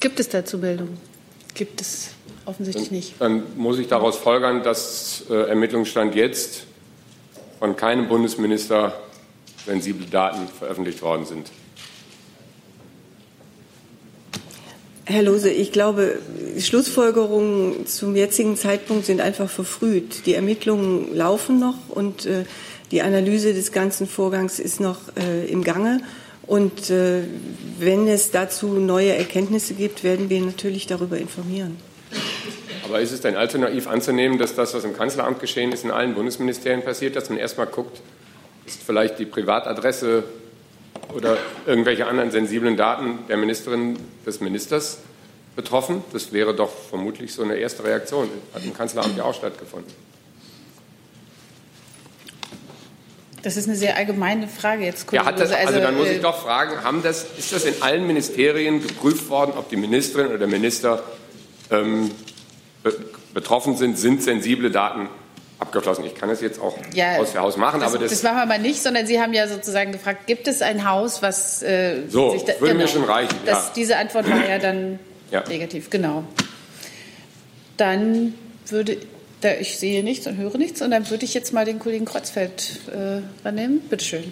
Gibt 0.00 0.18
es 0.18 0.28
dazu 0.28 0.58
Meldungen? 0.58 1.13
Gibt 1.54 1.80
es 1.80 2.10
offensichtlich 2.46 2.90
nicht. 2.90 3.14
Dann 3.20 3.42
muss 3.56 3.78
ich 3.78 3.88
daraus 3.88 4.16
folgern, 4.16 4.62
dass 4.62 5.24
äh, 5.30 5.48
Ermittlungsstand 5.48 6.14
jetzt 6.14 6.64
von 7.58 7.76
keinem 7.76 8.08
Bundesminister 8.08 9.00
sensible 9.64 10.06
Daten 10.06 10.48
veröffentlicht 10.48 11.00
worden 11.02 11.24
sind. 11.24 11.50
Herr 15.06 15.22
Lose, 15.22 15.50
ich 15.50 15.70
glaube, 15.70 16.18
Schlussfolgerungen 16.58 17.86
zum 17.86 18.16
jetzigen 18.16 18.56
Zeitpunkt 18.56 19.04
sind 19.04 19.20
einfach 19.20 19.50
verfrüht. 19.50 20.26
Die 20.26 20.34
Ermittlungen 20.34 21.14
laufen 21.14 21.60
noch 21.60 21.76
und 21.90 22.24
äh, 22.24 22.44
die 22.90 23.02
Analyse 23.02 23.52
des 23.52 23.70
ganzen 23.72 24.06
Vorgangs 24.06 24.58
ist 24.58 24.80
noch 24.80 24.98
äh, 25.16 25.46
im 25.46 25.62
Gange. 25.62 26.00
Und 26.46 26.90
äh, 26.90 27.22
wenn 27.78 28.06
es 28.06 28.30
dazu 28.30 28.68
neue 28.68 29.14
Erkenntnisse 29.14 29.74
gibt, 29.74 30.04
werden 30.04 30.28
wir 30.28 30.40
natürlich 30.40 30.86
darüber 30.86 31.16
informieren. 31.16 31.76
Aber 32.84 33.00
ist 33.00 33.12
es 33.12 33.22
denn 33.22 33.34
allzu 33.34 33.58
naiv 33.58 33.88
anzunehmen, 33.88 34.38
dass 34.38 34.54
das, 34.54 34.74
was 34.74 34.84
im 34.84 34.94
Kanzleramt 34.94 35.40
geschehen 35.40 35.72
ist, 35.72 35.84
in 35.84 35.90
allen 35.90 36.14
Bundesministerien 36.14 36.82
passiert, 36.82 37.16
dass 37.16 37.30
man 37.30 37.38
erstmal 37.38 37.66
guckt, 37.66 38.00
ist 38.66 38.82
vielleicht 38.82 39.18
die 39.18 39.24
Privatadresse 39.24 40.24
oder 41.14 41.36
irgendwelche 41.66 42.06
anderen 42.06 42.30
sensiblen 42.30 42.76
Daten 42.76 43.20
der 43.28 43.36
Ministerin 43.36 43.98
des 44.26 44.40
Ministers 44.40 44.98
betroffen? 45.56 46.04
Das 46.12 46.32
wäre 46.32 46.54
doch 46.54 46.70
vermutlich 46.70 47.32
so 47.32 47.42
eine 47.42 47.56
erste 47.56 47.84
Reaktion. 47.84 48.28
Hat 48.52 48.64
im 48.64 48.74
Kanzleramt 48.74 49.16
ja 49.16 49.24
auch 49.24 49.34
stattgefunden. 49.34 49.92
Das 53.44 53.58
ist 53.58 53.68
eine 53.68 53.76
sehr 53.76 53.96
allgemeine 53.98 54.48
Frage 54.48 54.86
jetzt. 54.86 55.12
Ja, 55.12 55.30
das, 55.30 55.52
also, 55.52 55.54
also 55.54 55.80
dann 55.80 55.96
muss 55.96 56.08
ich 56.08 56.16
äh, 56.16 56.20
doch 56.20 56.42
fragen, 56.42 56.82
haben 56.82 57.02
das, 57.02 57.26
ist 57.36 57.52
das 57.52 57.66
in 57.66 57.82
allen 57.82 58.06
Ministerien 58.06 58.80
geprüft 58.80 59.28
worden, 59.28 59.52
ob 59.58 59.68
die 59.68 59.76
Ministerin 59.76 60.28
oder 60.28 60.38
der 60.38 60.48
Minister 60.48 61.02
ähm, 61.70 62.10
betroffen 63.34 63.76
sind, 63.76 63.98
sind 63.98 64.22
sensible 64.22 64.70
Daten 64.70 65.10
abgeschlossen. 65.58 66.06
Ich 66.06 66.14
kann 66.14 66.30
es 66.30 66.40
jetzt 66.40 66.58
auch 66.58 66.74
ja, 66.94 67.18
aus 67.18 67.32
der 67.32 67.42
Haus 67.42 67.58
machen, 67.58 67.80
das, 67.80 67.90
aber 67.90 68.02
das, 68.02 68.10
das 68.12 68.22
machen 68.22 68.36
wir 68.36 68.42
aber 68.44 68.58
nicht, 68.58 68.82
sondern 68.82 69.06
Sie 69.06 69.20
haben 69.20 69.34
ja 69.34 69.46
sozusagen 69.46 69.92
gefragt, 69.92 70.26
gibt 70.26 70.48
es 70.48 70.62
ein 70.62 70.88
Haus, 70.88 71.20
was 71.20 71.62
äh, 71.62 72.02
so 72.08 72.30
sich 72.30 72.44
da, 72.44 72.54
würde 72.60 72.72
genau, 72.72 72.84
mir 72.84 72.88
schon 72.88 73.04
reichen. 73.04 73.36
Das, 73.44 73.66
ja. 73.66 73.72
Diese 73.76 73.96
Antwort 73.98 74.30
war 74.30 74.48
ja 74.48 74.58
dann 74.58 74.98
ja. 75.30 75.46
negativ, 75.46 75.90
genau. 75.90 76.24
Dann 77.76 78.32
würde 78.68 78.96
ich 79.50 79.78
sehe 79.78 80.02
nichts 80.02 80.26
und 80.26 80.36
höre 80.36 80.56
nichts 80.58 80.82
und 80.82 80.90
dann 80.90 81.08
würde 81.10 81.24
ich 81.24 81.34
jetzt 81.34 81.52
mal 81.52 81.64
den 81.64 81.78
Kollegen 81.78 82.04
Kreuzfeld 82.04 82.80
äh, 82.92 83.46
rannehmen. 83.46 83.80
Bitte 83.88 84.04
schön. 84.04 84.24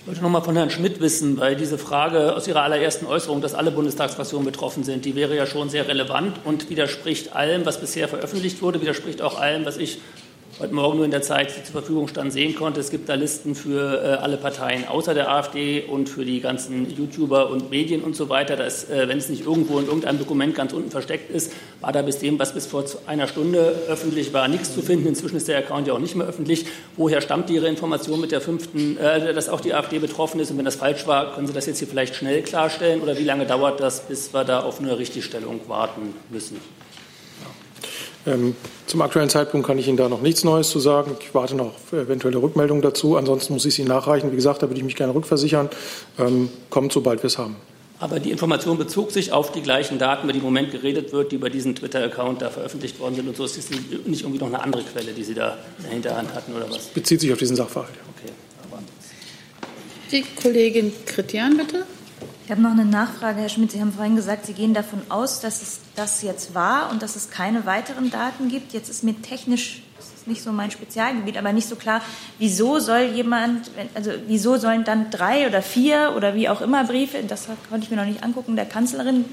Ich 0.00 0.08
wollte 0.08 0.22
noch 0.22 0.28
mal 0.28 0.42
von 0.42 0.54
Herrn 0.54 0.68
Schmidt 0.68 1.00
wissen, 1.00 1.38
weil 1.38 1.56
diese 1.56 1.78
Frage 1.78 2.36
aus 2.36 2.46
Ihrer 2.46 2.62
allerersten 2.62 3.06
Äußerung, 3.06 3.40
dass 3.40 3.54
alle 3.54 3.70
Bundestagsfraktionen 3.70 4.44
betroffen 4.44 4.84
sind, 4.84 5.06
die 5.06 5.14
wäre 5.16 5.34
ja 5.34 5.46
schon 5.46 5.70
sehr 5.70 5.88
relevant 5.88 6.40
und 6.44 6.68
widerspricht 6.68 7.34
allem, 7.34 7.64
was 7.64 7.80
bisher 7.80 8.06
veröffentlicht 8.06 8.60
wurde, 8.60 8.82
widerspricht 8.82 9.22
auch 9.22 9.40
allem, 9.40 9.64
was 9.64 9.78
ich 9.78 10.00
heute 10.60 10.74
Morgen 10.74 10.96
nur 10.96 11.04
in 11.04 11.10
der 11.10 11.22
Zeit, 11.22 11.56
die 11.56 11.64
zur 11.64 11.72
Verfügung 11.72 12.06
stand, 12.06 12.32
sehen 12.32 12.54
konnte. 12.54 12.78
Es 12.80 12.90
gibt 12.90 13.08
da 13.08 13.14
Listen 13.14 13.54
für 13.54 14.02
äh, 14.02 14.06
alle 14.22 14.36
Parteien 14.36 14.86
außer 14.86 15.14
der 15.14 15.30
AfD 15.30 15.82
und 15.82 16.08
für 16.08 16.24
die 16.24 16.40
ganzen 16.40 16.96
YouTuber 16.96 17.50
und 17.50 17.70
Medien 17.70 18.02
und 18.02 18.14
so 18.14 18.28
weiter. 18.28 18.58
Äh, 18.58 19.08
wenn 19.08 19.18
es 19.18 19.28
nicht 19.28 19.44
irgendwo 19.44 19.78
in 19.78 19.86
irgendeinem 19.86 20.18
Dokument 20.18 20.54
ganz 20.54 20.72
unten 20.72 20.90
versteckt 20.90 21.30
ist, 21.30 21.52
war 21.80 21.92
da 21.92 22.02
bis 22.02 22.18
dem, 22.18 22.38
was 22.38 22.54
bis 22.54 22.66
vor 22.66 22.84
einer 23.06 23.26
Stunde 23.26 23.74
öffentlich 23.88 24.32
war, 24.32 24.48
nichts 24.48 24.72
zu 24.74 24.82
finden. 24.82 25.08
Inzwischen 25.08 25.36
ist 25.36 25.48
der 25.48 25.58
Account 25.58 25.88
ja 25.88 25.94
auch 25.94 25.98
nicht 25.98 26.14
mehr 26.14 26.26
öffentlich. 26.26 26.66
Woher 26.96 27.20
stammt 27.20 27.50
Ihre 27.50 27.68
Information 27.68 28.20
mit 28.20 28.30
der 28.30 28.40
fünften, 28.40 28.96
äh, 28.96 29.34
dass 29.34 29.48
auch 29.48 29.60
die 29.60 29.74
AfD 29.74 29.98
betroffen 29.98 30.40
ist? 30.40 30.50
Und 30.50 30.58
wenn 30.58 30.64
das 30.64 30.76
falsch 30.76 31.06
war, 31.06 31.34
können 31.34 31.46
Sie 31.46 31.52
das 31.52 31.66
jetzt 31.66 31.78
hier 31.78 31.88
vielleicht 31.88 32.14
schnell 32.14 32.42
klarstellen? 32.42 33.00
Oder 33.00 33.18
wie 33.18 33.24
lange 33.24 33.46
dauert 33.46 33.80
das, 33.80 34.00
bis 34.02 34.32
wir 34.32 34.44
da 34.44 34.60
auf 34.60 34.80
eine 34.80 34.98
Richtigstellung 34.98 35.60
warten 35.68 36.14
müssen? 36.30 36.60
Ähm, 38.26 38.56
zum 38.86 39.02
aktuellen 39.02 39.28
Zeitpunkt 39.28 39.66
kann 39.66 39.78
ich 39.78 39.88
Ihnen 39.88 39.96
da 39.96 40.08
noch 40.08 40.22
nichts 40.22 40.44
Neues 40.44 40.70
zu 40.70 40.78
sagen. 40.78 41.16
Ich 41.20 41.34
warte 41.34 41.54
noch 41.54 41.66
auf 41.66 41.92
eventuelle 41.92 42.38
Rückmeldungen 42.38 42.82
dazu. 42.82 43.16
Ansonsten 43.16 43.52
muss 43.52 43.64
ich 43.64 43.74
sie 43.74 43.84
nachreichen. 43.84 44.32
Wie 44.32 44.36
gesagt, 44.36 44.62
da 44.62 44.68
würde 44.68 44.78
ich 44.78 44.84
mich 44.84 44.96
gerne 44.96 45.14
rückversichern. 45.14 45.68
Ähm, 46.18 46.48
kommt, 46.70 46.92
sobald 46.92 47.22
wir 47.22 47.28
es 47.28 47.38
haben. 47.38 47.56
Aber 48.00 48.18
die 48.20 48.30
Information 48.30 48.76
bezog 48.76 49.12
sich 49.12 49.32
auf 49.32 49.52
die 49.52 49.62
gleichen 49.62 49.98
Daten, 49.98 50.24
über 50.24 50.32
die 50.32 50.38
im 50.38 50.44
Moment 50.44 50.72
geredet 50.72 51.12
wird, 51.12 51.32
die 51.32 51.36
über 51.36 51.48
diesen 51.48 51.74
Twitter-Account 51.74 52.42
da 52.42 52.50
veröffentlicht 52.50 52.98
worden 52.98 53.14
sind. 53.14 53.28
Und 53.28 53.36
so 53.36 53.44
ist 53.44 53.56
es 53.56 53.70
nicht 53.70 54.22
irgendwie 54.22 54.38
noch 54.38 54.48
eine 54.48 54.60
andere 54.60 54.82
Quelle, 54.82 55.12
die 55.12 55.22
Sie 55.22 55.34
da 55.34 55.58
in 55.78 55.84
der 55.84 55.92
Hinterhand 55.92 56.34
hatten 56.34 56.54
oder 56.54 56.68
was? 56.68 56.86
Bezieht 56.88 57.20
sich 57.20 57.32
auf 57.32 57.38
diesen 57.38 57.56
Sachverhalt. 57.56 57.94
Okay. 58.16 58.32
Die 60.10 60.24
Kollegin 60.40 60.92
Kritian, 61.06 61.56
bitte. 61.56 61.86
Ich 62.44 62.50
habe 62.50 62.60
noch 62.60 62.72
eine 62.72 62.84
Nachfrage, 62.84 63.40
Herr 63.40 63.48
Schmidt. 63.48 63.72
Sie 63.72 63.80
haben 63.80 63.94
vorhin 63.94 64.16
gesagt, 64.16 64.44
Sie 64.44 64.52
gehen 64.52 64.74
davon 64.74 65.00
aus, 65.08 65.40
dass 65.40 65.62
es 65.62 65.80
das 65.96 66.20
jetzt 66.20 66.54
war 66.54 66.90
und 66.90 67.00
dass 67.00 67.16
es 67.16 67.30
keine 67.30 67.64
weiteren 67.64 68.10
Daten 68.10 68.50
gibt. 68.50 68.74
Jetzt 68.74 68.90
ist 68.90 69.02
mir 69.02 69.14
technisch, 69.22 69.82
das 69.96 70.08
ist 70.08 70.26
nicht 70.26 70.42
so 70.42 70.52
mein 70.52 70.70
Spezialgebiet, 70.70 71.38
aber 71.38 71.54
nicht 71.54 71.66
so 71.66 71.74
klar, 71.74 72.02
wieso 72.38 72.80
soll 72.80 73.12
jemand, 73.14 73.70
also 73.94 74.10
wieso 74.26 74.58
sollen 74.58 74.84
dann 74.84 75.10
drei 75.10 75.46
oder 75.46 75.62
vier 75.62 76.12
oder 76.18 76.34
wie 76.34 76.50
auch 76.50 76.60
immer 76.60 76.84
Briefe, 76.84 77.22
das 77.26 77.48
konnte 77.70 77.84
ich 77.86 77.90
mir 77.90 77.96
noch 77.96 78.04
nicht 78.04 78.22
angucken, 78.22 78.56
der 78.56 78.66
Kanzlerin 78.66 79.24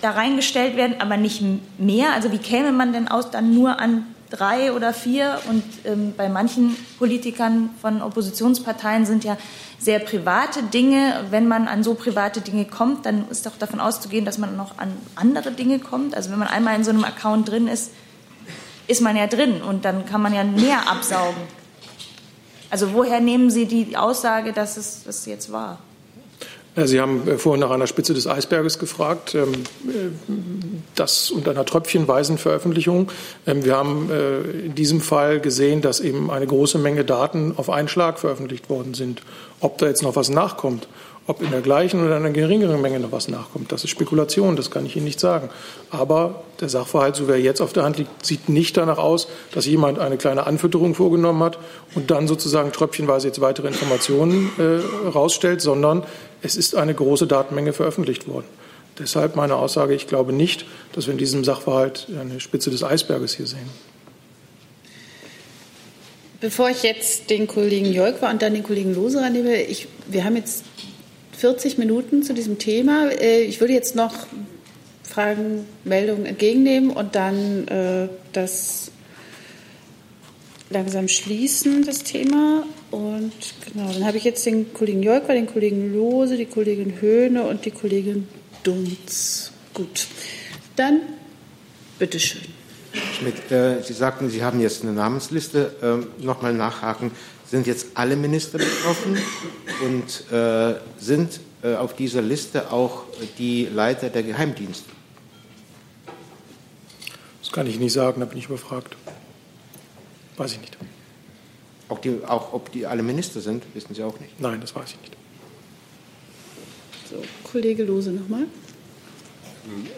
da 0.00 0.12
reingestellt 0.12 0.76
werden, 0.76 1.02
aber 1.02 1.18
nicht 1.18 1.42
mehr? 1.76 2.14
Also 2.14 2.32
wie 2.32 2.38
käme 2.38 2.72
man 2.72 2.94
denn 2.94 3.06
aus, 3.06 3.32
dann 3.32 3.52
nur 3.52 3.80
an 3.80 4.06
drei 4.30 4.72
oder 4.72 4.92
vier. 4.92 5.40
Und 5.48 5.62
ähm, 5.84 6.14
bei 6.16 6.28
manchen 6.28 6.76
Politikern 6.98 7.70
von 7.80 8.02
Oppositionsparteien 8.02 9.06
sind 9.06 9.24
ja 9.24 9.36
sehr 9.78 9.98
private 9.98 10.62
Dinge. 10.62 11.24
Wenn 11.30 11.48
man 11.48 11.68
an 11.68 11.82
so 11.82 11.94
private 11.94 12.40
Dinge 12.40 12.64
kommt, 12.64 13.06
dann 13.06 13.28
ist 13.28 13.46
doch 13.46 13.56
davon 13.58 13.80
auszugehen, 13.80 14.24
dass 14.24 14.38
man 14.38 14.56
noch 14.56 14.78
an 14.78 14.92
andere 15.14 15.52
Dinge 15.52 15.78
kommt. 15.78 16.16
Also 16.16 16.30
wenn 16.30 16.38
man 16.38 16.48
einmal 16.48 16.76
in 16.76 16.84
so 16.84 16.90
einem 16.90 17.04
Account 17.04 17.48
drin 17.48 17.68
ist, 17.68 17.90
ist 18.86 19.00
man 19.00 19.16
ja 19.16 19.26
drin 19.26 19.62
und 19.62 19.84
dann 19.84 20.04
kann 20.06 20.20
man 20.20 20.34
ja 20.34 20.44
mehr 20.44 20.90
absaugen. 20.90 21.42
Also 22.70 22.92
woher 22.92 23.20
nehmen 23.20 23.50
Sie 23.50 23.66
die 23.66 23.96
Aussage, 23.96 24.52
dass 24.52 24.76
es 24.76 25.04
das 25.04 25.26
jetzt 25.26 25.52
war? 25.52 25.78
Sie 26.76 27.00
haben 27.00 27.28
äh, 27.28 27.38
vorhin 27.38 27.60
nach 27.60 27.70
einer 27.70 27.86
Spitze 27.86 28.14
des 28.14 28.26
Eisberges 28.26 28.78
gefragt, 28.78 29.34
ähm, 29.34 29.52
äh, 29.86 30.10
das 30.96 31.30
unter 31.30 31.52
einer 31.52 31.64
tröpfchenweisen 31.64 32.36
Veröffentlichung. 32.36 33.10
Ähm, 33.46 33.64
wir 33.64 33.76
haben 33.76 34.10
äh, 34.10 34.40
in 34.66 34.74
diesem 34.74 35.00
Fall 35.00 35.40
gesehen, 35.40 35.82
dass 35.82 36.00
eben 36.00 36.30
eine 36.30 36.46
große 36.46 36.78
Menge 36.78 37.04
Daten 37.04 37.54
auf 37.56 37.70
einen 37.70 37.88
Schlag 37.88 38.18
veröffentlicht 38.18 38.68
worden 38.68 38.94
sind. 38.94 39.22
Ob 39.60 39.78
da 39.78 39.86
jetzt 39.86 40.02
noch 40.02 40.16
was 40.16 40.30
nachkommt, 40.30 40.88
ob 41.26 41.40
in 41.40 41.50
der 41.50 41.62
gleichen 41.62 42.04
oder 42.04 42.18
in 42.18 42.24
einer 42.24 42.34
geringeren 42.34 42.82
Menge 42.82 43.00
noch 43.00 43.12
was 43.12 43.28
nachkommt, 43.28 43.72
das 43.72 43.84
ist 43.84 43.90
Spekulation, 43.90 44.56
das 44.56 44.70
kann 44.70 44.84
ich 44.84 44.94
Ihnen 44.94 45.06
nicht 45.06 45.20
sagen. 45.20 45.48
Aber 45.90 46.42
der 46.60 46.68
Sachverhalt, 46.68 47.16
so 47.16 47.28
wie 47.28 47.32
er 47.32 47.40
jetzt 47.40 47.62
auf 47.62 47.72
der 47.72 47.84
Hand 47.84 47.96
liegt, 47.96 48.26
sieht 48.26 48.50
nicht 48.50 48.76
danach 48.76 48.98
aus, 48.98 49.28
dass 49.52 49.64
jemand 49.64 49.98
eine 50.00 50.18
kleine 50.18 50.46
Anfütterung 50.46 50.94
vorgenommen 50.94 51.42
hat 51.42 51.58
und 51.94 52.10
dann 52.10 52.28
sozusagen 52.28 52.72
tröpfchenweise 52.72 53.28
jetzt 53.28 53.40
weitere 53.40 53.68
Informationen 53.68 54.50
äh, 54.58 55.08
rausstellt, 55.08 55.62
sondern 55.62 56.02
es 56.44 56.56
ist 56.56 56.76
eine 56.76 56.94
große 56.94 57.26
Datenmenge 57.26 57.72
veröffentlicht 57.72 58.28
worden. 58.28 58.44
Deshalb 58.98 59.34
meine 59.34 59.56
Aussage, 59.56 59.94
ich 59.94 60.06
glaube 60.06 60.32
nicht, 60.32 60.66
dass 60.92 61.06
wir 61.06 61.12
in 61.12 61.18
diesem 61.18 61.42
Sachverhalt 61.42 62.06
eine 62.20 62.38
Spitze 62.38 62.70
des 62.70 62.84
Eisberges 62.84 63.34
hier 63.34 63.46
sehen. 63.46 63.68
Bevor 66.40 66.68
ich 66.68 66.82
jetzt 66.82 67.30
den 67.30 67.46
Kollegen 67.46 67.90
Jolk 67.92 68.20
war 68.20 68.30
und 68.30 68.42
dann 68.42 68.52
den 68.52 68.62
Kollegen 68.62 68.94
Lose 68.94 69.22
annehme, 69.22 69.62
ich, 69.62 69.88
wir 70.06 70.24
haben 70.24 70.36
jetzt 70.36 70.64
40 71.38 71.78
Minuten 71.78 72.22
zu 72.22 72.34
diesem 72.34 72.58
Thema. 72.58 73.08
Äh, 73.08 73.42
ich 73.42 73.60
würde 73.60 73.72
jetzt 73.72 73.96
noch 73.96 74.14
Fragen, 75.02 75.66
Meldungen 75.84 76.26
entgegennehmen 76.26 76.90
und 76.90 77.14
dann 77.14 77.66
äh, 77.68 78.08
das 78.32 78.90
langsam 80.68 81.08
schließen, 81.08 81.84
das 81.86 82.02
Thema. 82.02 82.64
Und 82.94 83.32
genau, 83.72 83.92
dann 83.92 84.06
habe 84.06 84.18
ich 84.18 84.24
jetzt 84.24 84.46
den 84.46 84.72
Kollegen 84.72 85.02
Jolk, 85.02 85.26
den 85.26 85.48
Kollegen 85.48 85.92
Lose, 85.92 86.36
die 86.36 86.46
Kollegin 86.46 87.00
Höhne 87.00 87.42
und 87.42 87.64
die 87.64 87.72
Kollegin 87.72 88.28
Dunz. 88.62 89.50
Gut, 89.72 90.06
dann 90.76 91.00
bitteschön. 91.98 92.42
Schmidt, 93.18 93.50
äh, 93.50 93.82
Sie 93.82 93.94
sagten, 93.94 94.30
Sie 94.30 94.44
haben 94.44 94.60
jetzt 94.60 94.82
eine 94.82 94.92
Namensliste. 94.92 95.74
Ähm, 95.82 96.06
Nochmal 96.20 96.54
nachhaken. 96.54 97.10
Sind 97.44 97.66
jetzt 97.66 97.88
alle 97.94 98.14
Minister 98.14 98.58
betroffen 98.58 99.18
und 99.84 100.32
äh, 100.32 100.76
sind 100.96 101.40
äh, 101.64 101.74
auf 101.74 101.96
dieser 101.96 102.22
Liste 102.22 102.70
auch 102.70 103.02
die 103.38 103.66
Leiter 103.66 104.08
der 104.08 104.22
Geheimdienste? 104.22 104.88
Das 107.42 107.50
kann 107.50 107.66
ich 107.66 107.80
nicht 107.80 107.92
sagen, 107.92 108.20
da 108.20 108.26
bin 108.26 108.38
ich 108.38 108.46
überfragt. 108.46 108.96
Weiß 110.36 110.52
ich 110.52 110.60
nicht. 110.60 110.78
Auch, 111.88 111.98
die, 111.98 112.20
auch 112.26 112.52
ob 112.52 112.72
die 112.72 112.86
alle 112.86 113.02
Minister 113.02 113.40
sind, 113.40 113.64
wissen 113.74 113.94
Sie 113.94 114.02
auch 114.02 114.18
nicht? 114.20 114.40
Nein, 114.40 114.60
das 114.60 114.74
weiß 114.74 114.90
ich 114.90 115.00
nicht. 115.00 115.16
So, 117.10 117.16
Kollege 117.50 117.84
Lose 117.84 118.10
nochmal. 118.10 118.46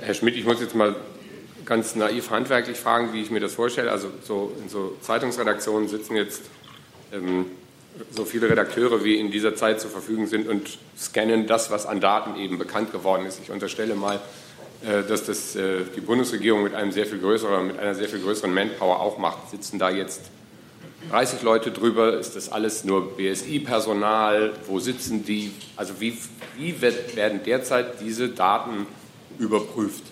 Herr 0.01 0.14
Schmidt, 0.14 0.37
ich 0.37 0.45
muss 0.45 0.61
jetzt 0.61 0.74
mal 0.74 0.97
ganz 1.64 1.95
naiv 1.97 2.30
handwerklich 2.30 2.76
fragen, 2.76 3.12
wie 3.12 3.22
ich 3.22 3.30
mir 3.30 3.41
das 3.41 3.55
vorstelle. 3.55 3.91
Also 3.91 4.11
so 4.22 4.53
in 4.62 4.68
so 4.68 4.97
Zeitungsredaktionen 5.01 5.89
sitzen 5.89 6.16
jetzt 6.16 6.43
ähm, 7.12 7.47
so 8.11 8.24
viele 8.24 8.49
Redakteure, 8.49 9.05
wie 9.05 9.16
in 9.16 9.30
dieser 9.30 9.55
Zeit 9.57 9.80
zur 9.80 9.91
Verfügung 9.91 10.26
sind 10.26 10.49
und 10.49 10.78
scannen 10.99 11.47
das, 11.47 11.70
was 11.70 11.87
an 11.87 12.01
Daten 12.01 12.39
eben 12.39 12.59
bekannt 12.59 12.93
geworden 12.93 13.26
ist. 13.26 13.41
Ich 13.43 13.51
unterstelle 13.51 13.95
mal, 13.95 14.20
äh, 14.84 15.03
dass 15.03 15.24
das 15.24 15.57
äh, 15.57 15.84
die 15.97 16.01
Bundesregierung 16.01 16.62
mit 16.62 16.74
einem 16.74 16.93
sehr 16.93 17.07
viel 17.07 17.18
größeren, 17.18 17.66
mit 17.66 17.78
einer 17.78 17.95
sehr 17.95 18.09
viel 18.09 18.20
größeren 18.20 18.53
Manpower 18.53 19.01
auch 19.01 19.18
macht. 19.18 19.51
Sitzen 19.51 19.78
da 19.78 19.91
jetzt 19.91 20.22
30 21.11 21.42
Leute 21.42 21.70
drüber? 21.70 22.18
Ist 22.18 22.36
das 22.36 22.50
alles 22.50 22.84
nur 22.84 23.16
BSI-Personal? 23.16 24.52
Wo 24.66 24.78
sitzen 24.78 25.24
die? 25.24 25.52
Also 25.76 25.94
wie, 26.00 26.16
wie 26.57 26.80
wird, 26.80 27.16
werden 27.16 27.40
derzeit 27.44 28.00
diese 28.00 28.28
Daten 28.28 28.86
überprüft? 29.38 30.02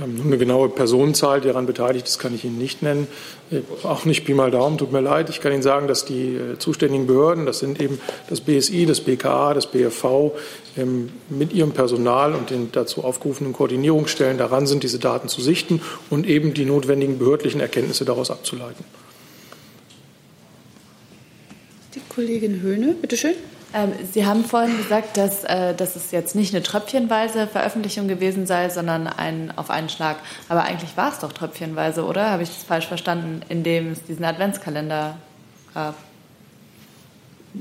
Ähm, 0.00 0.22
eine 0.24 0.38
genaue 0.38 0.68
Personenzahl, 0.68 1.40
die 1.40 1.48
daran 1.48 1.66
beteiligt 1.66 2.06
ist, 2.06 2.18
kann 2.18 2.34
ich 2.34 2.44
Ihnen 2.44 2.58
nicht 2.58 2.82
nennen. 2.82 3.06
Äh, 3.50 3.60
auch 3.84 4.04
nicht 4.04 4.24
Pi 4.24 4.34
mal 4.34 4.50
Daumen, 4.50 4.78
tut 4.78 4.92
mir 4.92 5.00
leid. 5.00 5.28
Ich 5.30 5.40
kann 5.40 5.52
Ihnen 5.52 5.62
sagen, 5.62 5.88
dass 5.88 6.04
die 6.04 6.34
äh, 6.34 6.58
zuständigen 6.58 7.06
Behörden, 7.06 7.46
das 7.46 7.58
sind 7.58 7.80
eben 7.80 8.00
das 8.28 8.40
BSI, 8.40 8.86
das 8.86 9.00
BKA, 9.00 9.54
das 9.54 9.66
BFV, 9.70 10.32
ähm, 10.76 11.10
mit 11.28 11.52
ihrem 11.52 11.72
Personal 11.72 12.34
und 12.34 12.50
den 12.50 12.70
dazu 12.72 13.04
aufgerufenen 13.04 13.52
Koordinierungsstellen 13.52 14.38
daran 14.38 14.66
sind, 14.66 14.82
diese 14.82 14.98
Daten 14.98 15.28
zu 15.28 15.40
sichten 15.40 15.80
und 16.10 16.26
eben 16.26 16.54
die 16.54 16.64
notwendigen 16.64 17.18
behördlichen 17.18 17.60
Erkenntnisse 17.60 18.04
daraus 18.04 18.30
abzuleiten. 18.30 18.84
Die 21.94 22.00
Kollegin 22.18 22.62
Höhne, 22.62 22.96
bitteschön. 23.00 23.34
Ähm, 23.72 23.92
Sie 24.12 24.26
haben 24.26 24.44
vorhin 24.44 24.76
gesagt, 24.76 25.16
dass, 25.16 25.44
äh, 25.44 25.72
dass 25.72 25.94
es 25.94 26.10
jetzt 26.10 26.34
nicht 26.34 26.52
eine 26.52 26.64
tröpfchenweise 26.64 27.46
Veröffentlichung 27.46 28.08
gewesen 28.08 28.44
sei, 28.44 28.70
sondern 28.70 29.06
ein, 29.06 29.52
auf 29.54 29.70
einen 29.70 29.88
Schlag. 29.88 30.16
Aber 30.48 30.64
eigentlich 30.64 30.96
war 30.96 31.12
es 31.12 31.20
doch 31.20 31.32
tröpfchenweise, 31.32 32.04
oder? 32.04 32.30
Habe 32.30 32.42
ich 32.42 32.48
das 32.48 32.64
falsch 32.64 32.88
verstanden, 32.88 33.42
indem 33.48 33.92
es 33.92 34.02
diesen 34.02 34.24
Adventskalender 34.24 35.16
gab? 35.74 35.94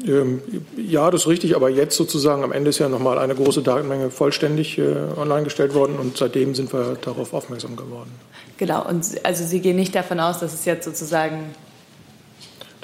Ähm, 0.08 0.42
ja, 0.76 1.12
das 1.12 1.22
ist 1.22 1.28
richtig, 1.28 1.56
aber 1.56 1.70
jetzt 1.70 1.96
sozusagen 1.96 2.44
am 2.44 2.52
Ende 2.52 2.72
ist 2.72 2.80
ja 2.80 2.90
nochmal 2.90 3.20
eine 3.20 3.36
große 3.36 3.62
Datenmenge 3.62 4.10
vollständig 4.10 4.80
äh, 4.80 4.96
online 5.18 5.44
gestellt 5.44 5.76
worden 5.76 6.00
und 6.00 6.18
seitdem 6.18 6.56
sind 6.56 6.74
wir 6.74 6.98
darauf 7.00 7.32
aufmerksam 7.32 7.76
geworden. 7.76 8.10
Genau, 8.58 8.88
und 8.90 9.06
also 9.22 9.44
Sie 9.46 9.60
gehen 9.60 9.76
nicht 9.76 9.94
davon 9.94 10.20
aus, 10.20 10.40
dass 10.40 10.56
es 10.56 10.66
jetzt 10.66 10.86
sozusagen 10.86 11.54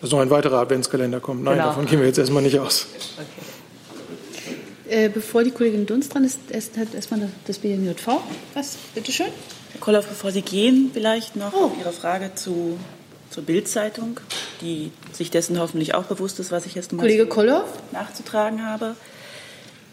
dass 0.04 0.12
noch 0.12 0.20
ein 0.20 0.30
weiterer 0.30 0.60
Adventskalender 0.60 1.22
kommt. 1.22 1.44
Nein, 1.44 1.54
genau. 1.54 1.68
davon 1.68 1.86
gehen 1.86 2.00
wir 2.00 2.08
jetzt 2.08 2.18
erstmal 2.18 2.44
nicht 2.44 2.60
aus. 2.60 2.88
Okay. 3.16 4.96
Äh, 5.06 5.08
bevor 5.08 5.46
die 5.46 5.52
Kollegin 5.52 5.86
Dunst 5.86 6.14
dran 6.14 6.26
ist, 6.26 6.40
erst, 6.50 6.76
hat 6.76 6.94
erstmal 6.94 7.30
das 7.48 7.60
BMJV. 7.60 8.20
Was? 8.54 8.76
Bitte 8.94 9.14
schön. 9.14 9.28
Herr 9.72 9.80
Kolloff, 9.80 10.06
bevor 10.06 10.32
Sie 10.32 10.42
gehen, 10.42 10.92
vielleicht 10.94 11.38
noch 11.38 11.54
oh. 11.54 11.72
Ihre 11.80 11.94
Frage 11.94 12.36
zu, 12.36 12.78
zur 13.30 13.44
Bildzeitung, 13.44 14.20
die 14.60 14.92
sich 15.14 15.32
dessen 15.32 15.58
hoffentlich 15.58 15.96
auch 15.96 16.04
bewusst 16.04 16.38
ist, 16.42 16.52
was 16.52 16.66
ich 16.66 16.76
jetzt 16.76 16.92
mal 16.92 17.00
Kollege 17.00 17.26
Kolloff? 17.26 17.70
nachzutragen 17.94 18.66
habe. 18.66 18.98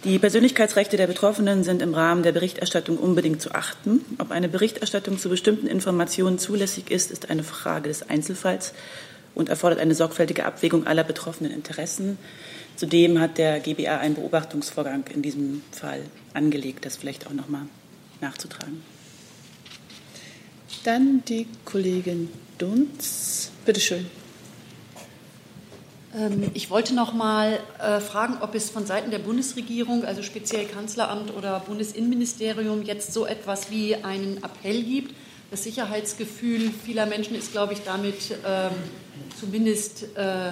Die 0.02 0.18
Persönlichkeitsrechte 0.18 0.96
der 0.96 1.06
Betroffenen 1.06 1.62
sind 1.62 1.82
im 1.82 1.94
Rahmen 1.94 2.24
der 2.24 2.32
Berichterstattung 2.32 2.98
unbedingt 2.98 3.40
zu 3.40 3.52
achten. 3.52 4.04
Ob 4.18 4.32
eine 4.32 4.48
Berichterstattung 4.48 5.18
zu 5.18 5.28
bestimmten 5.28 5.68
Informationen 5.68 6.40
zulässig 6.40 6.90
ist, 6.90 7.12
ist 7.12 7.30
eine 7.30 7.44
Frage 7.44 7.88
des 7.90 8.10
Einzelfalls 8.10 8.72
und 9.34 9.48
erfordert 9.48 9.80
eine 9.80 9.94
sorgfältige 9.94 10.44
Abwägung 10.44 10.86
aller 10.86 11.04
betroffenen 11.04 11.52
Interessen. 11.52 12.18
Zudem 12.76 13.20
hat 13.20 13.38
der 13.38 13.60
GBA 13.60 13.98
einen 13.98 14.14
Beobachtungsvorgang 14.14 15.04
in 15.12 15.22
diesem 15.22 15.62
Fall 15.70 16.02
angelegt, 16.34 16.86
das 16.86 16.96
vielleicht 16.96 17.26
auch 17.26 17.32
noch 17.32 17.48
mal 17.48 17.66
nachzutragen. 18.20 18.82
Dann 20.84 21.22
die 21.28 21.46
Kollegin 21.64 22.30
Dunz. 22.56 23.50
Bitte 23.66 23.80
schön. 23.80 24.06
Ähm, 26.14 26.50
ich 26.54 26.70
wollte 26.70 26.94
noch 26.94 27.12
mal 27.12 27.60
äh, 27.78 28.00
fragen, 28.00 28.38
ob 28.40 28.54
es 28.54 28.70
von 28.70 28.86
Seiten 28.86 29.10
der 29.10 29.18
Bundesregierung, 29.18 30.04
also 30.04 30.22
speziell 30.22 30.66
Kanzleramt 30.66 31.34
oder 31.36 31.60
Bundesinnenministerium, 31.60 32.82
jetzt 32.82 33.12
so 33.12 33.26
etwas 33.26 33.70
wie 33.70 33.96
einen 33.96 34.38
Appell 34.38 34.82
gibt. 34.82 35.14
Das 35.50 35.64
Sicherheitsgefühl 35.64 36.70
vieler 36.84 37.06
Menschen 37.06 37.34
ist, 37.34 37.50
glaube 37.50 37.72
ich, 37.72 37.82
damit 37.82 38.36
ähm, 38.46 38.70
zumindest 39.38 40.04
äh, 40.16 40.50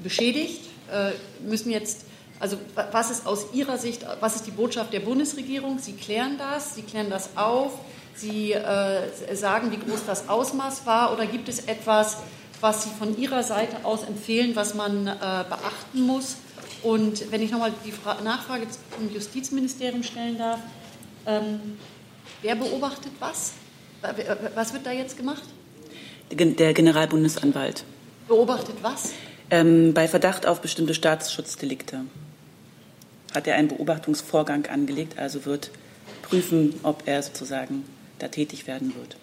beschädigt. 0.00 0.60
Äh, 0.92 1.10
müssen 1.44 1.72
jetzt, 1.72 2.02
also 2.38 2.56
was 2.92 3.10
ist 3.10 3.26
aus 3.26 3.46
Ihrer 3.52 3.78
Sicht, 3.78 4.06
was 4.20 4.36
ist 4.36 4.46
die 4.46 4.52
Botschaft 4.52 4.92
der 4.92 5.00
Bundesregierung? 5.00 5.80
Sie 5.80 5.94
klären 5.94 6.38
das, 6.38 6.76
Sie 6.76 6.82
klären 6.82 7.10
das 7.10 7.36
auf, 7.36 7.72
Sie 8.14 8.52
äh, 8.52 9.34
sagen, 9.34 9.72
wie 9.72 9.78
groß 9.78 10.06
das 10.06 10.28
Ausmaß 10.28 10.86
war, 10.86 11.12
oder 11.12 11.26
gibt 11.26 11.48
es 11.48 11.64
etwas, 11.66 12.18
was 12.60 12.84
Sie 12.84 12.90
von 12.96 13.18
Ihrer 13.18 13.42
Seite 13.42 13.84
aus 13.84 14.04
empfehlen, 14.04 14.54
was 14.54 14.74
man 14.74 15.08
äh, 15.08 15.10
beachten 15.18 16.02
muss? 16.02 16.36
Und 16.84 17.32
wenn 17.32 17.42
ich 17.42 17.50
nochmal 17.50 17.72
die 17.84 17.90
Fra 17.90 18.20
Nachfrage 18.22 18.68
zum 18.68 19.12
Justizministerium 19.12 20.04
stellen 20.04 20.38
darf, 20.38 20.60
ähm, 21.26 21.76
wer 22.40 22.54
beobachtet 22.54 23.12
was? 23.18 23.54
Was 24.54 24.72
wird 24.72 24.86
da 24.86 24.92
jetzt 24.92 25.16
gemacht? 25.16 25.42
Der 26.30 26.74
Generalbundesanwalt. 26.74 27.84
Beobachtet 28.26 28.76
was? 28.82 29.12
Ähm, 29.50 29.92
bei 29.92 30.08
Verdacht 30.08 30.46
auf 30.46 30.60
bestimmte 30.60 30.94
Staatsschutzdelikte 30.94 32.00
hat 33.34 33.46
er 33.46 33.56
einen 33.56 33.68
Beobachtungsvorgang 33.68 34.66
angelegt, 34.66 35.18
also 35.18 35.44
wird 35.44 35.70
prüfen, 36.22 36.74
ob 36.82 37.02
er 37.06 37.22
sozusagen 37.22 37.84
da 38.18 38.28
tätig 38.28 38.66
werden 38.66 38.94
wird. 38.94 39.16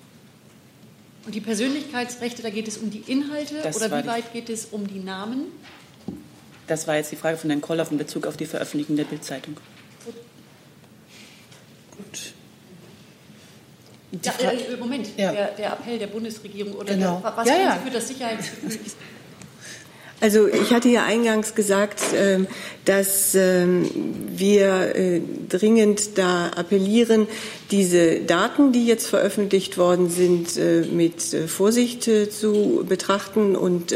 Und 1.25 1.35
die 1.35 1.41
Persönlichkeitsrechte, 1.41 2.41
da 2.41 2.49
geht 2.49 2.67
es 2.67 2.77
um 2.77 2.89
die 2.89 3.03
Inhalte 3.07 3.55
das 3.61 3.75
oder 3.75 4.03
wie 4.03 4.07
weit 4.07 4.33
geht 4.33 4.49
es 4.49 4.65
um 4.65 4.87
die 4.87 4.99
Namen? 4.99 5.45
Das 6.67 6.87
war 6.87 6.95
jetzt 6.95 7.11
die 7.11 7.15
Frage 7.15 7.37
von 7.37 7.49
Herrn 7.49 7.61
Kolloff 7.61 7.91
in 7.91 7.97
Bezug 7.97 8.27
auf 8.27 8.37
die 8.37 8.45
Veröffentlichung 8.45 8.95
der 8.95 9.03
Bildzeitung. 9.03 9.57
Gut. 10.05 10.15
Gut. 11.97 12.33
Ja, 14.11 14.31
äh, 14.49 14.77
Moment. 14.77 15.17
Der, 15.17 15.51
der, 15.51 15.73
Appell 15.73 15.99
der 15.99 16.07
Bundesregierung 16.07 16.73
oder 16.73 16.93
genau. 16.93 17.21
der, 17.23 17.37
was 17.37 17.47
ja, 17.47 17.57
ja. 17.57 17.75
Für 17.75 17.91
das 17.91 18.07
Sicherheitsgefühl 18.07 18.79
also 20.21 20.47
ich 20.47 20.73
hatte 20.73 20.89
ja 20.89 21.05
eingangs 21.05 21.55
gesagt, 21.55 22.01
ähm, 22.13 22.47
dass 22.83 23.35
ähm, 23.35 23.89
wir 24.35 24.95
äh, 24.95 25.21
dringend 25.47 26.17
da 26.17 26.47
appellieren, 26.47 27.27
diese 27.71 28.21
Daten, 28.21 28.71
die 28.71 28.85
jetzt 28.85 29.07
veröffentlicht 29.07 29.77
worden 29.77 30.09
sind, 30.09 30.57
äh, 30.57 30.81
mit 30.91 31.33
äh, 31.33 31.47
Vorsicht 31.47 32.03
zu 32.03 32.85
betrachten 32.87 33.55
und 33.55 33.93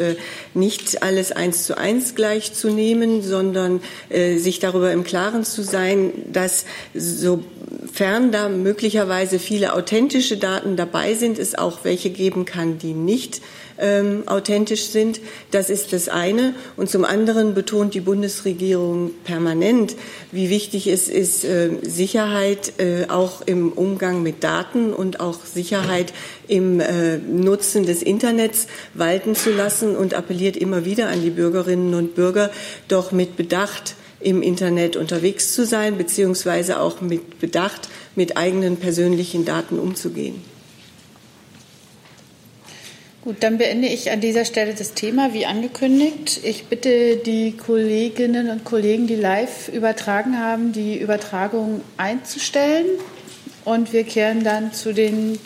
nicht 0.53 1.03
alles 1.03 1.31
eins 1.31 1.65
zu 1.65 1.77
eins 1.77 2.15
gleichzunehmen, 2.15 3.21
sondern 3.21 3.81
sich 4.09 4.59
darüber 4.59 4.91
im 4.91 5.03
Klaren 5.03 5.43
zu 5.43 5.63
sein, 5.63 6.11
dass 6.31 6.65
sofern 6.93 8.31
da 8.31 8.49
möglicherweise 8.49 9.39
viele 9.39 9.73
authentische 9.73 10.37
Daten 10.37 10.75
dabei 10.75 11.13
sind, 11.15 11.39
es 11.39 11.55
auch 11.55 11.79
welche 11.83 12.09
geben 12.09 12.45
kann, 12.45 12.77
die 12.77 12.93
nicht 12.93 13.41
ähm, 13.77 14.23
authentisch 14.27 14.85
sind. 14.87 15.19
Das 15.51 15.69
ist 15.69 15.93
das 15.93 16.09
eine. 16.09 16.53
Und 16.77 16.89
zum 16.89 17.05
anderen 17.05 17.53
betont 17.53 17.93
die 17.93 18.01
Bundesregierung 18.01 19.11
permanent, 19.23 19.95
wie 20.31 20.49
wichtig 20.49 20.87
es 20.87 21.07
ist, 21.07 21.43
äh, 21.43 21.69
Sicherheit 21.81 22.73
äh, 22.79 23.07
auch 23.09 23.41
im 23.45 23.71
Umgang 23.71 24.23
mit 24.23 24.43
Daten 24.43 24.93
und 24.93 25.19
auch 25.19 25.45
Sicherheit 25.45 26.13
im 26.47 26.79
äh, 26.79 27.17
Nutzen 27.17 27.85
des 27.85 28.03
Internets 28.03 28.67
walten 28.93 29.35
zu 29.35 29.51
lassen 29.51 29.95
und 29.95 30.13
appelliert 30.13 30.57
immer 30.57 30.85
wieder 30.85 31.09
an 31.09 31.21
die 31.21 31.29
Bürgerinnen 31.29 31.93
und 31.93 32.15
Bürger, 32.15 32.51
doch 32.87 33.11
mit 33.11 33.35
Bedacht 33.37 33.95
im 34.19 34.41
Internet 34.41 34.95
unterwegs 34.95 35.53
zu 35.53 35.65
sein, 35.65 35.97
beziehungsweise 35.97 36.79
auch 36.79 37.01
mit 37.01 37.39
Bedacht 37.39 37.89
mit 38.15 38.37
eigenen 38.37 38.77
persönlichen 38.77 39.45
Daten 39.45 39.77
umzugehen. 39.79 40.52
Gut, 43.23 43.37
dann 43.39 43.57
beende 43.57 43.87
ich 43.87 44.11
an 44.11 44.19
dieser 44.19 44.43
Stelle 44.43 44.73
das 44.73 44.95
Thema, 44.95 45.33
wie 45.33 45.45
angekündigt. 45.45 46.41
Ich 46.43 46.65
bitte 46.65 47.15
die 47.15 47.55
Kolleginnen 47.55 48.49
und 48.49 48.65
Kollegen, 48.65 49.07
die 49.07 49.15
live 49.15 49.69
übertragen 49.69 50.37
haben, 50.37 50.73
die 50.73 50.97
Übertragung 50.97 51.79
einzustellen. 51.95 52.85
Und 53.63 53.93
wir 53.93 54.03
kehren 54.03 54.43
dann 54.43 54.73
zu 54.73 54.93
den 54.93 55.39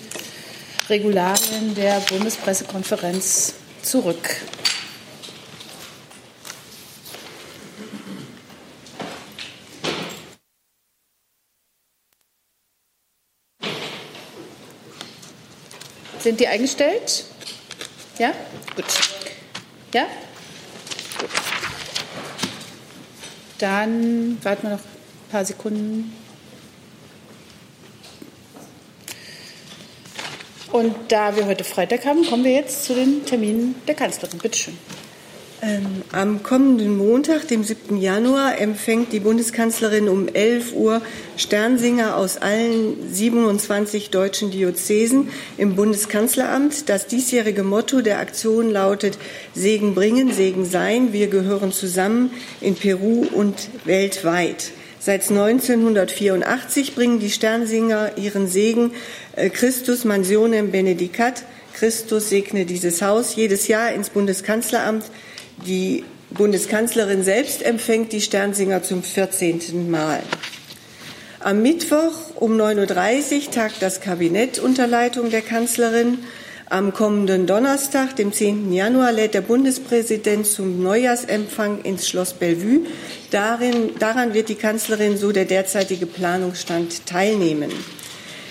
Regularien 0.90 1.76
der 1.76 2.00
Bundespressekonferenz 2.10 3.54
zurück. 3.84 4.28
Sind 16.18 16.40
die 16.40 16.48
eingestellt? 16.48 17.26
Ja? 18.20 18.34
Gut. 18.76 18.86
Ja? 19.94 20.08
Gut. 21.20 21.30
Dann 23.60 24.38
warten 24.44 24.64
wir 24.64 24.70
noch 24.72 24.80
ein 24.80 25.32
paar 25.32 25.46
Sekunden. 25.46 26.14
Und 30.72 30.96
da 31.08 31.36
wir 31.36 31.46
heute 31.46 31.64
Freitag 31.64 32.06
haben, 32.06 32.26
kommen 32.26 32.44
wir 32.44 32.52
jetzt 32.52 32.84
zu 32.84 32.94
den 32.94 33.26
Terminen 33.26 33.76
der 33.88 33.96
Kanzlerin. 33.96 34.38
Bitte 34.38 34.58
schön. 34.58 34.78
Ähm, 35.60 36.04
am 36.12 36.44
kommenden 36.44 36.96
Montag, 36.98 37.48
dem 37.48 37.64
7. 37.64 37.98
Januar, 37.98 38.60
empfängt 38.60 39.12
die 39.12 39.20
Bundeskanzlerin 39.20 40.08
um 40.08 40.28
11 40.28 40.74
Uhr 40.74 41.02
Sternsinger 41.36 42.16
aus 42.16 42.38
allen 42.38 43.12
27 43.12 44.12
deutschen 44.12 44.52
Diözesen 44.52 45.30
im 45.58 45.76
Bundeskanzleramt. 45.76 46.88
Das 46.90 47.08
diesjährige 47.08 47.64
Motto 47.64 48.02
der 48.02 48.20
Aktion 48.20 48.70
lautet 48.70 49.18
Segen 49.56 49.96
bringen, 49.96 50.32
Segen 50.32 50.64
sein. 50.64 51.12
Wir 51.12 51.26
gehören 51.26 51.72
zusammen 51.72 52.30
in 52.62 52.76
Peru 52.76 53.26
und 53.34 53.70
weltweit. 53.84 54.74
Seit 55.00 55.28
1984 55.28 56.94
bringen 56.94 57.20
die 57.20 57.32
Sternsinger 57.32 58.12
ihren 58.18 58.48
Segen 58.48 58.92
äh, 59.36 59.50
Christus 59.50 60.06
mansionem 60.06 60.70
benedicat. 60.70 61.46
Christus 61.74 62.30
segne 62.30 62.66
dieses 62.66 63.02
Haus 63.02 63.36
jedes 63.36 63.68
Jahr 63.68 63.92
ins 63.92 64.12
Bundeskanzleramt. 64.12 65.06
Die 65.68 66.06
Bundeskanzlerin 66.30 67.24
selbst 67.24 67.62
empfängt 67.62 68.14
die 68.14 68.22
Sternsinger 68.22 68.84
zum 68.84 69.04
14. 69.04 69.92
Mal. 69.92 70.22
Am 71.42 71.62
Mittwoch 71.62 72.14
um 72.36 72.56
9.30 72.56 73.36
Uhr 73.48 73.52
tagt 73.52 73.82
das 73.82 74.00
Kabinett 74.00 74.60
unter 74.60 74.88
Leitung 74.88 75.30
der 75.30 75.42
Kanzlerin. 75.42 76.20
Am 76.70 76.94
kommenden 76.94 77.48
Donnerstag, 77.48 78.16
dem 78.16 78.32
10. 78.32 78.72
Januar, 78.72 79.12
lädt 79.12 79.34
der 79.34 79.42
Bundespräsident 79.42 80.48
zum 80.48 80.82
Neujahrsempfang 80.82 81.82
ins 81.82 82.08
Schloss 82.08 82.32
Bellevue. 82.32 82.86
Darin, 83.32 83.92
daran 84.00 84.34
wird 84.34 84.48
die 84.48 84.56
Kanzlerin, 84.56 85.18
so 85.18 85.34
der 85.34 85.46
derzeitige 85.46 86.06
Planungsstand, 86.06 87.06
teilnehmen. 87.06 87.72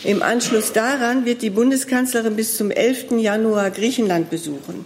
Im 0.05 0.23
Anschluss 0.23 0.75
daran 0.75 1.25
wird 1.25 1.41
die 1.41 1.51
Bundeskanzlerin 1.51 2.37
bis 2.37 2.59
zum 2.59 2.71
11. 2.71 3.13
Januar 3.13 3.71
Griechenland 3.71 4.29
besuchen. 4.29 4.85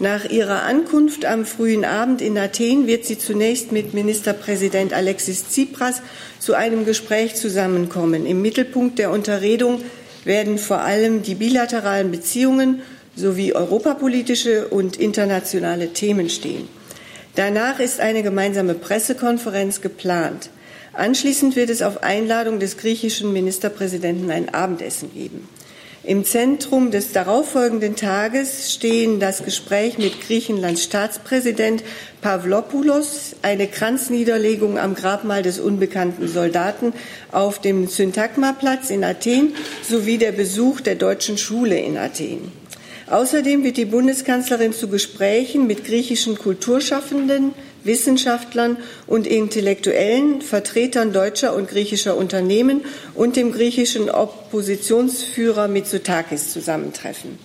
Nach 0.00 0.24
ihrer 0.24 0.62
Ankunft 0.62 1.24
am 1.24 1.44
frühen 1.44 1.84
Abend 1.84 2.22
in 2.22 2.38
Athen 2.38 2.86
wird 2.86 3.04
sie 3.04 3.18
zunächst 3.18 3.72
mit 3.72 3.94
Ministerpräsident 3.94 4.92
Alexis 4.92 5.48
Tsipras 5.48 6.02
zu 6.38 6.54
einem 6.54 6.84
Gespräch 6.84 7.34
zusammenkommen. 7.34 8.24
Im 8.24 8.40
Mittelpunkt 8.40 9.00
der 9.00 9.10
Unterredung 9.10 9.82
werden 10.24 10.58
vor 10.58 10.82
allem 10.82 11.22
die 11.22 11.34
bilateralen 11.34 12.12
Beziehungen 12.12 12.82
sowie 13.16 13.54
europapolitische 13.54 14.68
und 14.68 14.96
internationale 14.96 15.92
Themen 15.92 16.30
stehen. 16.30 16.68
Danach 17.34 17.80
ist 17.80 17.98
eine 17.98 18.22
gemeinsame 18.22 18.74
Pressekonferenz 18.74 19.80
geplant. 19.80 20.50
Anschließend 20.92 21.56
wird 21.56 21.70
es 21.70 21.82
auf 21.82 22.04
Einladung 22.04 22.60
des 22.60 22.76
griechischen 22.76 23.32
Ministerpräsidenten 23.32 24.30
ein 24.30 24.54
Abendessen 24.54 25.12
geben. 25.12 25.48
Im 26.08 26.24
Zentrum 26.24 26.90
des 26.90 27.12
darauffolgenden 27.12 27.94
Tages 27.94 28.72
stehen 28.72 29.20
das 29.20 29.44
Gespräch 29.44 29.98
mit 29.98 30.22
Griechenlands 30.22 30.84
Staatspräsident 30.84 31.84
Pavlopoulos, 32.22 33.36
eine 33.42 33.66
Kranzniederlegung 33.66 34.78
am 34.78 34.94
Grabmal 34.94 35.42
des 35.42 35.60
unbekannten 35.60 36.26
Soldaten 36.26 36.94
auf 37.30 37.60
dem 37.60 37.88
Syntagmaplatz 37.88 38.88
in 38.88 39.04
Athen 39.04 39.54
sowie 39.86 40.16
der 40.16 40.32
Besuch 40.32 40.80
der 40.80 40.94
deutschen 40.94 41.36
Schule 41.36 41.78
in 41.78 41.98
Athen. 41.98 42.52
Außerdem 43.10 43.62
wird 43.62 43.76
die 43.76 43.84
Bundeskanzlerin 43.84 44.72
zu 44.72 44.88
Gesprächen 44.88 45.66
mit 45.66 45.84
griechischen 45.84 46.38
Kulturschaffenden, 46.38 47.52
Wissenschaftlern 47.84 48.76
und 49.06 49.26
Intellektuellen, 49.26 50.42
Vertretern 50.42 51.12
deutscher 51.12 51.54
und 51.54 51.68
griechischer 51.68 52.16
Unternehmen 52.16 52.82
und 53.14 53.36
dem 53.36 53.52
griechischen 53.52 54.10
Oppositionsführer 54.10 55.68
Mitsotakis 55.68 56.52
zusammentreffen. 56.52 57.38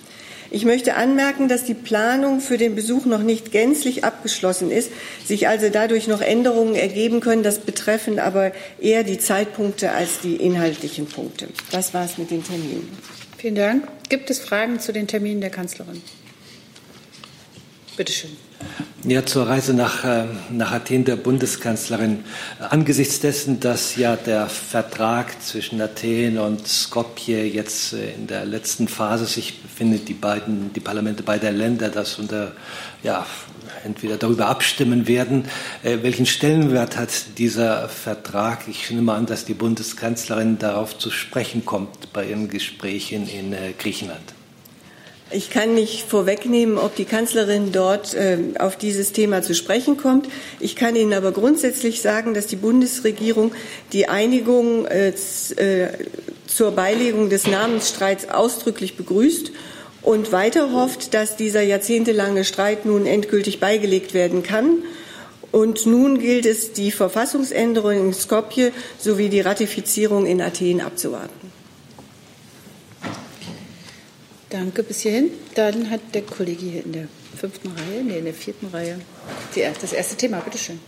Ich 0.54 0.66
möchte 0.66 0.94
anmerken, 0.94 1.48
dass 1.48 1.64
die 1.64 1.74
Planung 1.74 2.40
für 2.40 2.60
den 2.60 2.76
Besuch 2.76 3.06
noch 3.06 3.24
nicht 3.24 3.52
gänzlich 3.52 4.04
abgeschlossen 4.04 4.70
ist, 4.70 4.92
sich 5.26 5.48
also 5.48 5.70
dadurch 5.70 6.08
noch 6.08 6.22
Änderungen 6.22 6.76
ergeben 6.76 7.22
können. 7.22 7.42
Das 7.42 7.58
betreffen 7.58 8.20
aber 8.20 8.52
eher 8.80 9.04
die 9.04 9.18
Zeitpunkte 9.18 9.94
als 9.94 10.20
die 10.22 10.36
inhaltlichen 10.36 11.08
Punkte. 11.08 11.48
Das 11.72 11.96
war 11.96 12.06
es 12.06 12.20
mit 12.20 12.30
den 12.30 12.44
Terminen. 12.44 12.88
Vielen 13.40 13.56
Dank. 13.56 13.88
Gibt 14.10 14.30
es 14.30 14.40
Fragen 14.40 14.80
zu 14.80 14.94
den 14.94 15.08
Terminen 15.08 15.42
der 15.42 15.50
Kanzlerin? 15.50 16.04
Bitte 17.98 18.14
schön. 18.14 18.38
Ja, 19.06 19.26
zur 19.26 19.50
Reise 19.50 19.74
nach, 19.74 20.06
äh, 20.06 20.24
nach 20.50 20.72
Athen 20.72 21.04
der 21.04 21.18
Bundeskanzlerin. 21.18 22.24
Angesichts 22.70 23.20
dessen, 23.20 23.60
dass 23.60 23.98
ja 23.98 24.16
der 24.16 24.48
Vertrag 24.48 25.42
zwischen 25.42 25.82
Athen 25.82 26.38
und 26.38 26.66
Skopje 26.66 27.44
jetzt 27.44 27.92
äh, 27.92 28.14
in 28.14 28.28
der 28.28 28.46
letzten 28.46 28.88
Phase 28.88 29.26
sich 29.26 29.62
befindet, 29.62 30.08
die 30.08 30.14
beiden, 30.14 30.72
die 30.72 30.80
Parlamente 30.80 31.22
beider 31.22 31.52
Länder 31.52 31.90
das 31.90 32.18
unter, 32.18 32.54
ja, 33.04 33.26
entweder 33.84 34.16
darüber 34.16 34.48
abstimmen 34.48 35.06
werden. 35.06 35.50
Äh, 35.84 35.98
welchen 36.02 36.26
Stellenwert 36.26 36.96
hat 36.96 37.38
dieser 37.38 37.90
Vertrag? 37.90 38.70
Ich 38.70 38.90
nehme 38.90 39.12
an, 39.12 39.26
dass 39.26 39.44
die 39.44 39.54
Bundeskanzlerin 39.54 40.60
darauf 40.60 40.98
zu 40.98 41.12
sprechen 41.12 41.66
kommt 41.66 42.14
bei 42.14 42.30
ihren 42.30 42.48
Gesprächen 42.48 43.28
in 43.28 43.54
Griechenland. 43.78 44.34
Ich 45.34 45.50
kann 45.50 45.74
nicht 45.74 46.08
vorwegnehmen, 46.08 46.78
ob 46.78 46.96
die 46.96 47.06
Kanzlerin 47.06 47.72
dort 47.72 48.14
äh, 48.14 48.38
auf 48.60 48.78
dieses 48.78 49.14
Thema 49.14 49.42
zu 49.42 49.56
sprechen 49.56 49.98
kommt. 49.98 50.28
Ich 50.60 50.76
kann 50.76 50.96
Ihnen 50.96 51.14
aber 51.14 51.32
grundsätzlich 51.32 52.04
sagen, 52.04 52.36
dass 52.36 52.46
die 52.46 52.56
Bundesregierung 52.56 53.52
die 53.94 54.08
Einigung 54.08 54.86
äh, 54.86 55.10
äh, 55.10 55.88
zur 56.46 56.72
Beilegung 56.72 57.30
des 57.30 57.48
Namensstreits 57.48 58.30
ausdrücklich 58.30 58.96
begrüßt 58.96 59.52
und 60.04 60.32
weiter 60.32 60.72
hofft, 60.72 61.16
dass 61.16 61.36
dieser 61.36 61.64
jahrzehntelange 61.64 62.44
Streit 62.44 62.86
nun 62.86 63.08
endgültig 63.08 63.60
beigelegt 63.60 64.14
werden 64.14 64.44
kann. 64.44 64.84
Und 65.52 65.88
nun 65.88 66.20
gilt 66.20 66.46
es, 66.46 66.74
die 66.74 66.92
Verfassungsänderung 66.92 67.92
in 67.94 68.14
Skopje 68.14 68.72
sowie 69.00 69.30
die 69.30 69.42
Ratifizierung 69.42 70.28
in 70.28 70.42
Athen 70.42 70.82
abzuwarten. 70.82 71.53
Danke 74.54 74.84
bis 74.84 75.02
hierhin. 75.02 75.32
Dann 75.56 75.90
hat 75.90 76.02
der 76.14 76.22
Kollege 76.22 76.64
hier 76.64 76.86
in 76.86 76.92
der 76.92 77.08
fünften 77.36 77.70
Reihe, 77.70 78.04
nee, 78.04 78.20
in 78.20 78.26
der 78.26 78.36
vierten 78.36 78.68
Reihe, 78.68 79.00
erste, 79.56 79.82
das 79.82 79.94
erste 79.94 80.16
Thema. 80.16 80.42
Bitte 80.42 80.60
schön. 80.60 80.80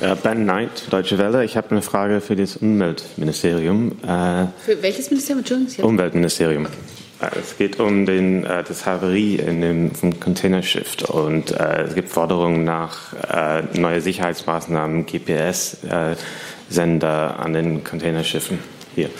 Äh, 0.00 0.16
ben 0.20 0.42
Knight, 0.42 0.90
Deutsche 0.90 1.18
Welle. 1.18 1.44
Ich 1.44 1.56
habe 1.56 1.70
eine 1.70 1.80
Frage 1.82 2.20
für 2.20 2.34
das 2.34 2.56
Umweltministerium. 2.56 3.92
Äh, 4.02 4.46
für 4.64 4.82
welches 4.82 5.10
Ministerium? 5.10 5.38
Entschuldigung. 5.38 5.84
Umweltministerium. 5.84 6.66
Okay. 6.66 6.74
Äh, 7.20 7.38
es 7.38 7.56
geht 7.56 7.78
um 7.78 8.06
den, 8.06 8.42
das 8.42 8.84
Havarie 8.84 9.36
in 9.36 9.60
dem 9.60 9.94
vom 9.94 10.18
Containerschiff 10.18 10.96
und 11.10 11.52
es 11.52 11.94
gibt 11.94 12.08
Forderungen 12.08 12.64
nach 12.64 13.12
neue 13.74 14.00
Sicherheitsmaßnahmen, 14.00 15.06
GPS-Sender 15.06 16.18
an 17.38 17.52
den 17.52 17.84
Containerschiffen 17.84 18.58
hier. 18.96 19.10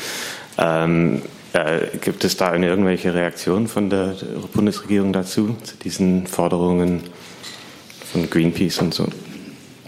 Äh, 1.53 1.99
gibt 2.01 2.25
es 2.25 2.37
da 2.37 2.51
eine 2.51 2.67
irgendwelche 2.67 3.13
Reaktion 3.13 3.69
von 3.69 3.91
der 3.91 4.17
Bundesregierung 4.55 5.13
dazu, 5.13 5.57
zu 5.63 5.77
diesen 5.77 6.27
Forderungen 6.27 7.03
von 8.11 8.29
Greenpeace 8.31 8.79
und 8.79 8.95
so? 8.95 9.07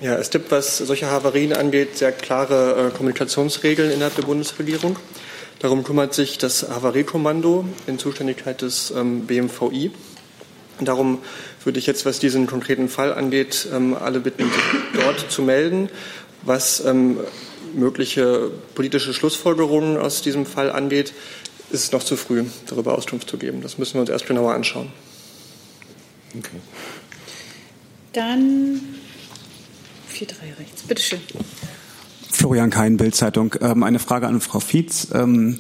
Ja, 0.03 0.17
es 0.17 0.29
gibt, 0.29 0.51
was 0.51 0.79
solche 0.79 1.11
Havarien 1.11 1.55
angeht, 1.55 1.97
sehr 1.97 2.13
klare 2.13 2.89
äh, 2.89 2.97
Kommunikationsregeln 2.97 3.91
innerhalb 3.91 4.15
der 4.17 4.25
Bundesregierung. 4.25 4.97
Darum 5.61 5.85
kümmert 5.85 6.13
sich 6.13 6.37
das 6.37 6.69
Havariekommando 6.69 7.65
in 7.87 7.99
Zuständigkeit 7.99 8.61
des 8.61 8.93
ähm, 8.95 9.27
BMVI. 9.27 9.93
Darum 10.81 11.21
würde 11.65 11.79
ich 11.79 11.87
jetzt, 11.87 12.05
was 12.05 12.19
diesen 12.19 12.47
konkreten 12.47 12.91
Fall 12.91 13.15
angeht, 13.15 13.69
ähm, 13.73 13.95
alle 13.95 14.21
bitten, 14.21 14.51
dort 14.93 15.31
zu 15.31 15.41
melden. 15.41 15.89
Was 16.43 16.85
ähm, 16.85 17.19
mögliche 17.75 18.51
politische 18.75 19.15
Schlussfolgerungen 19.15 19.97
aus 19.97 20.23
diesem 20.23 20.47
Fall 20.47 20.71
angeht, 20.71 21.13
ist 21.71 21.85
es 21.85 21.93
noch 21.93 22.03
zu 22.03 22.17
früh, 22.17 22.45
darüber 22.67 22.97
Auskunft 22.97 23.29
zu 23.29 23.39
geben. 23.39 23.61
Das 23.63 23.79
müssen 23.79 23.95
wir 23.95 24.01
uns 24.03 24.11
erst 24.11 24.27
genauer 24.27 24.55
anschauen. 24.55 24.89
Okay. 26.37 26.61
Dann 28.13 28.81
4-3 30.13 30.59
rechts. 30.59 30.83
Bitte 30.83 31.03
schön. 31.03 31.21
Florian 32.31 32.71
Kein, 32.71 32.97
Bildzeitung. 32.97 33.55
Ähm, 33.61 33.83
eine 33.85 33.99
Frage 33.99 34.27
an 34.27 34.41
Frau 34.41 34.61
Fietz 34.61 35.09
ähm, 35.15 35.59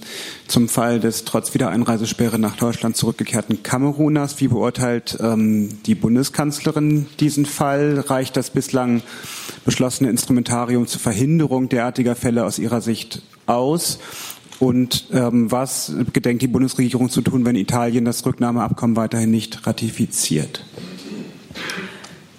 zum 0.49 0.69
Fall 0.69 1.01
des 1.01 1.25
trotz 1.25 1.55
Wiedereinreisesperre 1.55 2.39
nach 2.39 2.57
Deutschland 2.57 2.97
zurückgekehrten 2.97 3.63
Kameruners. 3.63 4.41
Wie 4.41 4.49
beurteilt 4.49 5.17
ähm, 5.21 5.83
die 5.87 5.95
Bundeskanzlerin 5.95 7.07
diesen 7.21 7.47
Fall? 7.47 8.01
Reicht 8.01 8.37
das 8.37 8.51
bislang 8.51 9.03
beschlossene 9.65 10.11
Instrumentarium 10.11 10.87
zur 10.87 11.01
Verhinderung 11.01 11.69
derartiger 11.69 12.17
Fälle 12.17 12.45
aus 12.45 12.59
Ihrer 12.59 12.81
Sicht 12.81 13.23
aus? 13.47 13.99
Und 14.65 15.09
ähm, 15.13 15.53
was 15.53 15.93
gedenkt 16.15 16.41
die 16.41 16.47
Bundesregierung 16.47 17.11
zu 17.11 17.21
tun, 17.21 17.45
wenn 17.45 17.55
Italien 17.55 18.07
das 18.07 18.25
Rücknahmeabkommen 18.25 18.97
weiterhin 18.97 19.31
nicht 19.31 19.67
ratifiziert? 19.67 20.65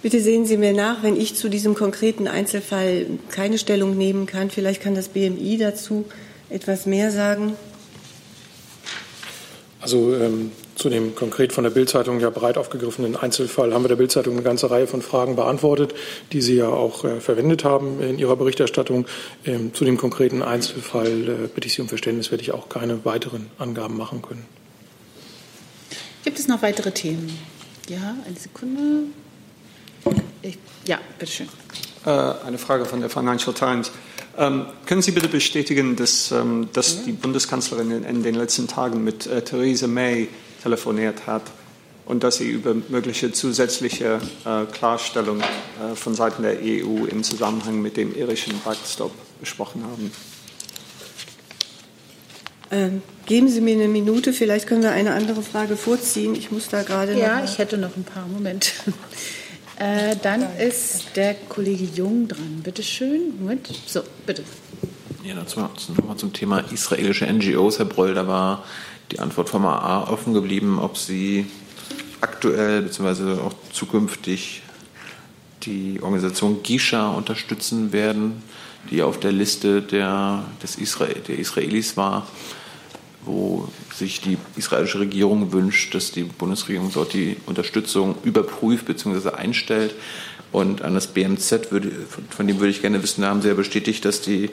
Bitte 0.02 0.20
sehen 0.20 0.44
Sie 0.44 0.56
mir 0.56 0.72
nach, 0.72 1.04
wenn 1.04 1.14
ich 1.14 1.36
zu 1.36 1.48
diesem 1.48 1.74
konkreten 1.74 2.26
Einzelfall 2.26 3.06
keine 3.30 3.58
Stellung 3.58 3.96
nehmen 3.96 4.26
kann. 4.26 4.50
Vielleicht 4.50 4.82
kann 4.82 4.96
das 4.96 5.10
BMI 5.10 5.56
dazu 5.58 6.04
etwas 6.50 6.84
mehr 6.84 7.12
sagen. 7.12 7.52
Also 9.80 10.12
ähm, 10.16 10.50
zu 10.76 10.90
dem 10.90 11.14
konkret 11.14 11.52
von 11.52 11.64
der 11.64 11.70
Bildzeitung 11.70 12.20
ja 12.20 12.30
breit 12.30 12.58
aufgegriffenen 12.58 13.16
Einzelfall 13.16 13.72
haben 13.72 13.82
wir 13.82 13.88
der 13.88 13.96
Bildzeitung 13.96 14.34
eine 14.34 14.42
ganze 14.42 14.70
Reihe 14.70 14.86
von 14.86 15.02
Fragen 15.02 15.34
beantwortet, 15.34 15.94
die 16.32 16.42
Sie 16.42 16.54
ja 16.54 16.68
auch 16.68 17.04
äh, 17.04 17.20
verwendet 17.20 17.64
haben 17.64 18.00
in 18.00 18.18
Ihrer 18.18 18.36
Berichterstattung. 18.36 19.06
Ähm, 19.44 19.72
zu 19.74 19.84
dem 19.84 19.96
konkreten 19.96 20.42
Einzelfall 20.42 21.28
äh, 21.28 21.48
bitte 21.52 21.66
ich 21.66 21.74
Sie 21.74 21.82
um 21.82 21.88
Verständnis, 21.88 22.30
werde 22.30 22.42
ich 22.42 22.52
auch 22.52 22.68
keine 22.68 23.04
weiteren 23.04 23.50
Angaben 23.58 23.96
machen 23.96 24.22
können. 24.22 24.44
Gibt 26.24 26.38
es 26.38 26.46
noch 26.46 26.60
weitere 26.62 26.92
Themen? 26.92 27.36
Ja, 27.88 28.16
eine 28.26 28.36
Sekunde. 28.36 28.80
Ich, 30.42 30.58
ja, 30.86 30.98
bitteschön. 31.18 31.48
Äh, 32.04 32.10
eine 32.10 32.58
Frage 32.58 32.84
von 32.84 33.00
der 33.00 33.08
Financial 33.08 33.54
Times. 33.54 33.90
Ähm, 34.36 34.66
können 34.84 35.00
Sie 35.00 35.12
bitte 35.12 35.28
bestätigen, 35.28 35.96
dass, 35.96 36.30
ähm, 36.32 36.68
dass 36.74 37.04
die 37.04 37.12
Bundeskanzlerin 37.12 37.90
in, 37.90 38.04
in, 38.04 38.22
den 38.22 38.34
letzten 38.34 38.68
Tagen 38.68 39.02
mit 39.02 39.26
äh, 39.26 39.40
Theresa 39.42 39.86
May 39.86 40.28
telefoniert 40.66 41.28
hat 41.28 41.42
und 42.06 42.24
dass 42.24 42.38
Sie 42.38 42.48
über 42.48 42.74
mögliche 42.88 43.30
zusätzliche 43.30 44.20
äh, 44.44 44.64
Klarstellung 44.72 45.40
äh, 45.40 45.94
von 45.94 46.14
Seiten 46.14 46.42
der 46.42 46.58
EU 46.60 47.06
im 47.06 47.22
Zusammenhang 47.22 47.80
mit 47.80 47.96
dem 47.96 48.14
irischen 48.16 48.60
Backstop 48.64 49.12
besprochen 49.38 49.84
haben? 49.84 50.10
Ähm, 52.72 53.02
geben 53.26 53.48
Sie 53.48 53.60
mir 53.60 53.74
eine 53.74 53.86
Minute, 53.86 54.32
vielleicht 54.32 54.66
können 54.66 54.82
wir 54.82 54.90
eine 54.90 55.14
andere 55.14 55.42
Frage 55.42 55.76
vorziehen. 55.76 56.34
Ich 56.34 56.50
muss 56.50 56.68
da 56.68 56.82
gerade. 56.82 57.16
Ja, 57.16 57.44
ich 57.44 57.58
hätte 57.58 57.78
noch 57.78 57.96
ein 57.96 58.04
paar. 58.04 58.26
Moment. 58.26 58.72
Äh, 59.78 60.16
dann 60.22 60.56
ist 60.56 61.16
der 61.16 61.34
Kollege 61.50 61.84
Jung 61.84 62.28
dran. 62.28 62.62
Bitte 62.64 62.82
schön. 62.82 63.34
Moment. 63.38 63.68
So, 63.86 64.00
bitte. 64.24 64.42
Ja, 65.22 65.34
dazu 65.34 65.60
nochmal 65.60 66.16
zum 66.16 66.32
Thema 66.32 66.60
israelische 66.72 67.26
NGOs, 67.26 67.78
Herr 67.78 67.84
Broll. 67.84 68.14
Da 68.14 68.26
war 68.26 68.64
die 69.12 69.20
Antwort 69.20 69.48
vom 69.48 69.64
AA 69.64 70.08
offen 70.10 70.34
geblieben, 70.34 70.78
ob 70.78 70.96
Sie 70.96 71.46
aktuell 72.20 72.82
bzw. 72.82 73.40
auch 73.40 73.54
zukünftig 73.72 74.62
die 75.62 76.00
Organisation 76.00 76.62
Gisha 76.62 77.10
unterstützen 77.10 77.92
werden, 77.92 78.42
die 78.90 79.02
auf 79.02 79.18
der 79.18 79.32
Liste 79.32 79.82
der, 79.82 80.44
des 80.62 80.76
Israel, 80.76 81.20
der 81.26 81.38
Israelis 81.38 81.96
war 81.96 82.26
wo 83.26 83.68
sich 83.94 84.20
die 84.20 84.38
israelische 84.56 85.00
Regierung 85.00 85.52
wünscht, 85.52 85.94
dass 85.94 86.12
die 86.12 86.22
Bundesregierung 86.22 86.90
dort 86.94 87.12
die 87.12 87.36
Unterstützung 87.46 88.14
überprüft 88.24 88.86
bzw. 88.86 89.30
einstellt. 89.30 89.94
Und 90.52 90.82
an 90.82 90.94
das 90.94 91.08
BMZ, 91.08 91.72
würde, 91.72 91.90
von 92.30 92.46
dem 92.46 92.60
würde 92.60 92.70
ich 92.70 92.80
gerne 92.80 93.02
wissen, 93.02 93.24
haben 93.26 93.42
Sie 93.42 93.48
ja 93.48 93.54
bestätigt, 93.54 94.04
dass 94.04 94.22
die 94.22 94.48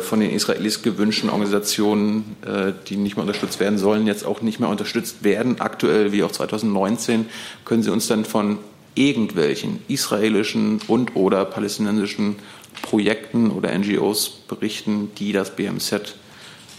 von 0.00 0.20
den 0.20 0.30
Israelis 0.30 0.82
gewünschten 0.82 1.30
Organisationen, 1.30 2.36
äh, 2.44 2.72
die 2.86 2.96
nicht 2.96 3.16
mehr 3.16 3.24
unterstützt 3.24 3.60
werden 3.60 3.78
sollen, 3.78 4.06
jetzt 4.06 4.26
auch 4.26 4.42
nicht 4.42 4.60
mehr 4.60 4.68
unterstützt 4.68 5.24
werden, 5.24 5.60
aktuell 5.60 6.12
wie 6.12 6.22
auch 6.22 6.32
2019. 6.32 7.26
Können 7.64 7.82
Sie 7.82 7.90
uns 7.90 8.06
dann 8.06 8.24
von 8.24 8.58
irgendwelchen 8.94 9.80
israelischen 9.88 10.80
und 10.86 11.16
oder 11.16 11.44
palästinensischen 11.44 12.36
Projekten 12.82 13.50
oder 13.50 13.76
NGOs 13.76 14.28
berichten, 14.48 15.10
die 15.18 15.32
das 15.32 15.56
BMZ 15.56 16.14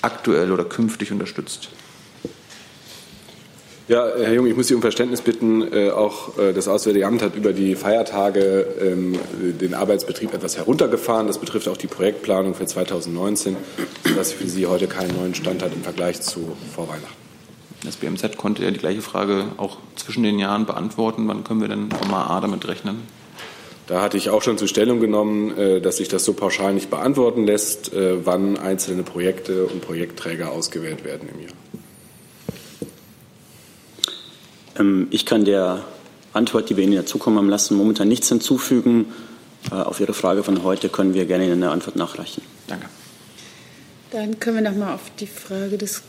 aktuell 0.02 0.52
oder 0.52 0.64
künftig 0.64 1.12
unterstützt? 1.12 1.70
Ja, 3.88 4.08
Herr 4.18 4.34
Jung, 4.34 4.48
ich 4.48 4.56
muss 4.56 4.68
Sie 4.68 4.74
um 4.74 4.82
Verständnis 4.82 5.22
bitten. 5.22 5.72
Äh, 5.72 5.92
auch 5.92 6.40
äh, 6.40 6.54
das 6.54 6.68
Auswärtige 6.68 7.06
Amt 7.06 7.22
hat 7.22 7.36
über 7.36 7.54
die 7.54 7.76
Feiertage 7.76 8.66
ähm, 8.82 9.20
den 9.62 9.76
Arbeitsbetrieb 9.76 10.34
etwas 10.34 10.58
heruntergefahren. 10.58 11.28
Das 11.28 11.38
betrifft 11.38 11.68
auch 11.68 11.78
die 11.78 11.86
Projektplanung 11.86 12.56
für 12.56 12.66
2019, 12.66 13.56
sodass 14.04 14.32
für 14.32 14.48
Sie 14.48 14.66
heute 14.66 14.88
keinen 14.88 15.16
neuen 15.16 15.36
Stand 15.36 15.62
hat 15.62 15.72
im 15.72 15.84
Vergleich 15.84 16.20
zu 16.20 16.58
Vorweihnachten. 16.74 17.14
Das 17.84 17.98
BMZ 17.98 18.38
konnte 18.38 18.64
ja 18.64 18.72
die 18.72 18.80
gleiche 18.80 19.04
Frage 19.04 19.46
auch 19.58 19.78
zwischen 19.96 20.24
den 20.24 20.40
Jahren 20.40 20.66
beantworten. 20.66 21.28
Wann 21.28 21.44
können 21.44 21.62
wir 21.62 21.68
denn 21.68 21.92
vom 21.92 22.12
AA 22.12 22.42
damit 22.42 22.68
rechnen? 22.68 23.04
Da 23.86 24.02
hatte 24.02 24.18
ich 24.18 24.32
auch 24.32 24.42
schon 24.42 24.58
zur 24.58 24.68
Stellung 24.68 25.00
genommen, 25.00 25.56
äh, 25.56 25.80
dass 25.80 25.98
sich 25.98 26.08
das 26.08 26.26
so 26.26 26.34
pauschal 26.34 26.74
nicht 26.74 26.90
beantworten 26.90 27.46
lässt, 27.46 27.94
äh, 27.94 28.26
wann 28.26 28.58
einzelne 28.58 29.04
Projekte 29.04 29.68
und 29.68 29.82
Projektträger 29.82 30.52
ausgewählt 30.52 31.06
werden 31.06 31.30
im 31.32 31.40
Jahr. 31.44 31.52
Ähm, 31.52 31.84
ich 35.10 35.26
kann 35.26 35.46
der 35.46 35.84
Antwort, 36.34 36.70
die 36.70 36.78
wir 36.78 36.84
Ihnen 36.84 36.94
ja 36.94 37.06
zukommen 37.06 37.38
haben 37.38 37.50
lassen, 37.50 37.78
momentan 37.78 38.08
nichts 38.08 38.30
hinzufügen. 38.30 39.06
Äh, 39.72 39.76
auf 39.76 40.00
Ihre 40.00 40.14
Frage 40.14 40.44
von 40.44 40.64
heute 40.64 40.90
können 40.90 41.14
wir 41.14 41.26
gerne 41.26 41.46
Ihnen 41.46 41.64
eine 41.64 41.72
Antwort 41.72 41.96
nachreichen. 41.96 42.42
Danke. 42.68 42.88
Dann 44.12 44.40
können 44.40 44.64
wir 44.64 44.70
noch 44.70 44.78
mal 44.78 44.94
auf 44.94 45.02
die 45.20 45.28
Frage 45.28 45.78
des, 45.78 46.02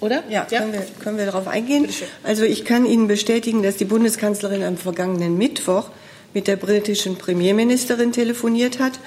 oder? 0.00 0.22
Ja, 0.28 0.46
ja. 0.50 0.60
Können, 0.60 0.72
wir, 0.72 0.86
können 1.02 1.18
wir 1.18 1.26
darauf 1.26 1.48
eingehen? 1.48 1.88
Also 2.22 2.44
ich 2.44 2.64
kann 2.64 2.84
Ihnen 2.84 3.08
bestätigen, 3.08 3.62
dass 3.62 3.76
die 3.76 3.84
Bundeskanzlerin 3.84 4.62
am 4.62 4.76
vergangenen 4.76 5.38
Mittwoch 5.38 5.90
mit 6.34 6.46
der 6.46 6.56
britischen 6.56 7.16
Premierministerin 7.16 8.12
telefoniert 8.12 8.80
hat. 8.80 8.98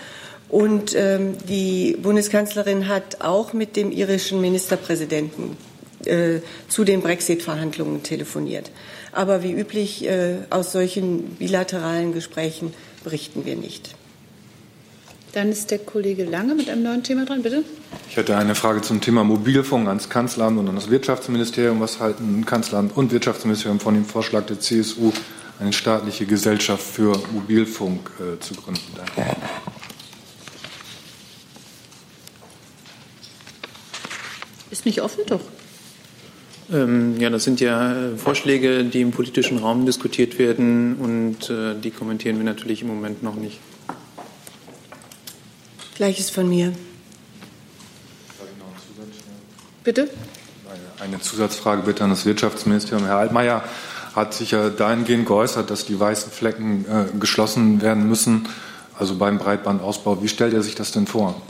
Und 0.49 0.95
ähm, 0.95 1.35
die 1.47 1.97
Bundeskanzlerin 2.01 2.87
hat 2.87 3.21
auch 3.21 3.51
mit 3.51 3.75
dem 3.75 3.91
irischen 3.91 4.39
Ministerpräsidenten 4.39 5.57
äh, 6.05 6.39
zu 6.69 6.85
den 6.85 7.01
Brexit-Verhandlungen 7.01 8.01
telefoniert. 8.01 8.71
Aber 9.17 9.41
wie 9.41 9.51
üblich 9.51 10.05
äh, 10.05 10.35
aus 10.51 10.71
solchen 10.71 11.23
bilateralen 11.37 12.13
Gesprächen 12.13 12.71
berichten 13.03 13.45
wir 13.45 13.55
nicht. 13.55 13.95
Dann 15.33 15.49
ist 15.49 15.71
der 15.71 15.79
Kollege 15.79 16.23
Lange 16.23 16.53
mit 16.53 16.69
einem 16.69 16.83
neuen 16.83 17.01
Thema 17.01 17.25
dran, 17.25 17.41
bitte. 17.41 17.63
Ich 18.11 18.15
hätte 18.15 18.37
eine 18.37 18.53
Frage 18.53 18.83
zum 18.83 19.01
Thema 19.01 19.23
Mobilfunk 19.23 19.87
ans 19.87 20.11
Kanzleramt 20.11 20.59
und 20.59 20.69
an 20.69 20.75
das 20.75 20.91
Wirtschaftsministerium. 20.91 21.79
Was 21.79 21.99
halten 21.99 22.45
Kanzleramt 22.45 22.95
und 22.95 23.11
Wirtschaftsministerium 23.11 23.79
von 23.79 23.95
dem 23.95 24.05
Vorschlag 24.05 24.45
der 24.45 24.59
CSU, 24.59 25.11
eine 25.59 25.73
staatliche 25.73 26.27
Gesellschaft 26.27 26.83
für 26.83 27.19
Mobilfunk 27.33 28.11
äh, 28.19 28.39
zu 28.39 28.53
gründen. 28.53 28.83
Danke. 28.95 29.35
Ist 34.69 34.85
nicht 34.85 35.01
offen, 35.01 35.23
doch. 35.25 35.41
Ähm, 36.71 37.19
ja, 37.19 37.29
das 37.29 37.45
sind 37.45 37.61
ja 37.61 37.93
äh, 37.93 38.17
Vorschläge, 38.17 38.83
die 38.83 39.01
im 39.01 39.11
politischen 39.11 39.57
Raum 39.57 39.85
diskutiert 39.85 40.37
werden 40.37 40.95
und 40.95 41.49
äh, 41.49 41.75
die 41.75 41.91
kommentieren 41.91 42.37
wir 42.37 42.43
natürlich 42.43 42.81
im 42.81 42.89
Moment 42.89 43.23
noch 43.23 43.35
nicht. 43.35 43.59
Gleiches 45.95 46.29
von 46.29 46.49
mir. 46.49 46.73
Bitte? 49.83 50.09
Eine 50.99 51.21
Zusatzfrage 51.21 51.83
bitte 51.83 52.03
an 52.03 52.09
das 52.09 52.25
Wirtschaftsministerium. 52.25 53.05
Herr 53.05 53.17
Altmaier 53.17 53.63
hat 54.13 54.33
sich 54.33 54.51
ja 54.51 54.69
dahingehend 54.69 55.25
geäußert, 55.25 55.69
dass 55.69 55.85
die 55.85 55.97
weißen 55.97 56.31
Flecken 56.31 56.85
äh, 56.85 57.17
geschlossen 57.17 57.81
werden 57.81 58.09
müssen, 58.09 58.49
also 58.99 59.15
beim 59.15 59.37
Breitbandausbau. 59.37 60.21
Wie 60.21 60.27
stellt 60.27 60.53
er 60.53 60.63
sich 60.63 60.75
das 60.75 60.91
denn 60.91 61.07
vor? 61.07 61.41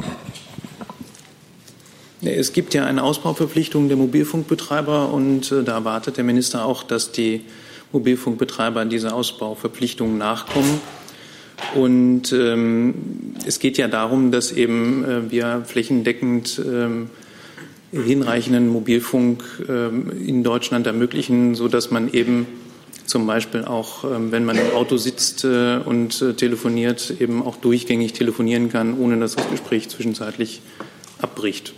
Es 2.35 2.53
gibt 2.53 2.73
ja 2.73 2.85
eine 2.85 3.03
Ausbauverpflichtung 3.03 3.87
der 3.87 3.97
Mobilfunkbetreiber 3.97 5.11
und 5.11 5.51
äh, 5.51 5.63
da 5.63 5.73
erwartet 5.73 6.17
der 6.17 6.23
Minister 6.23 6.65
auch, 6.65 6.83
dass 6.83 7.11
die 7.11 7.41
Mobilfunkbetreiber 7.91 8.85
dieser 8.85 9.15
Ausbauverpflichtung 9.15 10.17
nachkommen. 10.17 10.81
Und 11.75 12.31
ähm, 12.33 12.93
es 13.45 13.59
geht 13.59 13.77
ja 13.77 13.87
darum, 13.87 14.31
dass 14.31 14.51
eben 14.51 15.03
äh, 15.03 15.31
wir 15.31 15.63
flächendeckend 15.65 16.61
ähm, 16.65 17.09
hinreichenden 17.91 18.67
Mobilfunk 18.67 19.43
ähm, 19.67 20.11
in 20.25 20.43
Deutschland 20.43 20.87
ermöglichen, 20.87 21.55
sodass 21.55 21.89
man 21.89 22.11
eben 22.13 22.45
zum 23.05 23.25
Beispiel 23.25 23.63
auch, 23.65 24.03
ähm, 24.03 24.31
wenn 24.31 24.45
man 24.45 24.57
im 24.57 24.71
Auto 24.75 24.97
sitzt 24.97 25.45
äh, 25.45 25.77
und 25.77 26.21
äh, 26.21 26.33
telefoniert, 26.33 27.13
eben 27.19 27.41
auch 27.41 27.55
durchgängig 27.55 28.13
telefonieren 28.13 28.69
kann, 28.69 28.99
ohne 28.99 29.17
dass 29.17 29.35
das 29.35 29.49
Gespräch 29.49 29.89
zwischenzeitlich 29.89 30.61
abbricht. 31.21 31.73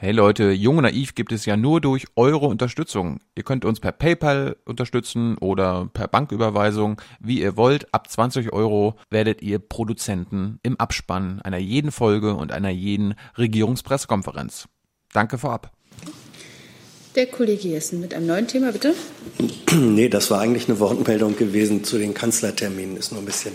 Hey 0.00 0.12
Leute, 0.12 0.52
Jung 0.52 0.76
und 0.76 0.84
Naiv 0.84 1.16
gibt 1.16 1.32
es 1.32 1.44
ja 1.44 1.56
nur 1.56 1.80
durch 1.80 2.06
eure 2.14 2.46
Unterstützung. 2.46 3.18
Ihr 3.34 3.42
könnt 3.42 3.64
uns 3.64 3.80
per 3.80 3.90
PayPal 3.90 4.54
unterstützen 4.64 5.36
oder 5.38 5.90
per 5.92 6.06
Banküberweisung, 6.06 7.02
wie 7.18 7.40
ihr 7.40 7.56
wollt. 7.56 7.92
Ab 7.92 8.08
20 8.08 8.52
Euro 8.52 8.94
werdet 9.10 9.42
ihr 9.42 9.58
Produzenten 9.58 10.60
im 10.62 10.78
Abspann 10.78 11.42
einer 11.42 11.58
jeden 11.58 11.90
Folge 11.90 12.34
und 12.36 12.52
einer 12.52 12.70
jeden 12.70 13.16
Regierungspressekonferenz. 13.36 14.68
Danke 15.12 15.36
vorab. 15.36 15.72
Der 17.16 17.26
Kollege 17.26 17.66
Jessen 17.66 18.00
mit 18.00 18.14
einem 18.14 18.28
neuen 18.28 18.46
Thema, 18.46 18.70
bitte. 18.70 18.94
Nee, 19.72 20.08
das 20.08 20.30
war 20.30 20.40
eigentlich 20.40 20.68
eine 20.68 20.78
Wortmeldung 20.78 21.36
gewesen 21.36 21.82
zu 21.82 21.98
den 21.98 22.14
Kanzlerterminen, 22.14 22.96
ist 22.96 23.10
nur 23.10 23.20
ein 23.20 23.26
bisschen 23.26 23.54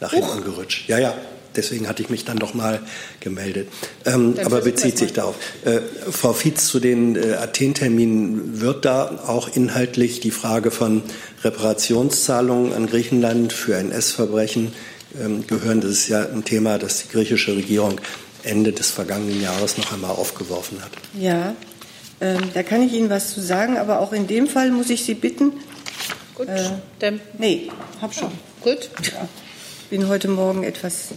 nach 0.00 0.12
hinten 0.12 0.42
gerutscht. 0.42 0.88
Ja, 0.88 0.98
ja, 0.98 1.14
deswegen 1.56 1.88
hatte 1.88 2.02
ich 2.02 2.10
mich 2.10 2.24
dann 2.24 2.38
doch 2.38 2.54
mal 2.54 2.80
gemeldet. 3.20 3.68
Ähm, 4.04 4.34
aber 4.44 4.60
bezieht 4.60 4.98
sich 4.98 5.12
darauf. 5.12 5.36
Äh, 5.64 5.80
Frau 6.10 6.32
Fietz, 6.32 6.66
zu 6.66 6.80
den 6.80 7.16
äh, 7.16 7.34
Athen-Terminen 7.34 8.60
wird 8.60 8.84
da 8.84 9.22
auch 9.26 9.54
inhaltlich 9.54 10.20
die 10.20 10.30
Frage 10.30 10.70
von 10.70 11.02
Reparationszahlungen 11.42 12.72
an 12.72 12.86
Griechenland 12.86 13.52
für 13.52 13.76
NS-Verbrechen 13.76 14.72
ähm, 15.20 15.46
gehören. 15.46 15.80
Das 15.80 15.90
ist 15.90 16.08
ja 16.08 16.26
ein 16.26 16.44
Thema, 16.44 16.78
das 16.78 17.02
die 17.02 17.08
griechische 17.08 17.56
Regierung 17.56 18.00
Ende 18.42 18.72
des 18.72 18.90
vergangenen 18.90 19.40
Jahres 19.40 19.78
noch 19.78 19.92
einmal 19.92 20.12
aufgeworfen 20.12 20.82
hat. 20.82 20.92
Ja, 21.18 21.54
ähm, 22.20 22.50
da 22.52 22.62
kann 22.62 22.82
ich 22.82 22.92
Ihnen 22.92 23.10
was 23.10 23.32
zu 23.32 23.40
sagen, 23.40 23.76
aber 23.76 24.00
auch 24.00 24.12
in 24.12 24.26
dem 24.26 24.46
Fall 24.46 24.70
muss 24.70 24.90
ich 24.90 25.04
Sie 25.04 25.14
bitten. 25.14 25.52
Gut, 26.34 26.48
äh, 26.48 26.70
dann. 26.98 27.20
Nee, 27.38 27.70
hab 28.00 28.14
schon. 28.14 28.32
Gut. 28.60 28.90
Ja. 29.12 29.28
Bin 29.90 30.08
heute 30.08 30.28
Morgen 30.28 30.64
etwas 30.64 31.08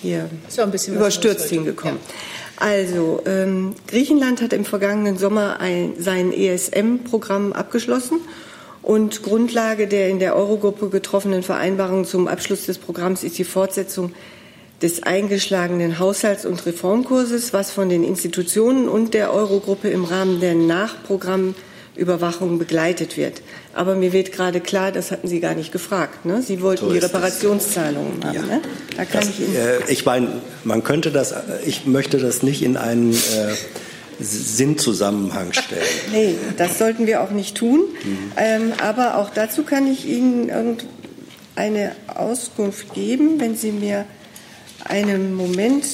hier 0.00 0.28
So 0.48 0.62
ein 0.62 0.70
bisschen 0.70 0.94
was 0.94 1.00
überstürzt 1.00 1.48
hingekommen. 1.48 1.98
Also, 2.56 3.22
ähm, 3.24 3.74
Griechenland 3.86 4.42
hat 4.42 4.52
im 4.52 4.64
vergangenen 4.64 5.16
Sommer 5.16 5.60
ein, 5.60 5.94
sein 5.98 6.32
ESM-Programm 6.32 7.52
abgeschlossen. 7.52 8.20
Und 8.82 9.22
Grundlage 9.22 9.86
der 9.86 10.08
in 10.08 10.18
der 10.18 10.36
Eurogruppe 10.36 10.88
getroffenen 10.88 11.42
Vereinbarung 11.42 12.04
zum 12.04 12.28
Abschluss 12.28 12.66
des 12.66 12.78
Programms 12.78 13.24
ist 13.24 13.38
die 13.38 13.44
Fortsetzung 13.44 14.12
des 14.82 15.02
eingeschlagenen 15.02 15.98
Haushalts- 15.98 16.46
und 16.46 16.64
Reformkurses, 16.64 17.52
was 17.52 17.70
von 17.70 17.88
den 17.88 18.02
Institutionen 18.02 18.88
und 18.88 19.12
der 19.12 19.32
Eurogruppe 19.32 19.88
im 19.88 20.04
Rahmen 20.04 20.40
der 20.40 20.54
Nachprogrammüberwachung 22.00 22.58
begleitet 22.58 23.16
wird. 23.16 23.42
Aber 23.74 23.94
mir 23.94 24.12
wird 24.12 24.32
gerade 24.32 24.60
klar, 24.60 24.92
das 24.92 25.10
hatten 25.10 25.28
Sie 25.28 25.40
gar 25.40 25.54
nicht 25.54 25.72
gefragt. 25.72 26.24
Ne? 26.24 26.42
Sie 26.42 26.60
wollten 26.62 26.86
So 26.86 26.92
die. 26.92 26.98
Reparationszahlungen 26.98 28.24
haben. 28.24 28.46
Ne? 28.46 28.60
Da 28.96 29.04
kann 29.04 29.20
Das, 29.20 29.28
ich 29.30 29.40
Ihnen 29.40 29.56
äh, 29.56 29.78
ich 29.88 30.04
meine, 30.04 30.28
man 30.64 30.82
könnte 30.82 31.10
das, 31.10 31.34
ich 31.66 31.86
möchte 31.86 32.18
das 32.18 32.42
nicht 32.42 32.62
in 32.62 32.76
einen 32.76 33.12
äh, 33.12 33.54
Sinnzusammenhang 34.20 35.52
stellen. 35.52 35.82
Nee, 36.12 36.34
das 36.56 36.78
sollten 36.78 37.06
wir 37.06 37.22
auch 37.22 37.30
nicht 37.30 37.56
tun. 37.56 37.84
Ähm, 38.36 38.72
aber 38.82 39.16
auch 39.16 39.30
dazu 39.30 39.62
kann 39.62 39.90
ich 39.90 40.06
Ihnen 40.06 40.48
irgendeine 40.48 41.92
Auskunft 42.08 42.92
geben, 42.94 43.40
wenn 43.40 43.56
Sie 43.56 43.72
mir 43.72 44.04
einen 44.84 45.34
Moment, 45.34 45.84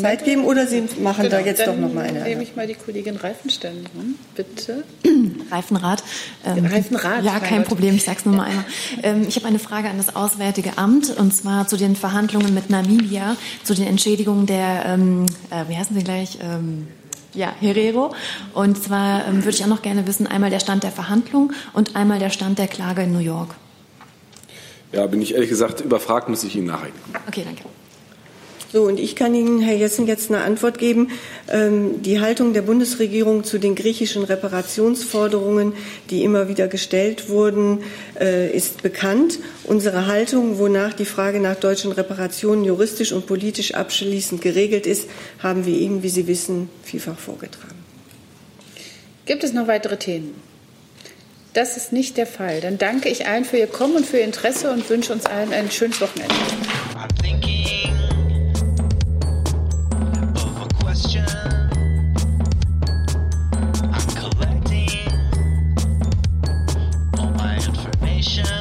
Zeit 0.00 0.24
geben 0.24 0.44
oder 0.44 0.66
Sie 0.66 0.82
machen 1.00 1.28
da 1.30 1.36
Genau, 1.38 1.46
jetzt 1.48 1.60
dann 1.60 1.80
doch 1.80 1.88
noch 1.88 1.94
mal 1.94 2.04
eine. 2.06 2.22
nehme 2.22 2.42
ich 2.42 2.54
mal 2.56 2.66
die 2.66 2.74
Kollegin 2.74 3.16
Reifenstein 3.16 3.84
dran, 3.84 4.14
bitte. 4.34 4.84
Reifenrad. 5.50 6.02
Ähm, 6.44 6.66
Reifenrad, 6.66 7.24
Ja, 7.24 7.40
kein 7.40 7.58
Gott. 7.58 7.68
Problem, 7.68 7.94
ich 7.96 8.04
sag's 8.04 8.24
nur 8.24 8.34
mal 8.36 8.44
einmal. 8.48 8.64
Ähm, 9.02 9.24
ich 9.28 9.36
habe 9.36 9.46
eine 9.46 9.58
Frage 9.58 9.88
an 9.88 9.96
das 9.96 10.14
Auswärtige 10.14 10.76
Amt 10.78 11.10
und 11.16 11.34
zwar 11.34 11.66
zu 11.66 11.76
den 11.76 11.96
Verhandlungen 11.96 12.52
mit 12.54 12.68
Namibia, 12.70 13.36
zu 13.64 13.74
den 13.74 13.86
Entschädigungen 13.86 14.46
der, 14.46 14.84
ähm, 14.86 15.26
äh, 15.50 15.68
wie 15.68 15.76
heißen 15.76 15.96
sie 15.96 16.04
gleich? 16.04 16.38
Ähm, 16.42 16.86
ja, 17.32 17.52
Herero. 17.60 18.12
Und 18.54 18.82
zwar 18.82 19.26
ähm, 19.28 19.44
würde 19.44 19.50
ich 19.56 19.62
auch 19.62 19.68
noch 19.68 19.82
gerne 19.82 20.06
wissen, 20.06 20.26
einmal 20.26 20.50
der 20.50 20.60
Stand 20.60 20.82
der 20.82 20.90
Verhandlung 20.90 21.52
und 21.72 21.94
einmal 21.96 22.18
der 22.18 22.30
Stand 22.30 22.58
der 22.58 22.66
Klage 22.66 23.02
in 23.02 23.12
New 23.12 23.18
York. 23.20 23.54
Ja, 24.92 25.06
bin 25.06 25.22
ich 25.22 25.34
ehrlich 25.34 25.48
gesagt 25.48 25.80
überfragt, 25.80 26.28
muss 26.28 26.42
ich 26.42 26.56
Ihnen 26.56 26.66
nachreichen. 26.66 26.94
Okay, 27.28 27.42
danke. 27.44 27.62
So, 28.72 28.84
und 28.84 29.00
ich 29.00 29.16
kann 29.16 29.34
Ihnen, 29.34 29.60
Herr 29.60 29.74
Jessen, 29.74 30.06
jetzt 30.06 30.30
eine 30.30 30.42
Antwort 30.42 30.78
geben. 30.78 31.10
Ähm, 31.50 32.02
die 32.02 32.20
Haltung 32.20 32.52
der 32.52 32.62
Bundesregierung 32.62 33.42
zu 33.42 33.58
den 33.58 33.74
griechischen 33.74 34.22
Reparationsforderungen, 34.22 35.72
die 36.10 36.22
immer 36.22 36.48
wieder 36.48 36.68
gestellt 36.68 37.28
wurden, 37.28 37.82
äh, 38.20 38.48
ist 38.54 38.82
bekannt. 38.82 39.40
Unsere 39.64 40.06
Haltung, 40.06 40.58
wonach 40.58 40.92
die 40.92 41.04
Frage 41.04 41.40
nach 41.40 41.56
deutschen 41.56 41.90
Reparationen 41.90 42.64
juristisch 42.64 43.12
und 43.12 43.26
politisch 43.26 43.74
abschließend 43.74 44.40
geregelt 44.40 44.86
ist, 44.86 45.08
haben 45.40 45.66
wir 45.66 45.76
Ihnen, 45.76 46.04
wie 46.04 46.08
Sie 46.08 46.28
wissen, 46.28 46.68
vielfach 46.84 47.18
vorgetragen. 47.18 47.74
Gibt 49.26 49.42
es 49.42 49.52
noch 49.52 49.66
weitere 49.66 49.96
Themen? 49.96 50.34
Das 51.54 51.76
ist 51.76 51.92
nicht 51.92 52.16
der 52.16 52.26
Fall. 52.26 52.60
Dann 52.60 52.78
danke 52.78 53.08
ich 53.08 53.26
allen 53.26 53.44
für 53.44 53.56
Ihr 53.56 53.66
Kommen 53.66 53.96
und 53.96 54.06
für 54.06 54.18
Ihr 54.18 54.24
Interesse 54.24 54.70
und 54.70 54.88
wünsche 54.88 55.12
uns 55.12 55.26
allen 55.26 55.52
ein 55.52 55.70
schönes 55.72 56.00
Wochenende. 56.00 56.34
thinking 57.22 57.79
nation. 68.20 68.59